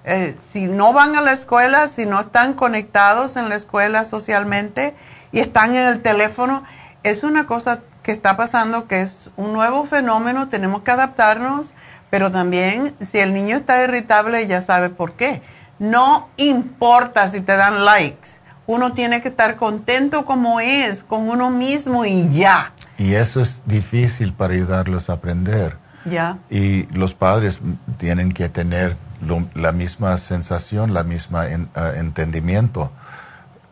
[0.05, 4.95] Eh, si no van a la escuela, si no están conectados en la escuela socialmente
[5.31, 6.63] y están en el teléfono,
[7.03, 11.73] es una cosa que está pasando que es un nuevo fenómeno, tenemos que adaptarnos,
[12.09, 15.41] pero también si el niño está irritable ya sabe por qué.
[15.77, 21.49] No importa si te dan likes uno tiene que estar contento como es, con uno
[21.49, 22.71] mismo y ya.
[22.97, 25.77] Y eso es difícil para ayudarlos a aprender.
[26.05, 26.37] Ya.
[26.49, 27.59] Y los padres
[27.97, 28.95] tienen que tener
[29.53, 32.91] la misma sensación, la misma ah, entendimiento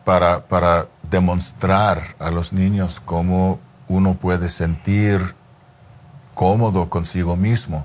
[0.04, 3.58] para, para demostrar a los niños cómo
[3.88, 5.34] uno puede sentir
[6.34, 7.84] cómodo consigo mismo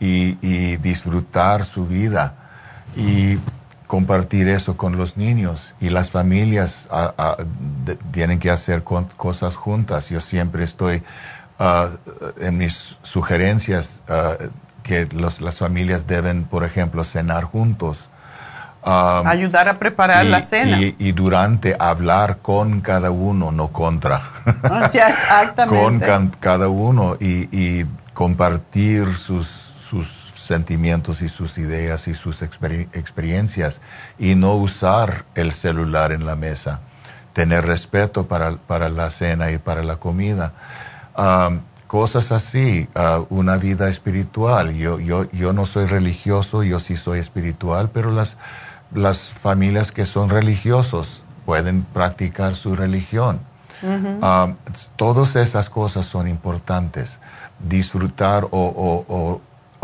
[0.00, 2.34] y, y disfrutar su vida.
[2.96, 3.38] Y
[3.86, 6.88] compartir eso con los niños y las familias
[8.12, 10.08] tienen que hacer cosas juntas.
[10.08, 11.02] Yo siempre estoy
[11.58, 11.90] ah,
[12.40, 14.34] en mis sugerencias ah,
[14.82, 18.10] que las familias deben, por ejemplo, cenar juntos.
[18.86, 20.78] Ayudar a preparar la cena.
[20.78, 24.20] Y, durante hablar con cada uno, no contra.
[24.62, 26.06] Ah, exactamente.
[26.10, 33.80] con cada uno y, y compartir sus, sus sentimientos y sus ideas y sus experiencias
[34.18, 36.80] y no usar el celular en la mesa.
[37.34, 40.54] tener respeto para, para la cena y para la comida.
[41.18, 44.74] Um, cosas así, uh, una vida espiritual.
[44.74, 48.38] Yo, yo, yo no soy religioso, yo sí soy espiritual, pero las,
[48.94, 53.40] las familias que son religiosos pueden practicar su religión.
[53.82, 54.56] Um,
[54.96, 57.20] todas esas cosas son importantes.
[57.58, 59.42] Disfrutar o, o,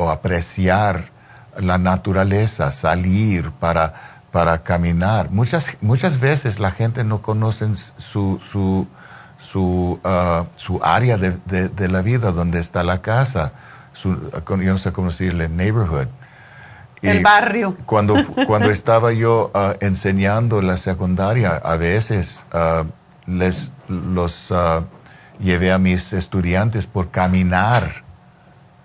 [0.09, 1.11] apreciar
[1.59, 3.93] la naturaleza, salir para,
[4.31, 5.31] para caminar.
[5.31, 7.67] Muchas, muchas veces la gente no conoce
[7.97, 8.87] su, su,
[9.39, 13.53] su, uh, su área de, de, la vida, donde está la casa,
[13.93, 16.09] su, yo no sé cómo decirle, neighborhood.
[17.03, 17.77] el barrio.
[17.87, 18.15] Cuando,
[18.47, 22.87] cuando estaba yo uh, enseñando la secundaria, a veces uh,
[23.27, 24.53] les los
[25.41, 28.05] llevé a mis estudiantes por caminar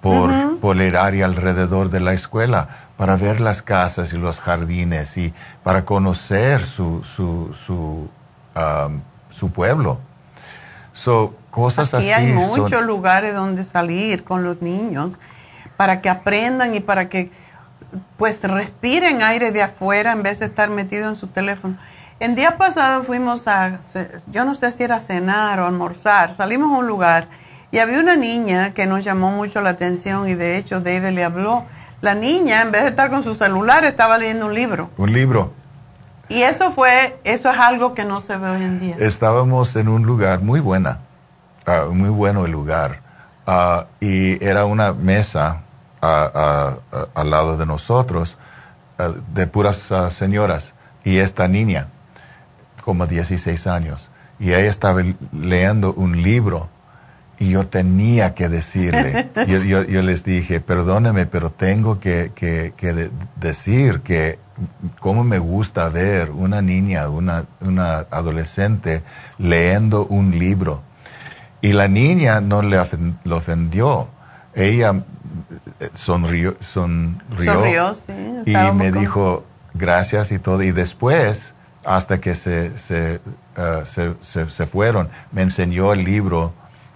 [0.06, 5.18] por, por el área alrededor de la escuela para ver las casas y los jardines
[5.18, 5.34] y
[5.64, 8.08] para conocer su, su, su,
[9.32, 10.00] su pueblo.
[10.94, 15.18] So, cosas Aquí hay muchos lugares donde salir con los niños
[15.76, 17.32] para que aprendan y para que
[18.16, 21.80] pues respiren aire de afuera en vez de estar metidos en su teléfono.
[22.20, 23.80] El día pasado fuimos a,
[24.28, 27.28] yo no sé si era cenar o almorzar, salimos a un lugar
[27.76, 31.26] y había una niña que nos llamó mucho la atención y de hecho David le
[31.26, 31.66] habló.
[32.00, 34.92] La niña, en vez de estar con su celular, estaba leyendo un libro.
[34.96, 35.52] Un libro.
[36.30, 38.96] Y eso fue, eso es algo que no se ve hoy en día.
[38.98, 41.00] Estábamos en un lugar muy buena,
[41.66, 43.02] ah, muy bueno el lugar.
[43.46, 45.64] Ah, y era una mesa
[46.02, 46.78] ah,
[47.14, 48.38] al lado de nosotros
[49.34, 51.90] de puras señoras y esta niña
[52.86, 55.02] como 16 años y ella estaba
[55.34, 56.70] leyendo un libro
[57.40, 64.02] y yo tenía que decirle, yo, yo, les dije, perdóneme, pero tengo que, que, decir
[64.02, 64.40] que
[65.00, 69.04] cómo me gusta ver una niña, una, una adolescente
[69.38, 70.82] leyendo un libro.
[71.62, 74.10] Y la niña no le ofendió,
[74.54, 75.04] ella
[75.80, 77.94] eh, sonrió, sonrió,
[78.46, 80.64] y me dijo gracias y todo.
[80.64, 83.20] Y después hasta que se, se,
[83.58, 85.10] uh, se, se, fueron.
[85.32, 86.54] Me enseñó el libro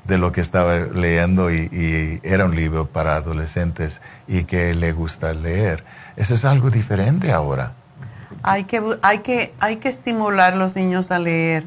[0.09, 5.33] de lo que estaba leyendo y, era un libro para adolescentes y que le gusta
[5.33, 5.83] leer.
[6.17, 7.73] Eso es algo diferente ahora.
[8.43, 11.65] Hay que, hay que, hay que estimular a los niños a leer.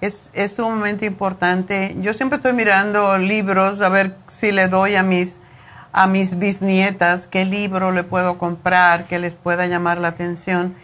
[0.00, 1.94] Es, es sumamente importante.
[2.00, 5.38] Yo siempre estoy mirando libros a ver si le doy a mis,
[5.92, 10.74] a mis bisnietas qué libro le puedo comprar que les pueda llamar la atención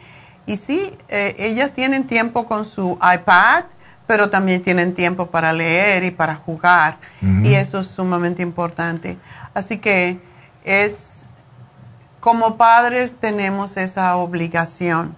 [0.48, 3.64] y sí, eh, ellas tienen tiempo con su iPad,
[4.08, 6.96] pero también tienen tiempo para leer y para jugar.
[7.20, 9.18] Y eso es sumamente importante.
[9.52, 10.18] Así que
[10.64, 11.26] es,
[12.18, 15.14] como padres tenemos esa obligación.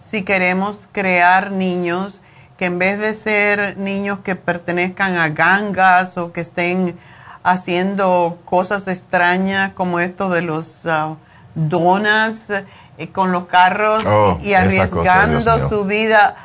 [0.00, 2.22] Si queremos crear niños
[2.56, 6.96] que en vez de ser niños que pertenezcan a gangas o que estén
[7.42, 11.16] haciendo cosas extrañas como esto de los uh,
[11.56, 12.50] donuts,
[12.96, 16.36] eh, con los carros oh, y arriesgando su vida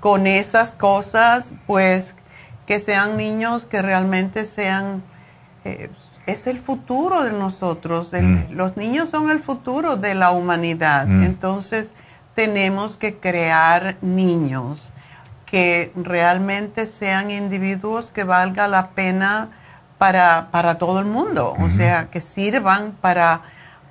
[0.00, 2.14] con esas cosas, pues
[2.66, 5.02] que sean niños que realmente sean,
[5.64, 5.90] eh,
[6.26, 8.52] es el futuro de nosotros, mm.
[8.52, 11.22] los niños son el futuro de la humanidad, mm.
[11.22, 11.94] entonces
[12.34, 14.92] tenemos que crear niños
[15.46, 19.50] que realmente sean individuos que valga la pena
[19.96, 23.42] para, para todo el mundo, o sea, que sirvan para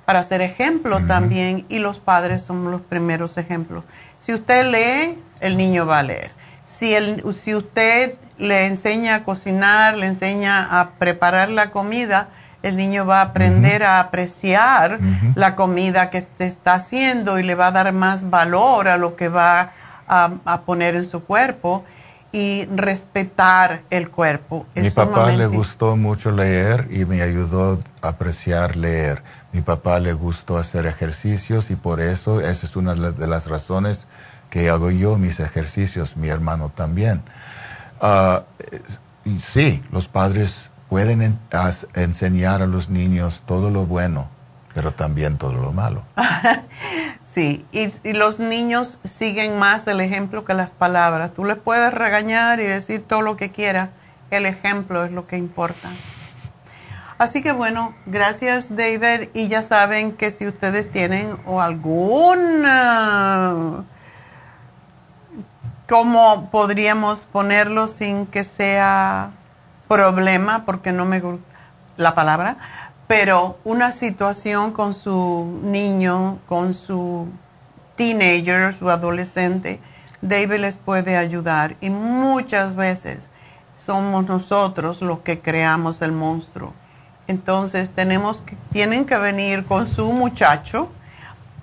[0.08, 3.84] para ser ejemplo también y los padres son los primeros ejemplos.
[4.18, 6.30] Si usted lee, el niño va a leer.
[6.64, 12.28] Si, el, si usted le enseña a cocinar, le enseña a preparar la comida,
[12.62, 14.98] el niño va a aprender a apreciar
[15.34, 19.16] la comida que se está haciendo y le va a dar más valor a lo
[19.16, 19.72] que va
[20.08, 21.84] a, a poner en su cuerpo
[22.32, 24.66] y respetar el cuerpo.
[24.74, 29.22] Mi papá le gustó mucho leer y me ayudó a apreciar leer.
[29.52, 34.06] Mi papá le gustó hacer ejercicios y por eso esa es una de las razones
[34.50, 37.22] que hago yo mis ejercicios, mi hermano también.
[38.00, 38.40] Uh,
[39.38, 41.38] sí, los padres pueden
[41.94, 44.28] enseñar a los niños todo lo bueno,
[44.74, 46.02] pero también todo lo malo.
[47.24, 51.34] sí, y, los niños siguen más el ejemplo que las palabras.
[51.34, 53.90] Tú les puedes regañar y decir todo lo que quieras,
[54.30, 55.90] el ejemplo es lo que importa.
[57.18, 63.04] Así que bueno, gracias David y ya saben que si ustedes tienen o alguna,
[65.88, 69.30] ¿cómo podríamos ponerlo sin que sea
[69.88, 70.64] problema?
[70.66, 71.44] Porque no me gusta
[71.96, 72.58] la palabra,
[73.08, 77.26] pero una situación con su niño, con su
[77.96, 79.80] teenager, su adolescente,
[80.20, 83.30] David les puede ayudar y muchas veces
[83.84, 86.74] somos nosotros los que creamos el monstruo.
[87.26, 90.90] Entonces tenemos que, tienen que venir con su muchacho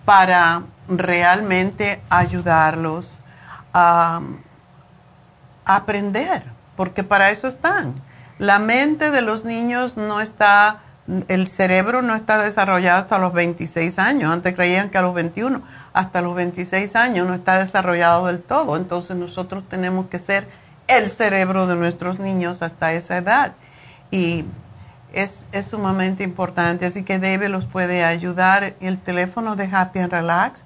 [0.04, 3.22] para realmente ayudarlos
[3.76, 4.22] a,
[5.66, 6.44] aprender,
[6.78, 7.96] porque para eso están.
[8.38, 10.82] La mente de los niños no está,
[11.28, 14.32] el cerebro no está desarrollado hasta los 26 años.
[14.32, 15.62] Antes creían que a los 21,
[15.94, 18.78] hasta los 26 años no está desarrollado del todo.
[18.78, 20.48] Entonces nosotros tenemos que ser
[20.88, 23.54] el cerebro de nuestros niños hasta esa edad.
[24.12, 24.46] Y
[25.14, 26.86] es, sumamente importante.
[26.86, 28.76] Así que David los puede ayudar.
[28.80, 30.64] El teléfono de Happy and Relax,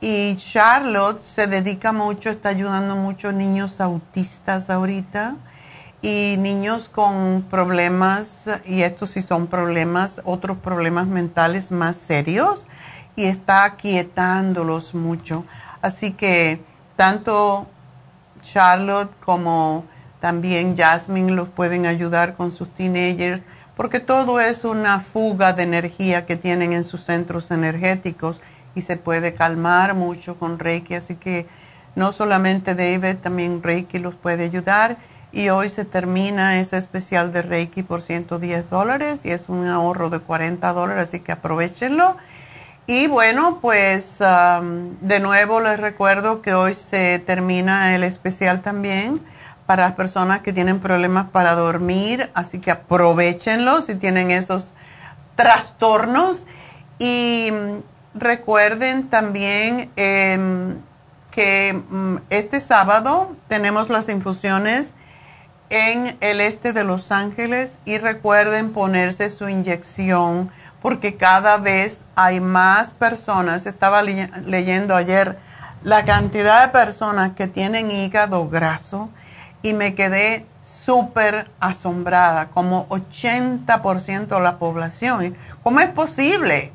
[0.00, 5.36] y Charlotte se dedica mucho, está ayudando mucho niños autistas ahorita
[6.02, 12.66] y niños con problemas, y estos sí son problemas, otros problemas mentales más serios,
[13.16, 15.44] y está aquietándolos mucho.
[15.82, 16.60] Así que
[16.96, 17.66] tanto
[18.42, 19.84] Charlotte como
[20.20, 23.42] también Jasmine los pueden ayudar con sus teenagers,
[23.76, 28.40] porque todo es una fuga de energía que tienen en sus centros energéticos
[28.74, 30.94] y se puede calmar mucho con Reiki.
[30.94, 31.46] Así que
[31.94, 34.98] no solamente David, también Reiki los puede ayudar.
[35.32, 40.10] Y hoy se termina ese especial de Reiki por 110 dólares y es un ahorro
[40.10, 42.16] de 40 dólares, así que aprovechenlo.
[42.86, 49.20] Y bueno, pues de nuevo les recuerdo que hoy se termina el especial también
[49.66, 54.72] para las personas que tienen problemas para dormir, así que aprovechenlo si tienen esos
[55.36, 56.44] trastornos.
[56.98, 57.52] Y
[58.14, 60.78] recuerden también em,
[61.30, 64.94] que mm, este sábado tenemos las infusiones
[65.70, 70.50] en el este de Los Ángeles y recuerden ponerse su inyección
[70.82, 73.66] porque cada vez hay más personas.
[73.66, 75.38] Estaba leyendo ayer
[75.82, 79.08] la cantidad de personas que tienen hígado graso
[79.62, 85.36] y me quedé súper asombrada, como 80% de la población.
[85.62, 86.72] ¿Cómo es posible?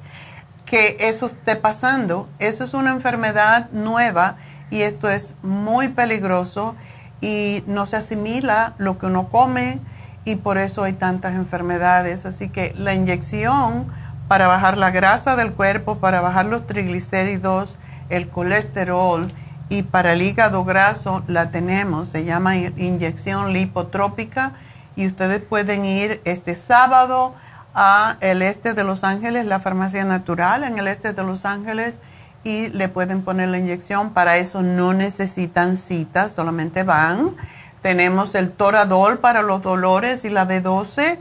[0.65, 2.27] que eso esté pasando.
[2.39, 4.37] Eso es una enfermedad nueva
[4.69, 6.75] y esto es muy peligroso
[7.21, 9.79] y no se asimila lo que uno come
[10.25, 12.25] y por eso hay tantas enfermedades.
[12.25, 13.87] Así que la inyección
[14.27, 17.75] para bajar la grasa del cuerpo, para bajar los triglicéridos,
[18.09, 19.27] el colesterol
[19.69, 22.07] y para el hígado graso la tenemos.
[22.07, 24.53] Se llama inyección lipotrópica
[24.95, 27.35] y ustedes pueden ir este sábado
[27.73, 31.99] a el este de Los Ángeles, la farmacia natural en el este de Los Ángeles
[32.45, 34.11] y le pueden poner la inyección.
[34.11, 37.35] Para eso no necesitan citas, solamente van.
[37.81, 41.17] Tenemos el Toradol para los dolores y la B12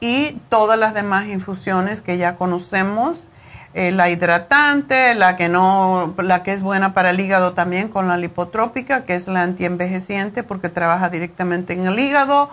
[0.00, 3.26] y todas las demás infusiones que ya conocemos.
[3.72, 8.06] Eh, la hidratante, la que no, la que es buena para el hígado también con
[8.06, 12.50] la lipotrópica, que es la antienvejeciente porque trabaja directamente en el hígado.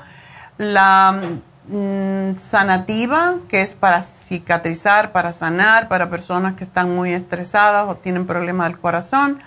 [0.58, 1.20] La
[1.66, 7.96] Mm, sanativa, que es para cicatrizar, para sanar, para personas que están muy estresadas o
[7.96, 9.42] tienen problemas del corazón.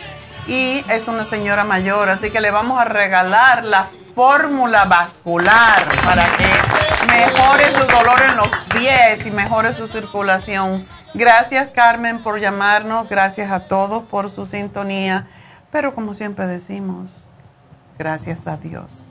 [0.47, 6.23] y es una señora mayor, así que le vamos a regalar la fórmula vascular para
[6.37, 6.47] que
[7.07, 10.85] mejore su dolor en los pies y mejore su circulación.
[11.13, 15.27] Gracias Carmen por llamarnos, gracias a todos por su sintonía,
[15.71, 17.29] pero como siempre decimos,
[17.97, 19.10] gracias a Dios.